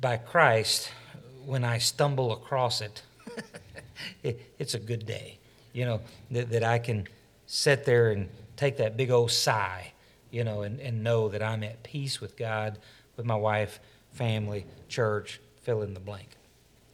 by 0.00 0.16
Christ, 0.16 0.90
when 1.46 1.64
I 1.64 1.78
stumble 1.78 2.32
across 2.32 2.80
it, 2.80 3.02
it, 4.22 4.52
it's 4.58 4.74
a 4.74 4.78
good 4.78 5.06
day. 5.06 5.38
You 5.72 5.84
know, 5.84 6.00
that, 6.30 6.50
that 6.50 6.64
I 6.64 6.78
can 6.78 7.06
sit 7.46 7.84
there 7.84 8.10
and 8.10 8.28
take 8.56 8.78
that 8.78 8.96
big 8.96 9.10
old 9.10 9.30
sigh, 9.30 9.92
you 10.30 10.44
know, 10.44 10.62
and, 10.62 10.80
and 10.80 11.04
know 11.04 11.28
that 11.28 11.42
I'm 11.42 11.62
at 11.62 11.82
peace 11.82 12.20
with 12.20 12.36
God, 12.36 12.78
with 13.16 13.26
my 13.26 13.36
wife, 13.36 13.80
family, 14.12 14.66
church, 14.88 15.40
fill 15.62 15.82
in 15.82 15.94
the 15.94 16.00
blank. 16.00 16.28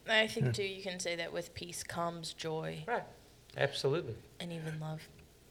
I 0.07 0.27
think 0.27 0.47
hmm. 0.47 0.51
too 0.51 0.63
you 0.63 0.83
can 0.83 0.99
say 0.99 1.15
that 1.15 1.33
with 1.33 1.53
peace 1.55 1.83
comes 1.83 2.33
joy 2.33 2.83
Right. 2.87 3.03
Absolutely. 3.57 4.15
and 4.39 4.51
even 4.51 4.79
love. 4.79 5.01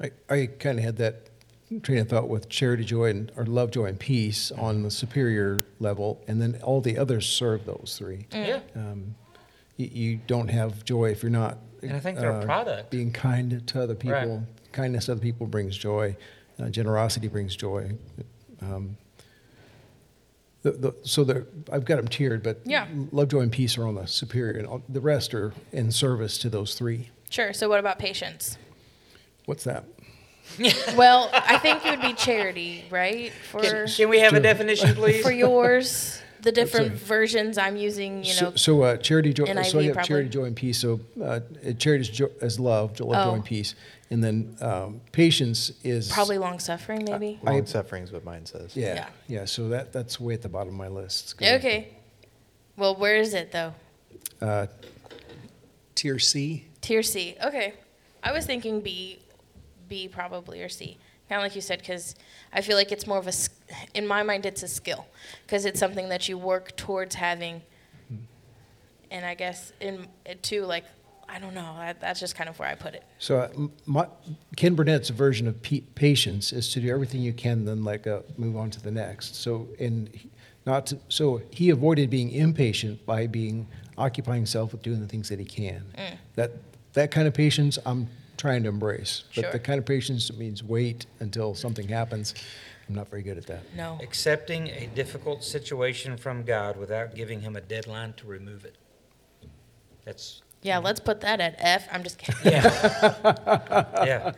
I, 0.00 0.10
I 0.28 0.46
kind 0.46 0.78
of 0.78 0.84
had 0.84 0.96
that 0.96 1.30
train 1.82 1.98
of 1.98 2.08
thought 2.08 2.28
with 2.28 2.48
charity, 2.48 2.84
joy, 2.84 3.10
and 3.10 3.32
or 3.36 3.44
love, 3.46 3.70
joy, 3.70 3.86
and 3.86 3.98
peace 3.98 4.50
on 4.52 4.82
the 4.82 4.90
superior 4.90 5.64
level, 5.80 6.22
and 6.28 6.40
then 6.42 6.60
all 6.62 6.80
the 6.80 6.98
others 6.98 7.26
serve 7.26 7.64
those 7.64 7.96
three. 7.98 8.26
Yeah. 8.32 8.60
Um, 8.74 9.14
you, 9.76 9.88
you 9.92 10.20
don't 10.26 10.48
have 10.48 10.84
joy 10.84 11.10
if 11.10 11.22
you're 11.22 11.30
not. 11.30 11.58
And 11.82 11.92
I 11.92 12.00
think 12.00 12.18
they're 12.18 12.30
a 12.30 12.40
uh, 12.40 12.44
product. 12.44 12.90
Being 12.90 13.12
kind 13.12 13.66
to 13.66 13.82
other 13.82 13.94
people, 13.94 14.38
Right. 14.38 14.72
kindness 14.72 15.06
to 15.06 15.12
other 15.12 15.20
people 15.20 15.46
brings 15.46 15.76
joy. 15.76 16.16
Uh, 16.60 16.68
generosity 16.70 17.28
brings 17.28 17.56
joy. 17.56 17.92
Um, 18.60 18.96
the, 20.62 20.70
the, 20.72 20.94
so 21.02 21.44
I've 21.72 21.84
got 21.84 21.96
them 21.96 22.08
tiered, 22.08 22.42
but 22.42 22.60
Yeah. 22.64 22.86
love, 23.12 23.28
joy, 23.28 23.40
and 23.40 23.52
peace 23.52 23.76
are 23.76 23.86
on 23.86 23.96
the 23.96 24.06
superior, 24.06 24.58
and 24.58 24.66
all, 24.66 24.82
the 24.88 25.00
rest 25.00 25.34
are 25.34 25.52
in 25.72 25.90
service 25.90 26.38
to 26.38 26.48
those 26.48 26.74
three. 26.74 27.10
Sure. 27.30 27.52
So 27.52 27.68
what 27.68 27.80
about 27.80 27.98
patience? 27.98 28.58
What's 29.46 29.64
that? 29.64 29.84
Well, 30.96 31.30
I 31.32 31.56
think 31.58 31.84
it 31.86 31.90
would 31.90 32.02
be 32.02 32.12
charity, 32.12 32.84
right? 32.90 33.32
For 33.50 33.60
Can, 33.62 33.86
can 33.88 34.08
we 34.10 34.20
have 34.20 34.34
a 34.34 34.40
definition, 34.40 34.94
please? 35.00 35.22
for 35.22 35.32
yours, 35.32 36.20
the 36.42 36.52
different 36.52 36.88
sorry. 36.88 36.98
versions 36.98 37.56
I'm 37.58 37.76
using, 37.76 38.22
you 38.22 38.34
know. 38.34 38.50
so, 38.50 38.56
so 38.56 38.82
uh, 38.82 38.96
charity, 38.98 39.32
joy. 39.32 39.46
NIV 39.46 39.66
so 39.66 39.78
you 39.78 39.86
have 39.86 39.94
probably. 39.94 40.08
charity, 40.08 40.28
joy, 40.28 40.44
and 40.44 40.54
peace. 40.54 40.78
So 40.78 41.00
uh, 41.22 41.40
charity 41.78 42.02
is, 42.02 42.08
jo- 42.10 42.30
is 42.42 42.60
love, 42.60 42.92
jo- 42.94 43.06
love, 43.06 43.26
Oh. 43.26 43.30
joy, 43.30 43.34
and 43.36 43.44
peace, 43.44 43.74
and 44.10 44.22
then 44.22 44.54
um, 44.60 45.00
patience 45.12 45.72
is 45.82 46.12
Probably 46.12 46.36
long 46.38 46.58
suffering, 46.58 47.04
maybe. 47.08 47.40
I- 47.46 47.50
Long 47.52 47.66
suffering 47.66 48.04
is 48.04 48.12
what 48.12 48.24
mine 48.24 48.44
says. 48.44 48.76
Yeah, 48.76 48.94
Yeah. 48.94 49.06
yeah. 49.28 49.44
So 49.46 49.70
that 49.70 49.92
that's 49.94 50.20
way 50.20 50.34
at 50.34 50.42
the 50.42 50.50
bottom 50.50 50.68
of 50.68 50.74
my 50.78 50.88
list. 50.88 51.36
Okay. 51.42 51.88
Well, 52.76 52.94
where 52.96 53.16
is 53.16 53.32
it 53.32 53.50
though? 53.50 53.72
Uh, 54.42 54.66
tier 55.94 56.18
C. 56.18 56.66
Tier 56.84 57.02
C. 57.02 57.34
Okay. 57.42 57.72
I 58.22 58.30
was 58.32 58.44
thinking 58.44 58.82
B, 58.82 59.18
B 59.88 60.06
probably 60.06 60.62
or 60.62 60.68
C. 60.68 60.98
Kind 61.30 61.40
of 61.40 61.42
like 61.42 61.56
you 61.56 61.62
said, 61.62 61.78
because 61.78 62.14
I 62.52 62.60
feel 62.60 62.76
like 62.76 62.92
it's 62.92 63.06
more 63.06 63.16
of 63.16 63.26
a, 63.26 63.32
in 63.94 64.06
my 64.06 64.22
mind, 64.22 64.44
it's 64.44 64.62
a 64.62 64.68
skill, 64.68 65.06
because 65.46 65.64
it's 65.64 65.80
something 65.80 66.10
that 66.10 66.28
you 66.28 66.36
work 66.36 66.76
towards 66.76 67.14
having. 67.14 67.62
And 69.10 69.24
I 69.24 69.34
guess 69.34 69.72
in 69.80 70.06
it 70.26 70.42
too, 70.42 70.66
like 70.66 70.84
I 71.26 71.38
don't 71.38 71.54
know, 71.54 71.74
that, 71.78 72.02
that's 72.02 72.20
just 72.20 72.34
kind 72.34 72.50
of 72.50 72.58
where 72.58 72.68
I 72.68 72.74
put 72.74 72.92
it. 72.92 73.02
So 73.18 73.38
uh, 73.38 73.48
my, 73.86 74.06
Ken 74.56 74.74
Burnett's 74.74 75.08
version 75.08 75.48
of 75.48 75.62
pe- 75.62 75.80
patience 75.94 76.52
is 76.52 76.70
to 76.74 76.80
do 76.80 76.92
everything 76.92 77.22
you 77.22 77.32
can, 77.32 77.64
then 77.64 77.82
like 77.82 78.06
uh, 78.06 78.20
move 78.36 78.58
on 78.58 78.68
to 78.70 78.82
the 78.82 78.90
next. 78.90 79.36
So 79.36 79.66
and 79.80 80.08
he- 80.08 80.30
not 80.66 80.84
to, 80.88 80.98
so 81.08 81.40
he 81.50 81.70
avoided 81.70 82.10
being 82.10 82.30
impatient 82.30 83.06
by 83.06 83.26
being 83.26 83.66
occupying 83.96 84.40
himself 84.40 84.72
with 84.72 84.82
doing 84.82 85.00
the 85.00 85.08
things 85.08 85.30
that 85.30 85.38
he 85.38 85.46
can. 85.46 85.82
Mm. 85.96 86.16
That 86.34 86.52
that 86.94 87.10
kind 87.10 87.28
of 87.28 87.34
patience 87.34 87.78
I'm 87.86 88.08
trying 88.36 88.62
to 88.64 88.68
embrace. 88.68 89.24
But 89.34 89.42
Sure. 89.42 89.52
the 89.52 89.58
kind 89.58 89.78
of 89.78 89.86
patience 89.86 90.28
that 90.28 90.38
means 90.38 90.62
wait 90.62 91.06
until 91.20 91.54
something 91.54 91.88
happens, 91.88 92.34
I'm 92.88 92.94
not 92.94 93.08
very 93.08 93.22
good 93.22 93.38
at 93.38 93.46
that. 93.46 93.62
No. 93.74 93.98
Accepting 94.02 94.68
a 94.68 94.86
difficult 94.94 95.44
situation 95.44 96.16
from 96.16 96.42
God 96.44 96.76
without 96.76 97.14
giving 97.14 97.40
him 97.42 97.56
a 97.56 97.60
deadline 97.60 98.12
to 98.14 98.26
remove 98.26 98.64
it. 98.64 98.76
That's, 100.04 100.42
Yeah, 100.62 100.78
let's 100.78 101.00
put 101.00 101.20
that 101.22 101.40
at 101.40 101.54
F. 101.58 101.88
I'm 101.92 102.02
just 102.02 102.18
kidding. 102.18 102.52
yeah. 102.52 104.04
yeah. 104.04 104.32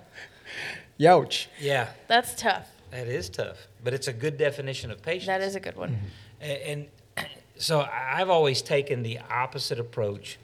Youch. 0.98 1.46
Yeah. 1.60 1.88
That's 2.06 2.34
tough. 2.34 2.68
That 2.90 3.08
is 3.08 3.28
tough, 3.28 3.66
but 3.82 3.92
it's 3.92 4.06
a 4.08 4.12
good 4.12 4.38
definition 4.38 4.90
of 4.90 5.02
patience. 5.02 5.26
That 5.26 5.40
is 5.42 5.56
a 5.56 5.60
good 5.60 5.76
one. 5.76 5.90
Mm-hmm. 5.90 6.06
A- 6.42 6.70
And, 6.70 6.86
so 7.58 7.80
I've 7.80 8.30
always 8.30 8.62
taken 8.62 9.02
the 9.02 9.18
opposite 9.30 9.80
approach 9.80 10.38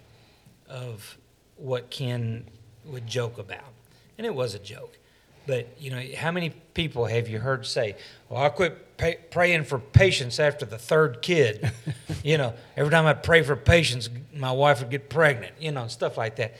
of 0.69 1.17
what 1.63 1.91
Ken 1.91 2.45
would 2.85 3.07
joke 3.07 3.39
about. 3.39 3.73
And 4.19 4.27
it 4.27 4.35
was 4.35 4.55
a 4.55 4.59
joke. 4.59 4.99
But, 5.47 5.69
you 5.79 5.91
know, 5.91 6.03
how 6.17 6.31
many 6.31 6.51
people 6.75 7.07
have 7.07 7.29
you 7.29 7.39
heard 7.39 7.67
say, 7.67 7.97
well, 8.29 8.43
I 8.43 8.49
quit 8.49 8.97
pay- 8.97 9.19
praying 9.31 9.65
for 9.65 9.79
patience 9.79 10.39
after 10.39 10.65
the 10.67 10.79
third 10.79 11.21
kid? 11.23 11.73
you 12.25 12.39
know, 12.39 12.55
every 12.77 12.91
time 12.91 13.07
I 13.07 13.15
pray 13.15 13.43
for 13.43 13.57
patience, 13.57 14.09
my 14.35 14.53
wife 14.53 14.81
would 14.81 14.91
get 14.91 15.09
pregnant, 15.09 15.55
you 15.61 15.73
know, 15.73 15.83
and 15.83 15.91
stuff 15.91 16.17
like 16.17 16.37
that. 16.37 16.55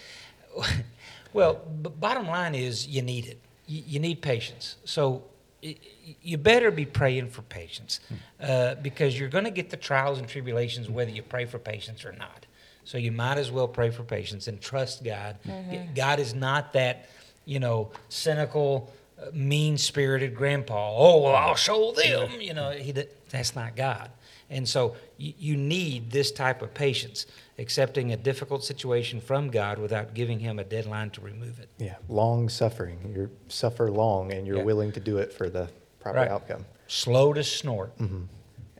well, 1.33 1.55
b- 1.55 1.91
bottom 1.99 2.27
line 2.27 2.55
is 2.55 2.87
you 2.87 3.03
need 3.03 3.27
it. 3.27 3.39
You, 3.67 3.83
you 3.87 3.99
need 4.01 4.21
patience. 4.21 4.77
So 4.85 5.23
y- 5.63 5.77
y- 6.07 6.17
you 6.21 6.37
better 6.39 6.71
be 6.73 6.85
praying 6.85 7.31
for 7.31 7.43
patience 7.43 8.01
uh, 8.41 8.75
because 8.77 9.19
you're 9.19 9.29
going 9.29 9.45
to 9.45 9.51
get 9.53 9.71
the 9.71 9.77
trials 9.77 10.19
and 10.19 10.29
tribulations 10.29 10.89
whether 10.89 11.11
you 11.11 11.23
pray 11.23 11.45
for 11.45 11.59
patience 11.59 12.05
or 12.05 12.13
not. 12.13 12.47
So 12.85 12.99
you 12.99 13.13
might 13.13 13.39
as 13.39 13.51
well 13.51 13.69
pray 13.69 13.91
for 13.91 14.03
patience 14.03 14.49
and 14.49 14.61
trust 14.61 15.05
God. 15.05 15.37
G- 15.71 15.81
God 15.95 16.19
is 16.19 16.35
not 16.35 16.73
that, 16.73 17.07
you 17.45 17.61
know, 17.61 17.91
cynical, 18.09 18.93
uh, 19.21 19.27
mean-spirited 19.33 20.35
grandpa. 20.35 20.91
Oh, 20.97 21.23
well, 21.23 21.37
I'll 21.37 21.55
show 21.55 21.93
them. 21.93 22.41
You 22.41 22.55
know, 22.55 22.71
he, 22.73 22.93
that's 23.31 23.55
not 23.55 23.77
God. 23.77 24.11
And 24.51 24.69
so 24.69 24.97
you, 25.17 25.33
you 25.39 25.57
need 25.57 26.11
this 26.11 26.31
type 26.33 26.61
of 26.61 26.75
patience, 26.75 27.27
accepting 27.59 28.13
a 28.13 28.17
difficult 28.17 28.65
situation 28.65 29.21
from 29.21 29.49
God 29.51 29.79
without 29.79 30.13
giving 30.13 30.41
Him 30.41 30.59
a 30.59 30.65
deadline 30.65 31.11
to 31.11 31.21
remove 31.21 31.59
it. 31.61 31.69
Yeah, 31.79 31.95
long 32.09 32.49
suffering. 32.49 32.99
You 33.17 33.31
suffer 33.49 33.91
long, 33.91 34.33
and 34.33 34.47
you're 34.47 34.59
Yeah. 34.59 34.65
willing 34.65 34.93
to 34.93 35.01
do 35.01 35.19
it 35.19 35.33
for 35.33 35.49
the 35.49 35.69
proper 36.01 36.19
Right. 36.19 36.29
outcome. 36.31 36.67
Slow 36.89 37.33
to 37.33 37.45
snort. 37.45 37.93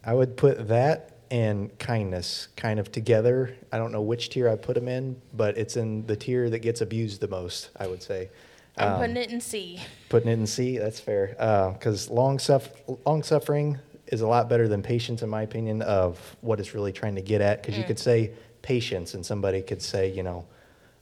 I 0.05 0.13
would 0.13 0.37
put 0.37 0.69
that 0.69 1.12
and 1.33 1.77
kindness 1.79 2.49
kind 2.57 2.79
of 2.79 2.93
together. 2.93 3.57
I 3.73 3.79
don't 3.79 3.91
know 3.91 4.03
which 4.03 4.29
tier 4.29 4.51
I 4.51 4.55
put 4.57 4.75
them 4.75 4.87
in, 4.87 5.17
but 5.33 5.57
it's 5.57 5.79
in 5.79 6.07
the 6.07 6.15
tier 6.15 6.51
that 6.51 6.59
gets 6.59 6.83
abused 6.83 7.23
the 7.23 7.27
most. 7.29 7.71
I 7.81 7.87
would 7.87 8.03
say. 8.03 8.29
I'm 8.77 8.93
Um, 8.93 8.99
putting 9.01 9.17
it 9.17 9.33
in 9.33 9.41
C. 9.41 9.81
Putting 10.11 10.29
it 10.29 10.35
in 10.35 10.47
C, 10.47 10.77
that's 10.77 11.01
fair. 11.01 11.29
Because 11.73 12.11
long, 12.11 12.39
suff- 12.39 12.71
long 13.07 13.23
suffering 13.23 13.79
is 14.09 14.21
a 14.21 14.27
lot 14.27 14.51
better 14.51 14.69
than 14.69 14.83
patience, 14.83 15.23
in 15.23 15.31
my 15.31 15.43
opinion, 15.43 15.81
of 15.83 16.37
what 16.43 16.61
it's 16.61 16.75
really 16.75 16.93
trying 16.93 17.15
to 17.15 17.23
get 17.23 17.41
at. 17.41 17.63
Because 17.63 17.79
you 17.79 17.85
could 17.85 17.99
say 17.99 18.33
patience, 18.61 19.15
and 19.15 19.25
somebody 19.25 19.63
could 19.63 19.81
say, 19.81 20.11
you 20.13 20.23
know, 20.23 20.45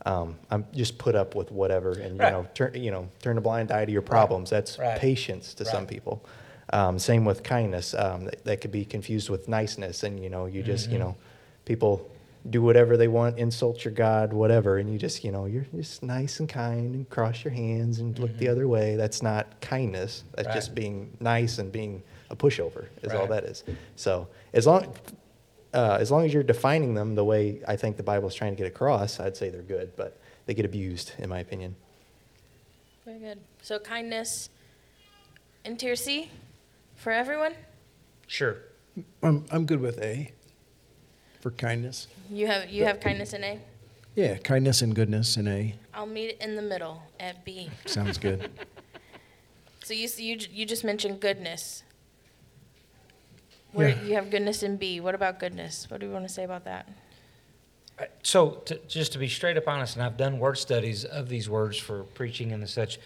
um, 0.07 0.37
I'm 0.51 0.65
just 0.73 0.97
put 0.97 1.15
up 1.17 1.35
with 1.35 1.51
whatever, 1.51 1.91
and 1.93 2.13
you 2.13 2.19
know, 2.23 2.47
turn 2.55 2.75
you 2.75 2.91
know, 2.93 3.09
turn 3.21 3.37
a 3.37 3.41
blind 3.41 3.71
eye 3.73 3.85
to 3.85 3.91
your 3.93 4.01
problems. 4.03 4.49
That's 4.49 4.79
Right. 4.79 4.97
patience 4.99 5.55
to 5.55 5.65
some 5.65 5.87
people. 5.89 6.25
Um, 6.73 6.99
same 6.99 7.25
with 7.25 7.43
kindness. 7.43 7.95
Um, 7.95 8.25
that, 8.27 8.45
that 8.45 8.61
could 8.61 8.71
be 8.73 8.85
confused 8.85 9.29
with 9.29 9.49
niceness, 9.49 10.03
and 10.05 10.23
you 10.23 10.31
know, 10.31 10.47
you 10.47 10.63
just 10.63 10.91
you 10.91 10.97
Mhm. 10.97 11.01
know, 11.01 11.17
people 11.65 12.09
do 12.49 12.63
whatever 12.63 12.97
they 12.97 13.09
want, 13.09 13.39
insult 13.39 13.85
your 13.85 13.93
God, 13.93 14.33
whatever, 14.33 14.79
and 14.79 14.91
you 14.91 14.99
just, 14.99 15.25
you 15.25 15.31
know, 15.31 15.45
you're 15.45 15.67
just 15.77 16.03
nice 16.03 16.41
and 16.41 16.49
kind 16.49 16.95
and 16.95 17.11
cross 17.11 17.45
your 17.45 17.53
hands 17.53 17.99
and 17.99 18.19
look 18.19 18.35
the 18.39 18.47
Mhm. 18.47 18.51
other 18.51 18.67
way. 18.67 18.97
That's 18.97 19.21
not 19.21 19.61
kindness. 19.61 20.25
That's 20.37 20.47
Right. 20.47 20.55
just 20.55 20.75
being 20.75 21.15
nice 21.21 21.59
and 21.59 21.71
being 21.71 22.03
a 22.31 22.37
pushover 22.37 22.87
is 23.03 23.13
all 23.13 23.27
that 23.27 23.45
is. 23.45 23.63
So 23.97 24.29
as 24.55 24.67
long 24.67 24.95
uh, 25.73 25.99
as 26.01 26.11
long 26.11 26.25
as 26.25 26.35
you're 26.35 26.43
defining 26.43 26.95
them 26.95 27.15
the 27.15 27.25
way 27.25 27.61
I 27.69 27.77
think 27.77 27.97
the 27.97 28.03
Bible 28.03 28.27
is 28.27 28.35
trying 28.35 28.53
to 28.53 28.57
get 28.57 28.67
across, 28.67 29.21
I'd 29.21 29.37
say 29.37 29.51
they're 29.51 29.63
good, 29.63 29.95
but 29.95 30.19
they 30.47 30.55
get 30.55 30.65
abused, 30.65 31.13
in 31.19 31.29
my 31.29 31.39
opinion. 31.39 31.77
Very 33.05 33.19
good. 33.21 33.39
So 33.63 33.79
kindness 33.79 34.49
And 35.65 35.79
tier 35.79 35.95
C 35.95 36.31
for 37.01 37.13
everyone. 37.13 37.55
Sure. 38.27 38.57
I'm 39.23 39.45
I'm 39.51 39.67
good 39.67 39.81
with 39.81 39.99
A. 40.01 40.33
For 41.41 41.51
kindness. 41.53 42.07
You 42.31 42.47
have 42.47 42.69
you 42.71 42.85
have 42.85 43.01
kindness 43.01 43.33
in 43.33 43.43
A. 43.43 43.59
Yeah, 44.15 44.37
kindness 44.39 44.83
and 44.83 44.95
goodness 44.95 45.37
in 45.37 45.49
A. 45.49 45.75
I'll 45.95 46.07
meet 46.07 46.31
it 46.31 46.39
in 46.41 46.57
the 46.57 46.63
middle 46.63 47.03
at 47.19 47.45
B. 47.45 47.71
Sounds 47.87 48.19
good. 48.19 48.51
So 49.83 49.95
you 49.95 50.09
you 50.19 50.39
you 50.53 50.67
just 50.67 50.85
mentioned 50.85 51.19
goodness. 51.21 51.83
Where 53.73 53.89
Yeah. 53.89 54.03
you 54.03 54.15
have 54.15 54.31
goodness 54.31 54.63
in 54.63 54.77
B. 54.77 55.01
What 55.01 55.17
about 55.17 55.41
goodness? 55.41 55.91
What 55.91 55.99
do 55.99 56.07
you 56.07 56.13
want 56.13 56.29
to 56.29 56.33
say 56.33 56.45
about 56.45 56.65
that? 56.67 56.87
So, 58.23 58.51
to, 58.67 58.79
just 58.87 59.13
to 59.13 59.19
be 59.19 59.27
straight 59.27 59.57
up 59.57 59.67
honest, 59.67 59.97
and 59.97 60.05
I've 60.05 60.17
done 60.17 60.39
word 60.39 60.59
studies 60.59 61.05
of 61.05 61.29
these 61.29 61.49
words 61.51 61.77
for 61.77 62.05
preaching 62.05 62.53
and 62.53 62.69
such, 62.69 63.01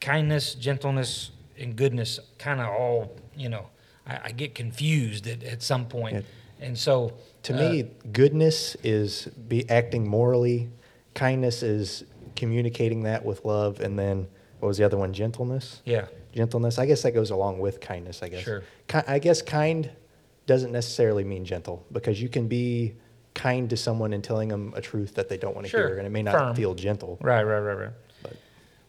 kindness, 0.00 0.54
gentleness, 0.54 1.30
and 1.58 1.76
goodness 1.76 2.18
kind 2.38 2.60
of 2.60 2.68
all, 2.68 3.16
you 3.36 3.48
know, 3.48 3.66
I, 4.06 4.20
I 4.24 4.30
get 4.32 4.54
confused 4.54 5.26
at, 5.26 5.42
at 5.44 5.62
some 5.62 5.86
point. 5.86 6.24
And 6.60 6.78
so, 6.78 7.14
To 7.44 7.54
uh, 7.54 7.58
me, 7.72 7.90
goodness 8.12 8.76
is 8.82 9.26
be 9.48 9.68
acting 9.68 10.08
morally. 10.08 10.70
Kindness 11.14 11.62
is 11.62 12.04
communicating 12.36 13.02
that 13.04 13.24
with 13.24 13.44
love, 13.44 13.80
and 13.80 13.98
then 13.98 14.26
what 14.60 14.68
was 14.68 14.78
the 14.78 14.84
other 14.84 14.96
one? 14.96 15.12
Gentleness. 15.12 15.82
yeah, 15.84 16.06
gentleness. 16.32 16.78
I 16.78 16.86
guess 16.86 17.02
that 17.02 17.12
goes 17.12 17.30
along 17.30 17.58
with 17.60 17.80
kindness. 17.80 18.22
I 18.22 18.28
guess. 18.28 18.42
Sure. 18.42 18.62
Ki- 18.88 18.98
I 19.06 19.18
guess 19.18 19.42
kind 19.42 19.90
doesn't 20.46 20.72
necessarily 20.72 21.24
mean 21.24 21.44
gentle 21.44 21.84
because 21.92 22.20
you 22.20 22.28
can 22.28 22.48
be 22.48 22.94
kind 23.34 23.68
to 23.70 23.76
someone 23.76 24.12
and 24.12 24.22
telling 24.22 24.48
them 24.48 24.72
a 24.76 24.80
truth 24.80 25.14
that 25.14 25.28
they 25.28 25.36
don't 25.36 25.54
want 25.54 25.66
to 25.66 25.70
Sure. 25.70 25.88
hear, 25.88 25.98
and 25.98 26.06
it 26.06 26.10
may 26.10 26.22
not 26.22 26.34
Firm. 26.34 26.54
feel 26.56 26.74
gentle. 26.74 27.18
Right, 27.20 27.42
right, 27.42 27.58
right, 27.60 27.74
right. 27.74 27.92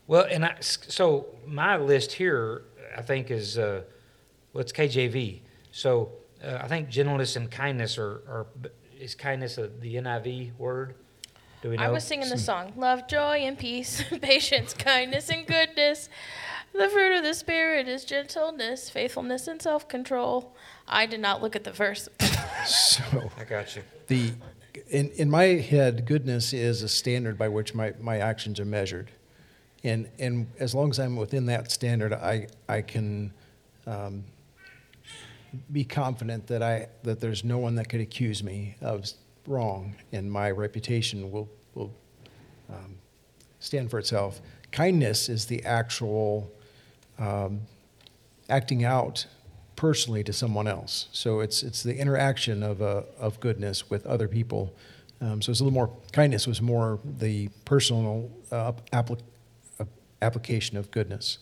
But- 0.08 0.12
Well, 0.12 0.26
and 0.30 0.45
I, 0.45 0.56
so 0.60 1.28
my 1.45 1.78
list 1.78 2.12
here, 2.14 2.64
I 2.95 3.01
think, 3.01 3.32
is 3.32 3.58
uh, 3.58 3.82
what's 4.51 4.72
KJV. 4.72 5.41
So 5.72 6.12
uh, 6.43 6.60
I 6.62 6.68
think 6.68 6.89
gentleness 6.89 7.36
and 7.36 7.49
kindness 7.51 7.97
are, 7.97 8.22
are 8.28 8.47
is 8.99 9.16
kindness 9.16 9.58
a, 9.58 9.68
the 9.68 9.95
NIV 9.95 10.58
word? 10.58 10.95
Do 11.62 11.70
we 11.72 11.78
know? 11.78 11.84
I 11.84 11.89
was 11.89 12.03
singing 12.03 12.30
the 12.30 12.38
song 12.38 12.74
Love, 12.78 13.08
joy, 13.08 13.38
and 13.39 13.58
peace, 13.58 14.03
patience, 14.22 14.74
kindness, 14.74 15.30
and 15.30 15.45
goodness. 15.47 16.10
The 16.74 16.89
fruit 16.89 17.18
of 17.18 17.24
the 17.24 17.34
Spirit 17.34 17.88
is 17.88 18.03
gentleness, 18.06 18.89
faithfulness, 18.89 19.47
and 19.47 19.62
self 19.62 19.88
control. 19.88 20.56
I 20.88 21.06
did 21.06 21.22
not 21.22 21.41
look 21.41 21.56
at 21.56 21.64
the 21.64 21.72
verse. 21.72 22.08
So 22.66 23.03
I 23.38 23.43
got 23.43 23.76
you. 23.76 23.84
the 24.08 24.32
in 24.89 25.10
in 25.12 25.30
my 25.30 25.43
head, 25.45 26.06
goodness 26.06 26.51
is 26.53 26.82
a 26.82 26.89
standard 26.89 27.38
by 27.38 27.47
which 27.47 27.74
my, 27.76 27.93
my 28.01 28.18
actions 28.18 28.60
are 28.60 28.66
measured, 28.66 29.12
and 29.86 30.10
and 30.20 30.48
as 30.60 30.74
long 30.74 30.90
as 30.90 31.00
I'm 31.00 31.16
within 31.16 31.46
that 31.46 31.72
standard, 31.72 32.12
I 32.12 32.48
I 32.68 32.82
can 32.82 33.32
um, 33.86 34.24
be 35.72 35.86
confident 35.86 36.48
that 36.48 36.62
I 36.62 36.88
that 37.04 37.20
there's 37.20 37.44
no 37.44 37.60
one 37.60 37.76
that 37.76 37.88
could 37.88 38.02
accuse 38.02 38.44
me 38.44 38.76
of 38.82 39.06
wrong, 39.48 39.96
and 40.12 40.32
my 40.32 40.52
reputation 40.52 41.32
will 41.32 41.48
will 41.76 41.94
um, 42.70 42.98
stand 43.60 43.92
for 43.92 44.00
itself. 44.00 44.42
Kindness 44.72 45.30
is 45.30 45.46
the 45.46 45.64
actual 45.64 46.52
um, 47.20 47.62
acting 48.50 48.84
out 48.84 49.28
personally 49.76 50.24
to 50.24 50.34
someone 50.34 50.68
else. 50.68 51.08
So 51.12 51.42
it's 51.42 51.62
it's 51.62 51.84
the 51.84 51.96
interaction 51.98 52.64
of 52.64 52.82
uh, 52.82 53.04
of 53.20 53.40
goodness 53.40 53.90
with 53.90 54.06
other 54.08 54.28
people. 54.28 54.74
Um, 55.22 55.42
so 55.42 55.52
it's 55.52 55.60
a 55.62 55.64
little 55.64 55.74
more 55.74 55.96
kindness 56.12 56.48
was 56.48 56.62
more 56.62 57.00
the 57.06 57.50
personal 57.64 58.30
uh, 58.52 58.74
appli- 58.92 59.22
uh, 59.22 59.35
application 60.26 60.78
of 60.78 60.92
goodness. 60.92 61.38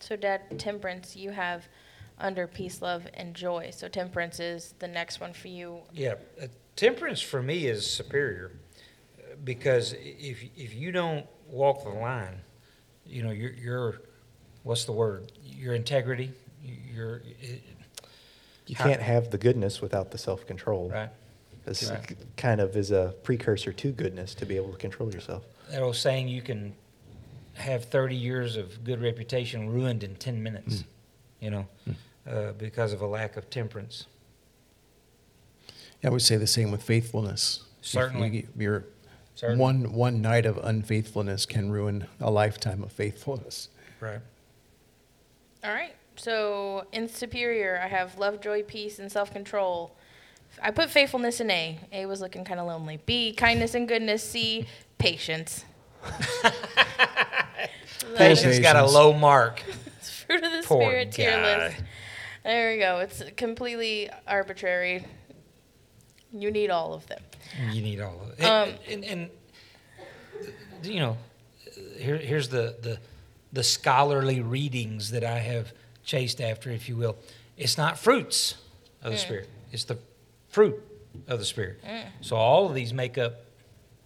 So, 0.00 0.16
Dad, 0.16 0.58
temperance, 0.58 1.14
you 1.14 1.30
have 1.30 1.68
under 2.18 2.46
peace, 2.48 2.82
love, 2.82 3.06
and 3.14 3.34
joy. 3.34 3.70
So, 3.72 3.88
temperance 3.88 4.40
is 4.40 4.74
the 4.80 4.88
next 4.88 5.20
one 5.20 5.32
for 5.32 5.48
you. 5.48 5.78
Yeah, 5.92 6.14
uh, 6.42 6.48
temperance 6.74 7.20
for 7.20 7.40
me 7.42 7.66
is 7.66 7.88
superior 7.88 8.50
because 9.44 9.94
if 9.98 10.42
if 10.56 10.74
you 10.74 10.90
don't 10.90 11.26
walk 11.48 11.84
the 11.84 11.90
line, 11.90 12.40
you 13.06 13.22
know, 13.22 13.30
your 13.30 13.52
your 13.52 14.02
what's 14.64 14.84
the 14.84 14.92
word? 14.92 15.30
Your 15.44 15.74
integrity, 15.74 16.32
your 16.92 17.22
You 18.66 18.74
can't 18.76 19.02
have 19.02 19.30
the 19.30 19.38
goodness 19.38 19.80
without 19.80 20.10
the 20.10 20.18
self 20.18 20.46
control. 20.46 20.90
right. 20.90 21.10
This 21.64 21.88
Right. 21.88 22.16
kind 22.36 22.60
of 22.60 22.76
is 22.76 22.90
a 22.90 23.14
precursor 23.22 23.72
to 23.72 23.92
goodness 23.92 24.34
to 24.34 24.46
be 24.46 24.56
able 24.56 24.72
to 24.72 24.78
control 24.78 25.12
yourself. 25.14 25.44
That 25.70 25.82
old 25.82 25.96
saying, 25.96 26.28
you 26.28 26.42
can 26.42 26.74
have 27.54 27.84
30 27.84 28.14
years 28.16 28.56
of 28.56 28.82
good 28.84 29.00
reputation 29.02 29.68
ruined 29.70 30.02
in 30.02 30.16
10 30.16 30.42
minutes, 30.42 30.84
you 31.40 31.50
know, 31.50 31.66
uh, 32.26 32.52
because 32.52 32.92
of 32.92 33.00
a 33.02 33.06
lack 33.06 33.36
of 33.36 33.48
temperance. 33.50 34.06
I 36.04 36.08
would 36.08 36.22
say 36.22 36.36
the 36.36 36.46
same 36.46 36.70
with 36.70 36.82
faithfulness. 36.82 37.64
Certainly. 37.80 38.28
you- 38.30 38.48
your 38.56 38.84
Certainly. 39.34 39.60
one 39.60 39.92
one 39.92 40.20
night 40.20 40.46
of 40.46 40.58
unfaithfulness 40.58 41.46
can 41.46 41.70
ruin 41.70 42.06
a 42.20 42.30
lifetime 42.30 42.82
of 42.82 42.92
faithfulness. 42.92 43.68
Right. 44.00 44.20
All 45.64 45.72
right. 45.72 45.94
So, 46.16 46.86
in 46.92 47.08
superior, 47.08 47.80
I 47.82 47.86
have 47.88 48.18
love, 48.18 48.40
joy, 48.40 48.62
peace, 48.62 48.98
and 48.98 49.10
self 49.10 49.32
control. 49.32 49.96
I 50.60 50.70
put 50.70 50.90
faithfulness 50.90 51.40
in 51.40 51.50
A. 51.50 51.78
A 51.92 52.06
was 52.06 52.20
looking 52.20 52.44
kind 52.44 52.60
of 52.60 52.66
lonely. 52.66 53.00
B, 53.06 53.32
kindness 53.32 53.74
and 53.74 53.86
goodness. 53.86 54.22
C, 54.22 54.66
patience. 54.98 55.64
Patience 58.16 58.58
got 58.58 58.76
a 58.76 58.84
low 58.84 59.12
mark. 59.12 59.62
it's 59.98 60.10
Fruit 60.10 60.42
of 60.42 60.52
the 60.52 60.62
Poor 60.66 60.82
Spirit 60.82 61.12
tier 61.12 61.30
guy. 61.30 61.66
list. 61.66 61.76
There 62.44 62.72
we 62.72 62.78
go. 62.78 62.98
It's 62.98 63.22
completely 63.36 64.10
arbitrary. 64.26 65.04
You 66.32 66.50
need 66.50 66.70
all 66.70 66.94
of 66.94 67.06
them. 67.06 67.22
You 67.70 67.82
need 67.82 68.00
all 68.00 68.20
of 68.22 68.38
it. 68.38 68.44
Um, 68.44 68.70
and, 68.90 69.04
and, 69.04 69.30
and, 70.82 70.86
you 70.94 71.00
know, 71.00 71.16
here, 71.96 72.16
here's 72.16 72.48
the, 72.48 72.76
the, 72.80 72.98
the 73.52 73.62
scholarly 73.62 74.40
readings 74.40 75.10
that 75.10 75.24
I 75.24 75.38
have 75.38 75.72
chased 76.04 76.40
after, 76.40 76.70
if 76.70 76.88
you 76.88 76.96
will. 76.96 77.16
It's 77.56 77.78
not 77.78 77.98
fruits 77.98 78.56
of 79.02 79.12
the 79.12 79.18
Spirit, 79.18 79.48
it's 79.70 79.84
the 79.84 79.98
fruit 80.52 80.80
of 81.26 81.40
the 81.40 81.44
Spirit. 81.44 81.80
So 82.20 82.36
all 82.36 82.68
of 82.68 82.74
these 82.74 82.92
make 82.92 83.18
up 83.18 83.44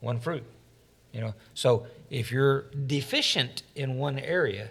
one 0.01 0.19
fruit. 0.19 0.45
You 1.13 1.21
know, 1.21 1.35
so 1.55 1.87
if 2.11 2.33
you're 2.33 2.63
deficient 2.87 3.63
in 3.75 3.99
one 3.99 4.19
area, 4.19 4.71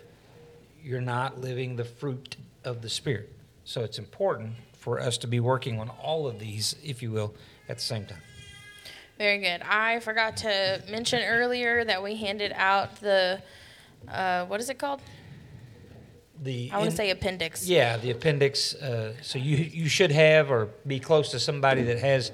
you're 0.84 1.02
not 1.02 1.42
living 1.42 1.76
the 1.76 1.84
fruit 1.86 2.38
of 2.64 2.82
the 2.82 2.90
Spirit. 2.90 3.32
So 3.64 3.82
it's 3.82 4.00
important 4.00 4.54
for 4.74 5.00
us 5.00 5.18
to 5.20 5.28
be 5.28 5.40
working 5.40 5.80
on 5.80 5.90
all 5.90 6.28
of 6.28 6.40
these, 6.40 6.76
if 6.84 7.02
you 7.02 7.12
will, 7.12 7.34
at 7.68 7.78
the 7.78 7.84
same 7.84 8.06
time. 8.06 8.22
Very 9.18 9.40
good. 9.40 9.62
I 9.64 10.00
forgot 10.02 10.38
to 10.38 10.84
mention 10.90 11.24
earlier 11.24 11.84
that 11.84 12.04
we 12.04 12.16
handed 12.16 12.52
out 12.56 12.98
the, 13.02 13.42
uh, 14.08 14.46
what 14.46 14.60
is 14.60 14.70
it 14.70 14.78
called? 14.78 15.02
The 16.42 16.70
I 16.74 16.78
want 16.80 16.92
to 16.92 16.96
say 16.96 17.10
appendix. 17.12 17.68
Yeah, 17.68 17.98
the 17.98 18.12
appendix. 18.12 18.76
Uh, 18.76 19.14
so 19.22 19.40
you 19.40 19.58
you 19.58 19.88
should 19.88 20.12
have 20.12 20.52
or 20.52 20.70
be 20.86 21.00
close 21.00 21.32
to 21.32 21.40
somebody 21.40 21.84
that 21.84 22.00
has 22.00 22.32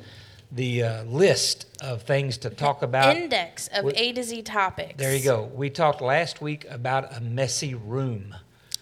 the 0.52 0.84
uh, 0.84 1.04
list 1.04 1.66
of 1.82 2.04
things 2.04 2.38
to 2.39 2.49
talk 2.49 2.82
about. 2.82 3.16
Index 3.16 3.68
of 3.70 3.86
What- 3.86 3.97
A 3.97 4.12
to 4.14 4.24
Z 4.24 4.41
topics. 4.41 4.95
there 4.97 5.16
you 5.16 5.24
go. 5.24 5.43
We 5.54 5.70
talked 5.70 6.02
last 6.02 6.41
week 6.41 6.66
about 6.70 7.16
a 7.16 7.22
messy 7.22 7.74
room. 7.74 8.36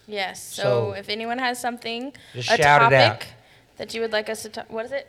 Yes. 0.08 0.42
So, 0.42 0.62
So- 0.62 0.92
if 0.92 1.08
anyone 1.08 1.38
has 1.38 1.60
something, 1.60 2.12
Just 2.34 2.50
a 2.50 2.56
shout 2.56 2.82
it 2.82 2.96
topic 2.96 2.98
out. 2.98 3.26
that 3.76 3.94
you 3.94 4.00
would 4.00 4.10
like 4.12 4.28
us 4.28 4.42
to 4.42 4.48
talk, 4.48 4.68
what 4.72 4.84
is 4.86 4.90
it? 4.92 5.06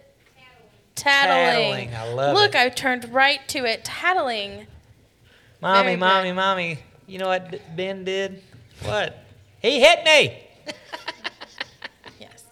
Tattling. 0.93 1.89
Tattling, 1.89 1.95
I 1.95 2.13
love 2.13 2.35
Look, 2.35 2.49
it. 2.53 2.55
I 2.57 2.69
turned 2.69 3.11
right 3.13 3.39
to 3.47 3.65
it. 3.65 3.83
Tattling. 3.85 4.67
Mommy, 5.61 5.81
Very 5.83 5.93
good. 5.95 5.99
mommy, 5.99 6.31
mommy. 6.33 6.79
You 7.07 7.17
know 7.19 7.27
what 7.29 7.75
Ben 7.75 8.03
did? 8.03 8.43
What? 8.83 9.17
He 9.61 9.79
hit 9.79 10.03
me. 10.03 10.47
Yes. 12.19 12.43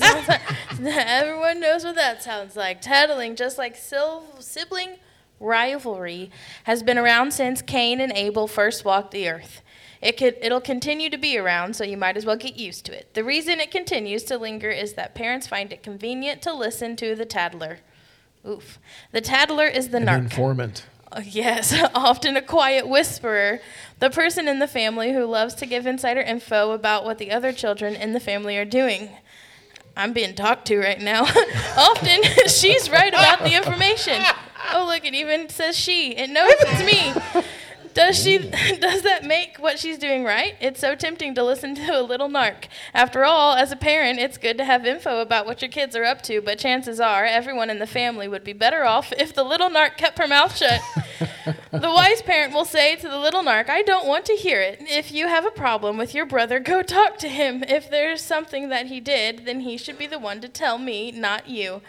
Yes. 0.00 0.40
Everyone 0.80 1.60
knows 1.60 1.84
what 1.84 1.94
that 1.96 2.22
sounds 2.22 2.56
like. 2.56 2.80
Tattling, 2.80 3.36
just 3.36 3.58
like 3.58 3.76
sil- 3.76 4.24
sibling 4.40 4.96
rivalry, 5.40 6.30
has 6.64 6.82
been 6.82 6.96
around 6.98 7.32
since 7.32 7.60
Cain 7.60 8.00
and 8.00 8.12
Abel 8.12 8.46
first 8.46 8.84
walked 8.84 9.10
the 9.10 9.28
earth. 9.28 9.62
It 10.00 10.16
could, 10.16 10.36
it'll 10.42 10.60
continue 10.60 11.08
to 11.10 11.16
be 11.18 11.36
around, 11.38 11.76
so 11.76 11.82
you 11.84 11.96
might 11.96 12.16
as 12.16 12.24
well 12.26 12.36
get 12.36 12.56
used 12.56 12.84
to 12.86 12.96
it. 12.96 13.14
The 13.14 13.24
reason 13.24 13.58
it 13.60 13.70
continues 13.70 14.22
to 14.24 14.36
linger 14.38 14.70
is 14.70 14.94
that 14.94 15.14
parents 15.14 15.46
find 15.46 15.72
it 15.72 15.82
convenient 15.82 16.42
to 16.42 16.52
listen 16.52 16.94
to 16.96 17.14
the 17.14 17.24
tattler. 17.24 17.78
Oof. 18.46 18.78
The 19.12 19.20
tattler 19.22 19.66
is 19.66 19.88
the 19.88 19.96
An 19.98 20.06
narc. 20.06 20.18
informant. 20.18 20.84
Yes, 21.22 21.74
often 21.94 22.36
a 22.36 22.42
quiet 22.42 22.88
whisperer, 22.88 23.60
the 24.00 24.10
person 24.10 24.48
in 24.48 24.58
the 24.58 24.68
family 24.68 25.12
who 25.12 25.24
loves 25.24 25.54
to 25.54 25.66
give 25.66 25.86
insider 25.86 26.20
info 26.20 26.72
about 26.72 27.04
what 27.04 27.18
the 27.18 27.30
other 27.30 27.52
children 27.52 27.94
in 27.94 28.12
the 28.12 28.20
family 28.20 28.56
are 28.56 28.64
doing. 28.64 29.10
I'm 29.96 30.12
being 30.12 30.34
talked 30.34 30.66
to 30.68 30.78
right 30.78 31.00
now. 31.00 31.22
often 31.76 32.22
she's 32.48 32.90
right 32.90 33.12
about 33.12 33.40
the 33.40 33.54
information. 33.54 34.22
Oh, 34.72 34.86
look, 34.86 35.04
it 35.04 35.14
even 35.14 35.48
says 35.48 35.76
she. 35.76 36.16
It 36.16 36.30
knows 36.30 36.52
it's 36.58 36.84
me. 36.84 37.44
Does 37.94 38.22
she 38.22 38.38
does 38.80 39.02
that 39.02 39.24
make 39.24 39.56
what 39.58 39.78
she's 39.78 39.98
doing 39.98 40.24
right? 40.24 40.56
It's 40.60 40.80
so 40.80 40.94
tempting 40.94 41.34
to 41.36 41.44
listen 41.44 41.74
to 41.76 41.98
a 41.98 42.02
little 42.02 42.28
narc. 42.28 42.66
After 42.92 43.24
all, 43.24 43.54
as 43.54 43.72
a 43.72 43.76
parent, 43.76 44.18
it's 44.18 44.36
good 44.36 44.58
to 44.58 44.64
have 44.64 44.84
info 44.84 45.20
about 45.20 45.46
what 45.46 45.62
your 45.62 45.70
kids 45.70 45.94
are 45.94 46.04
up 46.04 46.20
to, 46.22 46.40
but 46.40 46.58
chances 46.58 47.00
are 47.00 47.24
everyone 47.24 47.70
in 47.70 47.78
the 47.78 47.86
family 47.86 48.26
would 48.26 48.44
be 48.44 48.52
better 48.52 48.84
off 48.84 49.12
if 49.12 49.32
the 49.32 49.44
little 49.44 49.70
narc 49.70 49.96
kept 49.96 50.18
her 50.18 50.26
mouth 50.26 50.56
shut. 50.56 50.80
the 51.72 51.90
wise 51.90 52.20
parent 52.22 52.52
will 52.52 52.64
say 52.64 52.96
to 52.96 53.08
the 53.08 53.18
little 53.18 53.42
narc, 53.42 53.68
I 53.68 53.82
don't 53.82 54.06
want 54.06 54.24
to 54.26 54.34
hear 54.34 54.60
it. 54.60 54.78
If 54.80 55.12
you 55.12 55.28
have 55.28 55.46
a 55.46 55.50
problem 55.50 55.96
with 55.96 56.14
your 56.14 56.26
brother, 56.26 56.58
go 56.58 56.82
talk 56.82 57.18
to 57.18 57.28
him. 57.28 57.62
If 57.62 57.88
there's 57.88 58.22
something 58.22 58.68
that 58.70 58.86
he 58.86 58.98
did, 58.98 59.44
then 59.44 59.60
he 59.60 59.76
should 59.76 59.98
be 59.98 60.06
the 60.06 60.18
one 60.18 60.40
to 60.40 60.48
tell 60.48 60.78
me, 60.78 61.12
not 61.12 61.48
you. 61.48 61.80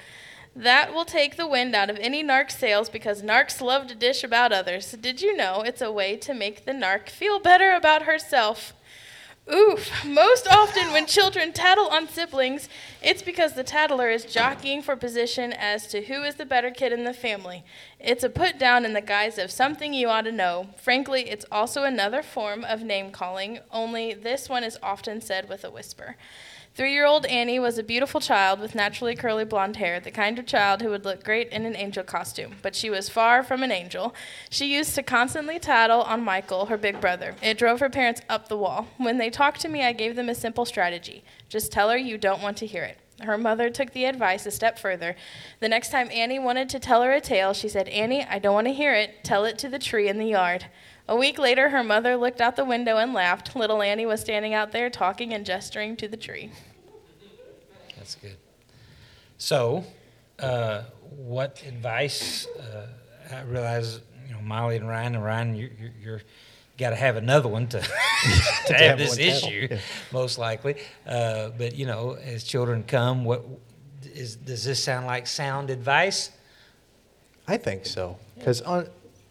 That 0.55 0.93
will 0.93 1.03
take 1.03 1.35
the 1.35 1.47
wind 1.47 1.75
out 1.75 1.89
of 1.89 1.97
any 1.99 2.23
narc 2.23 2.49
sails 2.49 2.87
because 2.87 3.21
narcs 3.21 3.59
love 3.59 3.87
to 3.87 3.95
dish 3.95 4.23
about 4.23 4.53
others. 4.53 4.93
Did 4.93 5.21
you 5.21 5.35
know 5.35 5.61
it's 5.61 5.81
a 5.81 5.91
way 5.91 6.15
to 6.17 6.33
make 6.33 6.63
the 6.63 6.71
narc 6.71 7.09
feel 7.09 7.41
better 7.41 7.73
about 7.73 8.03
herself? 8.03 8.73
Oof. 9.53 9.91
Most 10.05 10.47
often, 10.47 10.91
when 10.91 11.05
children 11.05 11.53
tattle 11.53 11.87
on 11.87 12.07
siblings, 12.07 12.67
it's 13.03 13.21
because 13.21 13.53
the 13.53 13.63
tattler 13.63 14.09
is 14.09 14.25
jockeying 14.25 14.81
for 14.81 14.95
position 14.95 15.53
as 15.53 15.85
to 15.87 16.01
who 16.01 16.23
is 16.23 16.35
the 16.35 16.45
better 16.45 16.71
kid 16.71 16.91
in 16.91 17.03
the 17.03 17.13
family. 17.13 17.63
It's 17.99 18.23
a 18.23 18.29
put 18.29 18.57
down 18.57 18.85
in 18.85 18.93
the 18.93 19.01
guise 19.01 19.37
of 19.37 19.51
something 19.51 19.93
you 19.93 20.07
ought 20.09 20.21
to 20.21 20.31
know. 20.31 20.69
Frankly, 20.77 21.29
it's 21.29 21.45
also 21.51 21.83
another 21.83 22.23
form 22.23 22.63
of 22.63 22.81
name 22.81 23.11
calling, 23.11 23.59
only 23.71 24.13
this 24.15 24.49
one 24.49 24.63
is 24.63 24.79
often 24.81 25.21
said 25.21 25.47
with 25.47 25.63
a 25.63 25.69
whisper. 25.69 26.15
Three 26.75 26.91
year 26.91 27.05
old 27.05 27.25
Annie 27.27 27.57
was 27.57 27.77
a 27.77 27.83
beautiful 27.83 28.19
child 28.19 28.59
with 28.59 28.75
naturally 28.75 29.15
curly 29.15 29.45
blonde 29.45 29.77
hair, 29.77 30.01
the 30.01 30.11
kind 30.11 30.37
of 30.37 30.45
child 30.45 30.81
who 30.81 30.89
would 30.89 31.05
look 31.05 31.23
great 31.23 31.47
in 31.47 31.65
an 31.65 31.77
angel 31.77 32.03
costume. 32.03 32.55
But 32.61 32.75
she 32.75 32.89
was 32.89 33.07
far 33.07 33.43
from 33.43 33.63
an 33.63 33.71
angel. 33.71 34.13
She 34.49 34.75
used 34.75 34.93
to 34.95 35.01
constantly 35.01 35.57
tattle 35.57 36.01
on 36.01 36.21
Michael, 36.21 36.65
her 36.65 36.75
big 36.77 36.99
brother. 36.99 37.33
It 37.41 37.57
drove 37.57 37.79
her 37.79 37.89
parents 37.89 38.21
up 38.27 38.49
the 38.49 38.57
wall. 38.57 38.87
When 38.97 39.17
they 39.19 39.29
talked 39.29 39.61
to 39.61 39.69
me, 39.69 39.85
I 39.85 39.93
gave 39.93 40.17
them 40.17 40.27
a 40.27 40.35
simple 40.35 40.65
strategy 40.65 41.23
just 41.47 41.71
tell 41.71 41.89
her 41.89 41.97
you 41.97 42.17
don't 42.17 42.41
want 42.41 42.57
to 42.57 42.65
hear 42.65 42.83
it. 42.83 42.97
Her 43.21 43.37
mother 43.37 43.69
took 43.69 43.93
the 43.93 44.03
advice 44.03 44.45
a 44.45 44.51
step 44.51 44.77
further. 44.77 45.15
The 45.61 45.69
next 45.69 45.91
time 45.91 46.09
Annie 46.11 46.39
wanted 46.39 46.67
to 46.69 46.79
tell 46.79 47.01
her 47.03 47.13
a 47.13 47.21
tale, 47.21 47.53
she 47.53 47.69
said, 47.69 47.87
Annie, 47.87 48.25
I 48.25 48.39
don't 48.39 48.53
want 48.53 48.67
to 48.67 48.73
hear 48.73 48.93
it. 48.93 49.23
Tell 49.23 49.45
it 49.45 49.57
to 49.59 49.69
the 49.69 49.79
tree 49.79 50.09
in 50.09 50.17
the 50.17 50.25
yard. 50.25 50.65
A 51.07 51.15
week 51.15 51.37
later, 51.37 51.69
her 51.69 51.83
mother 51.83 52.15
looked 52.15 52.41
out 52.41 52.55
the 52.55 52.65
window 52.65 52.97
and 52.97 53.13
laughed. 53.13 53.55
Little 53.55 53.81
Annie 53.81 54.05
was 54.05 54.21
standing 54.21 54.53
out 54.53 54.71
there 54.71 54.89
talking 54.89 55.33
and 55.33 55.45
gesturing 55.45 55.95
to 55.97 56.07
the 56.07 56.17
tree. 56.17 56.51
That's 57.95 58.15
good. 58.15 58.37
So, 59.37 59.85
uh, 60.39 60.83
what 61.15 61.61
advice? 61.67 62.47
Uh, 62.47 62.87
I 63.31 63.41
realize, 63.43 63.99
you 64.27 64.33
know, 64.33 64.41
Molly 64.41 64.77
and 64.77 64.87
Ryan, 64.87 65.15
and 65.15 65.23
Ryan, 65.23 65.55
you're, 65.55 65.69
you're, 65.79 65.91
you're 66.01 66.21
got 66.77 66.89
to 66.89 66.95
have 66.95 67.15
another 67.15 67.49
one 67.49 67.67
to, 67.69 67.79
to 67.79 68.73
have 68.73 68.81
have 68.81 68.97
this 68.97 69.17
issue, 69.17 69.67
yeah. 69.71 69.77
most 70.11 70.37
likely. 70.37 70.75
Uh, 71.05 71.49
but 71.49 71.75
you 71.75 71.85
know, 71.85 72.17
as 72.23 72.43
children 72.43 72.83
come, 72.83 73.25
what 73.25 73.45
is 74.03 74.35
does 74.35 74.63
this 74.63 74.83
sound 74.83 75.05
like 75.05 75.27
sound 75.27 75.69
advice? 75.69 76.31
I 77.47 77.57
think 77.57 77.85
so. 77.85 78.17
Because 78.37 78.61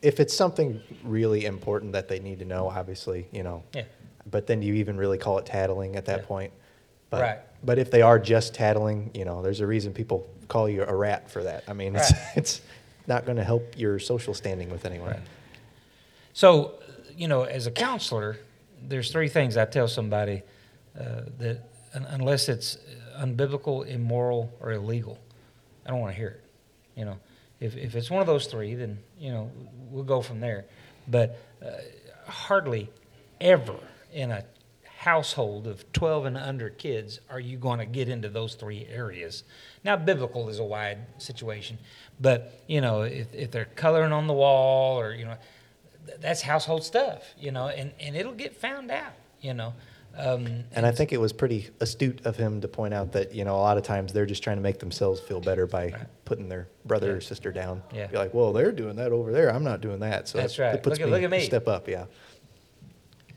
if 0.05 0.21
it's 0.21 0.35
something 0.35 0.81
really 1.03 1.47
important 1.47 1.93
that 1.93 2.09
they 2.09 2.19
need 2.21 2.39
to 2.41 2.45
know, 2.45 2.69
obviously, 2.69 3.27
you 3.33 3.43
know. 3.43 3.63
Yeah. 3.75 3.85
But 4.31 4.47
then 4.47 4.61
do 4.61 4.67
you 4.67 4.75
even 4.75 4.97
really 4.97 5.19
call 5.19 5.39
it 5.39 5.47
tattling 5.47 5.97
at 5.97 6.05
that 6.07 6.21
Yeah. 6.21 6.27
point? 6.27 6.53
But, 7.11 7.21
Right. 7.23 7.39
But 7.63 7.79
if 7.79 7.91
they 7.91 8.03
are 8.03 8.19
just 8.19 8.55
tattling, 8.55 9.11
you 9.15 9.25
know, 9.25 9.41
there's 9.43 9.61
a 9.61 9.67
reason 9.67 9.93
people 9.95 10.27
call 10.49 10.69
you 10.69 10.85
a 10.85 10.95
rat 10.95 11.31
for 11.31 11.43
that. 11.45 11.65
I 11.69 11.73
mean, 11.73 11.97
it's, 11.97 12.13
Right. 12.13 12.23
it's 12.37 12.61
not 13.07 13.25
going 13.25 13.37
to 13.39 13.45
help 13.45 13.79
your 13.79 13.99
social 13.99 14.35
standing 14.35 14.71
with 14.71 14.85
anyone. 14.85 15.11
Right. 15.11 15.21
So, 16.35 16.75
you 17.17 17.29
know, 17.29 17.45
as 17.45 17.67
a 17.67 17.71
counselor, 17.71 18.37
there's 18.83 19.11
three 19.11 19.29
things 19.29 19.57
I 19.57 19.65
tell 19.65 19.89
somebody 19.89 20.43
uh, 20.99 21.23
that 21.39 21.61
un- 21.95 22.07
unless 22.11 22.49
it's 22.49 22.79
unbiblical, 23.17 23.87
immoral, 23.87 24.53
or 24.61 24.73
illegal, 24.73 25.19
I 25.87 25.91
don't 25.91 26.01
want 26.01 26.13
to 26.13 26.19
hear 26.19 26.29
it. 26.29 26.41
You 26.97 27.05
know, 27.07 27.19
if, 27.61 27.77
if 27.77 27.95
it's 27.95 28.11
one 28.11 28.21
of 28.21 28.27
those 28.27 28.47
three, 28.47 28.75
then, 28.75 28.99
you 29.19 29.31
know, 29.33 29.51
we'll 29.95 30.05
go 30.05 30.21
from 30.21 30.41
there. 30.41 30.65
But 31.07 31.39
uh, 31.65 31.71
hardly 32.27 32.91
ever 33.41 33.77
in 34.13 34.31
a 34.33 34.45
household 34.99 35.67
of 35.67 35.91
12 35.93 36.25
and 36.25 36.37
under 36.37 36.71
kids 36.71 37.21
are 37.31 37.39
you 37.39 37.57
going 37.57 37.79
to 37.79 37.87
get 37.87 38.09
into 38.09 38.29
those 38.29 38.55
three 38.55 38.87
areas. 38.91 39.45
Now, 39.85 39.97
biblical 39.97 40.49
is 40.49 40.59
a 40.59 40.65
wide 40.65 40.99
situation, 41.19 41.79
but, 42.21 42.61
you 42.67 42.81
know, 42.81 43.03
if, 43.03 43.33
if 43.35 43.51
they're 43.51 43.67
coloring 43.77 44.13
on 44.13 44.27
the 44.27 44.33
wall 44.33 44.99
or, 44.99 45.15
you 45.15 45.27
know, 45.27 45.37
th- 46.07 46.19
that's 46.21 46.43
household 46.43 46.85
stuff, 46.85 47.23
you 47.39 47.53
know, 47.53 47.69
and, 47.69 47.93
and 48.01 48.17
it'll 48.17 48.33
get 48.33 48.57
found 48.57 48.91
out, 48.91 49.13
you 49.41 49.55
know. 49.55 49.75
Um, 50.17 50.65
And 50.73 50.87
I 50.87 50.93
think 50.93 51.13
it 51.13 51.21
was 51.21 51.33
pretty 51.33 51.71
astute 51.81 52.25
of 52.25 52.37
him 52.37 52.61
to 52.61 52.69
point 52.69 52.95
out 52.95 53.13
that, 53.13 53.35
you 53.35 53.45
know, 53.45 53.57
a 53.57 53.59
lot 53.63 53.77
of 53.77 53.83
times 53.83 54.13
they're 54.13 54.27
just 54.27 54.43
trying 54.43 54.57
to 54.57 54.63
make 54.63 54.79
themselves 54.79 55.21
feel 55.21 55.41
better 55.41 55.67
by 55.67 55.93
putting 56.25 56.49
their 56.49 56.69
brother 56.85 57.09
Yeah. 57.09 57.13
or 57.15 57.21
sister 57.21 57.51
down. 57.53 57.83
Yeah. 57.93 58.07
Be 58.07 58.17
like, 58.19 58.33
well, 58.33 58.53
they're 58.53 58.71
doing 58.73 58.97
that 58.97 59.11
over 59.13 59.33
there. 59.33 59.53
I'm 59.53 59.65
not 59.65 59.81
doing 59.81 60.01
that. 60.01 60.29
So 60.29 60.39
That's 60.39 60.57
that- 60.57 60.63
right. 60.63 60.75
It 60.77 60.83
puts 60.83 60.99
Look 61.01 61.07
me, 61.09 61.13
look 61.13 61.23
at 61.25 61.31
me. 61.31 61.41
step 61.41 61.67
up, 61.67 61.89
yeah. 61.89 62.05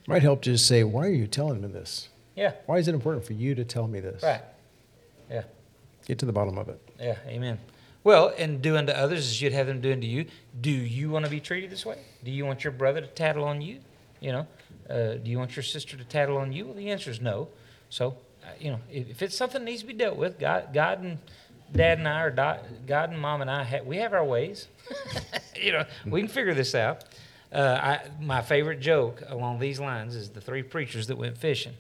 Might 0.08 0.22
help 0.22 0.42
to 0.44 0.52
just 0.52 0.68
say, 0.68 0.84
why 0.84 1.06
are 1.08 1.12
you 1.12 1.28
telling 1.28 1.62
me 1.62 1.68
this? 1.68 2.10
yeah, 2.36 2.54
Why 2.68 2.78
is 2.78 2.88
it 2.88 2.94
important 2.94 3.26
for 3.26 3.34
you 3.34 3.56
to 3.56 3.66
tell 3.66 3.88
me 3.88 4.00
this? 4.00 4.22
right. 4.24 4.42
Yeah. 5.30 5.44
Get 6.06 6.20
to 6.20 6.26
the 6.26 6.32
bottom 6.32 6.58
of 6.58 6.70
it. 6.70 6.80
Yeah, 7.00 7.18
amen. 7.28 7.60
Well, 8.04 8.34
and 8.38 8.62
do 8.62 8.78
unto 8.78 8.94
others 8.94 9.20
as 9.28 9.42
you'd 9.42 9.52
have 9.52 9.68
them 9.68 9.82
do 9.82 9.92
unto 9.92 10.08
you. 10.08 10.26
Do 10.62 10.70
you 10.72 11.10
want 11.10 11.26
to 11.26 11.32
be 11.32 11.42
treated 11.42 11.70
this 11.72 11.86
way? 11.86 11.98
Do 12.24 12.32
you 12.32 12.46
want 12.46 12.64
your 12.64 12.72
brother 12.72 13.02
to 13.02 13.08
tattle 13.08 13.44
on 13.44 13.62
you? 13.62 13.80
You 14.22 14.32
know, 14.32 14.48
uh, 14.90 15.14
do 15.16 15.30
you 15.30 15.38
want 15.38 15.56
your 15.56 15.64
sister 15.64 15.98
to 15.98 16.04
tattle 16.04 16.38
on 16.38 16.52
you? 16.52 16.66
Well, 16.66 16.76
the 16.76 16.90
answer 16.92 17.12
is 17.12 17.22
no. 17.22 17.50
So, 17.90 18.18
uh, 18.44 18.48
you 18.60 18.72
know, 18.72 18.80
if, 18.92 19.10
if 19.10 19.22
it's 19.22 19.36
something 19.36 19.62
that 19.62 19.66
needs 19.66 19.82
to 19.82 19.88
be 19.88 19.94
dealt 19.94 20.18
with, 20.18 20.40
God, 20.40 20.74
God 20.74 21.02
and 21.02 21.18
Dad 21.74 22.00
and 22.00 22.08
I, 22.08 22.22
or 22.24 22.32
God 22.32 23.10
and 23.10 23.20
Mom 23.20 23.42
and 23.42 23.52
I, 23.52 23.64
ha- 23.64 23.84
we 23.86 23.98
have 23.98 24.14
our 24.14 24.24
ways. 24.24 24.68
you 25.56 25.74
know, 25.74 25.86
we 26.06 26.22
can 26.22 26.30
figure 26.30 26.54
this 26.54 26.74
out. 26.76 27.04
Uh, 27.52 27.80
I, 27.82 28.10
my 28.22 28.42
favorite 28.42 28.80
joke 28.80 29.24
along 29.28 29.60
these 29.60 29.80
lines 29.80 30.16
is 30.16 30.30
the 30.30 30.42
three 30.42 30.64
preachers 30.64 31.08
that 31.08 31.18
went 31.18 31.38
fishing 31.38 31.74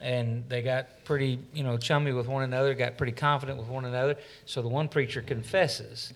and 0.00 0.48
they 0.48 0.62
got 0.62 1.04
pretty, 1.04 1.38
you 1.52 1.62
know, 1.62 1.76
chummy 1.76 2.12
with 2.12 2.28
one 2.28 2.42
another, 2.42 2.74
got 2.74 2.96
pretty 2.96 3.12
confident 3.12 3.58
with 3.58 3.68
one 3.68 3.84
another. 3.84 4.16
So 4.46 4.62
the 4.62 4.68
one 4.68 4.88
preacher 4.88 5.22
confesses 5.22 6.12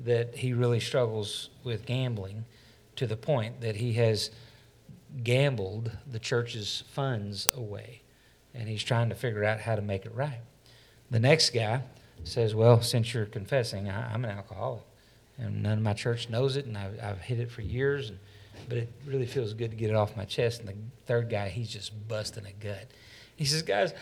that 0.00 0.36
he 0.36 0.52
really 0.52 0.80
struggles 0.80 1.50
with 1.62 1.86
gambling 1.86 2.44
to 2.96 3.06
the 3.06 3.16
point 3.16 3.60
that 3.60 3.76
he 3.76 3.94
has 3.94 4.30
gambled 5.22 5.92
the 6.10 6.18
church's 6.18 6.84
funds 6.88 7.48
away. 7.54 8.02
And 8.54 8.68
he's 8.68 8.82
trying 8.82 9.08
to 9.08 9.14
figure 9.14 9.44
out 9.44 9.60
how 9.60 9.74
to 9.74 9.82
make 9.82 10.06
it 10.06 10.14
right. 10.14 10.40
The 11.10 11.18
next 11.18 11.50
guy 11.50 11.82
says, 12.24 12.54
Well, 12.54 12.80
since 12.82 13.12
you're 13.12 13.26
confessing, 13.26 13.88
I, 13.88 14.12
I'm 14.12 14.24
an 14.24 14.30
alcoholic. 14.30 14.82
And 15.36 15.62
none 15.62 15.78
of 15.78 15.82
my 15.82 15.94
church 15.94 16.28
knows 16.30 16.56
it, 16.56 16.66
and 16.66 16.78
I've, 16.78 16.98
I've 17.02 17.20
hid 17.20 17.40
it 17.40 17.50
for 17.50 17.62
years. 17.62 18.10
And, 18.10 18.18
but 18.68 18.78
it 18.78 18.92
really 19.04 19.26
feels 19.26 19.52
good 19.52 19.72
to 19.72 19.76
get 19.76 19.90
it 19.90 19.96
off 19.96 20.16
my 20.16 20.24
chest. 20.24 20.60
And 20.60 20.68
the 20.68 20.74
third 21.06 21.28
guy, 21.28 21.48
he's 21.48 21.68
just 21.68 21.92
busting 22.08 22.46
a 22.46 22.52
gut. 22.52 22.86
He 23.36 23.44
says, 23.44 23.62
Guys, 23.62 23.92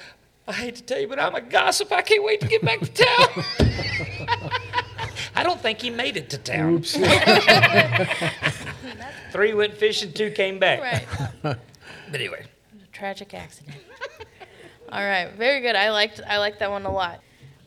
I 0.46 0.52
hate 0.52 0.76
to 0.76 0.82
tell 0.82 1.00
you, 1.00 1.08
but 1.08 1.18
I'm 1.18 1.34
a 1.34 1.40
gossip. 1.40 1.90
I 1.92 2.02
can't 2.02 2.24
wait 2.24 2.40
to 2.40 2.48
get 2.48 2.62
back 2.62 2.80
to 2.80 2.90
town. 2.92 3.44
I 5.34 5.42
don't 5.42 5.60
think 5.60 5.80
he 5.80 5.90
made 5.90 6.16
it 6.16 6.30
to 6.30 6.38
town. 6.38 6.84
Three 9.33 9.55
went 9.55 9.74
fishing, 9.74 10.12
two 10.12 10.30
came 10.30 10.59
back. 10.59 11.07
Right. 11.43 11.57
But 12.11 12.20
anyway, 12.20 12.45
Tragic 12.93 13.33
accident. 13.33 13.74
All 14.91 15.03
right, 15.03 15.33
very 15.33 15.62
good. 15.62 15.74
I 15.74 15.91
liked 15.91 16.20
I 16.28 16.37
liked 16.37 16.59
that 16.59 16.70
one 16.70 16.85
a 16.85 16.93
lot. 16.93 17.20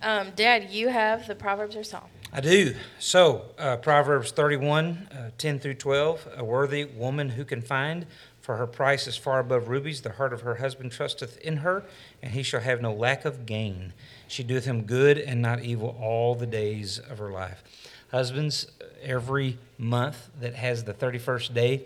Um, 0.04 0.28
Dad, 0.36 0.70
you 0.70 0.90
have 0.90 1.26
the 1.26 1.34
Proverbs 1.34 1.76
or 1.76 1.84
Psalm. 1.84 2.04
I 2.32 2.42
do. 2.42 2.76
So, 3.00 3.46
uh, 3.58 3.78
Proverbs 3.78 4.32
31, 4.32 5.08
uh, 5.12 5.32
10 5.40 5.58
through 5.58 5.74
12. 5.76 6.28
A 6.38 6.44
worthy 6.44 6.84
woman 6.84 7.30
who 7.30 7.44
can 7.44 7.62
find, 7.62 8.06
for 8.40 8.58
her 8.58 8.68
price 8.68 9.08
is 9.08 9.18
far 9.18 9.40
above 9.40 9.68
rubies. 9.68 10.02
The 10.02 10.12
heart 10.12 10.34
of 10.34 10.42
her 10.42 10.56
husband 10.56 10.92
trusteth 10.92 11.38
in 11.40 11.58
her, 11.58 11.84
and 12.22 12.34
he 12.34 12.44
shall 12.44 12.60
have 12.60 12.82
no 12.82 12.94
lack 12.94 13.26
of 13.26 13.48
gain. 13.48 13.94
She 14.28 14.44
doeth 14.44 14.66
him 14.66 14.84
good 14.84 15.18
and 15.18 15.42
not 15.42 15.64
evil 15.64 15.98
all 16.00 16.36
the 16.36 16.46
days 16.46 17.00
of 17.00 17.18
her 17.18 17.32
life. 17.32 17.64
Husbands, 18.12 18.68
every 19.02 19.58
month 19.78 20.30
that 20.40 20.56
has 20.56 20.84
the 20.84 20.94
31st 20.94 21.54
day, 21.54 21.86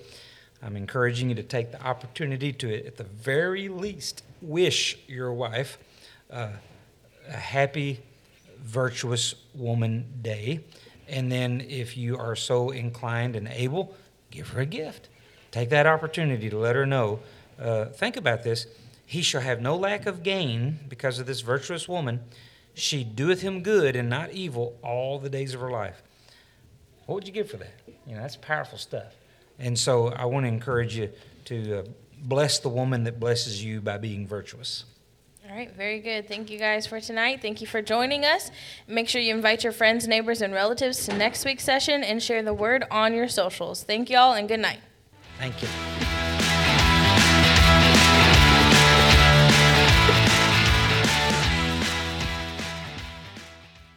I'm 0.62 0.76
encouraging 0.76 1.30
you 1.30 1.36
to 1.36 1.44
take 1.44 1.72
the 1.72 1.82
opportunity 1.82 2.52
to, 2.54 2.86
at 2.86 2.98
the 2.98 3.06
very 3.06 3.70
least, 3.70 4.24
wish 4.42 4.98
your 5.08 5.32
wife 5.34 5.78
uh, 6.32 6.50
a 7.28 7.32
happy, 7.32 8.00
virtuous 8.62 9.36
woman 9.56 10.06
day. 10.22 10.62
And 11.08 11.32
then, 11.32 11.62
if 11.62 11.98
you 11.98 12.18
are 12.18 12.36
so 12.36 12.70
inclined 12.70 13.36
and 13.36 13.48
able, 13.48 13.96
give 14.30 14.50
her 14.50 14.62
a 14.62 14.66
gift. 14.66 15.08
Take 15.52 15.70
that 15.70 15.88
opportunity 15.88 16.50
to 16.50 16.58
let 16.58 16.76
her 16.76 16.86
know. 16.86 17.22
Uh, 17.60 17.86
think 17.86 18.18
about 18.18 18.44
this. 18.44 18.68
He 19.06 19.22
shall 19.22 19.42
have 19.42 19.62
no 19.62 19.76
lack 19.76 20.06
of 20.06 20.22
gain 20.22 20.80
because 20.88 21.18
of 21.18 21.26
this 21.26 21.42
virtuous 21.42 21.88
woman. 21.88 22.20
She 22.76 23.04
doeth 23.04 23.42
him 23.42 23.64
good 23.64 23.96
and 23.96 24.10
not 24.10 24.32
evil 24.32 24.78
all 24.84 25.18
the 25.18 25.30
days 25.30 25.56
of 25.56 25.62
her 25.62 25.72
life. 25.72 26.04
What 27.10 27.16
would 27.16 27.28
you 27.28 27.34
give 27.34 27.50
for 27.50 27.58
that? 27.58 27.74
You 28.06 28.14
know, 28.14 28.22
that's 28.22 28.36
powerful 28.36 28.78
stuff. 28.78 29.16
And 29.58 29.78
so 29.80 30.10
I 30.10 30.26
want 30.26 30.44
to 30.44 30.48
encourage 30.48 30.96
you 30.96 31.10
to 31.46 31.80
uh, 31.80 31.84
bless 32.22 32.60
the 32.60 32.70
woman 32.70 33.04
that 33.06 33.20
blesses 33.20 33.64
you 33.64 33.82
by 33.82 33.98
being 33.98 34.28
virtuous. 34.28 34.86
All 35.50 35.56
right, 35.56 35.76
very 35.76 36.02
good. 36.02 36.28
Thank 36.28 36.52
you 36.52 36.60
guys 36.60 36.86
for 36.86 37.02
tonight. 37.02 37.42
Thank 37.42 37.62
you 37.62 37.68
for 37.68 37.82
joining 37.82 38.26
us. 38.26 38.52
Make 38.88 39.10
sure 39.10 39.22
you 39.22 39.34
invite 39.34 39.64
your 39.64 39.74
friends, 39.74 40.08
neighbors, 40.08 40.44
and 40.44 40.54
relatives 40.54 41.04
to 41.08 41.18
next 41.18 41.46
week's 41.46 41.64
session 41.64 42.04
and 42.04 42.22
share 42.22 42.44
the 42.44 42.54
word 42.54 42.86
on 42.92 43.16
your 43.16 43.28
socials. 43.28 43.84
Thank 43.84 44.12
y'all 44.12 44.34
and 44.34 44.48
good 44.48 44.60
night. 44.60 44.82
Thank 45.40 45.64
you. 45.64 46.29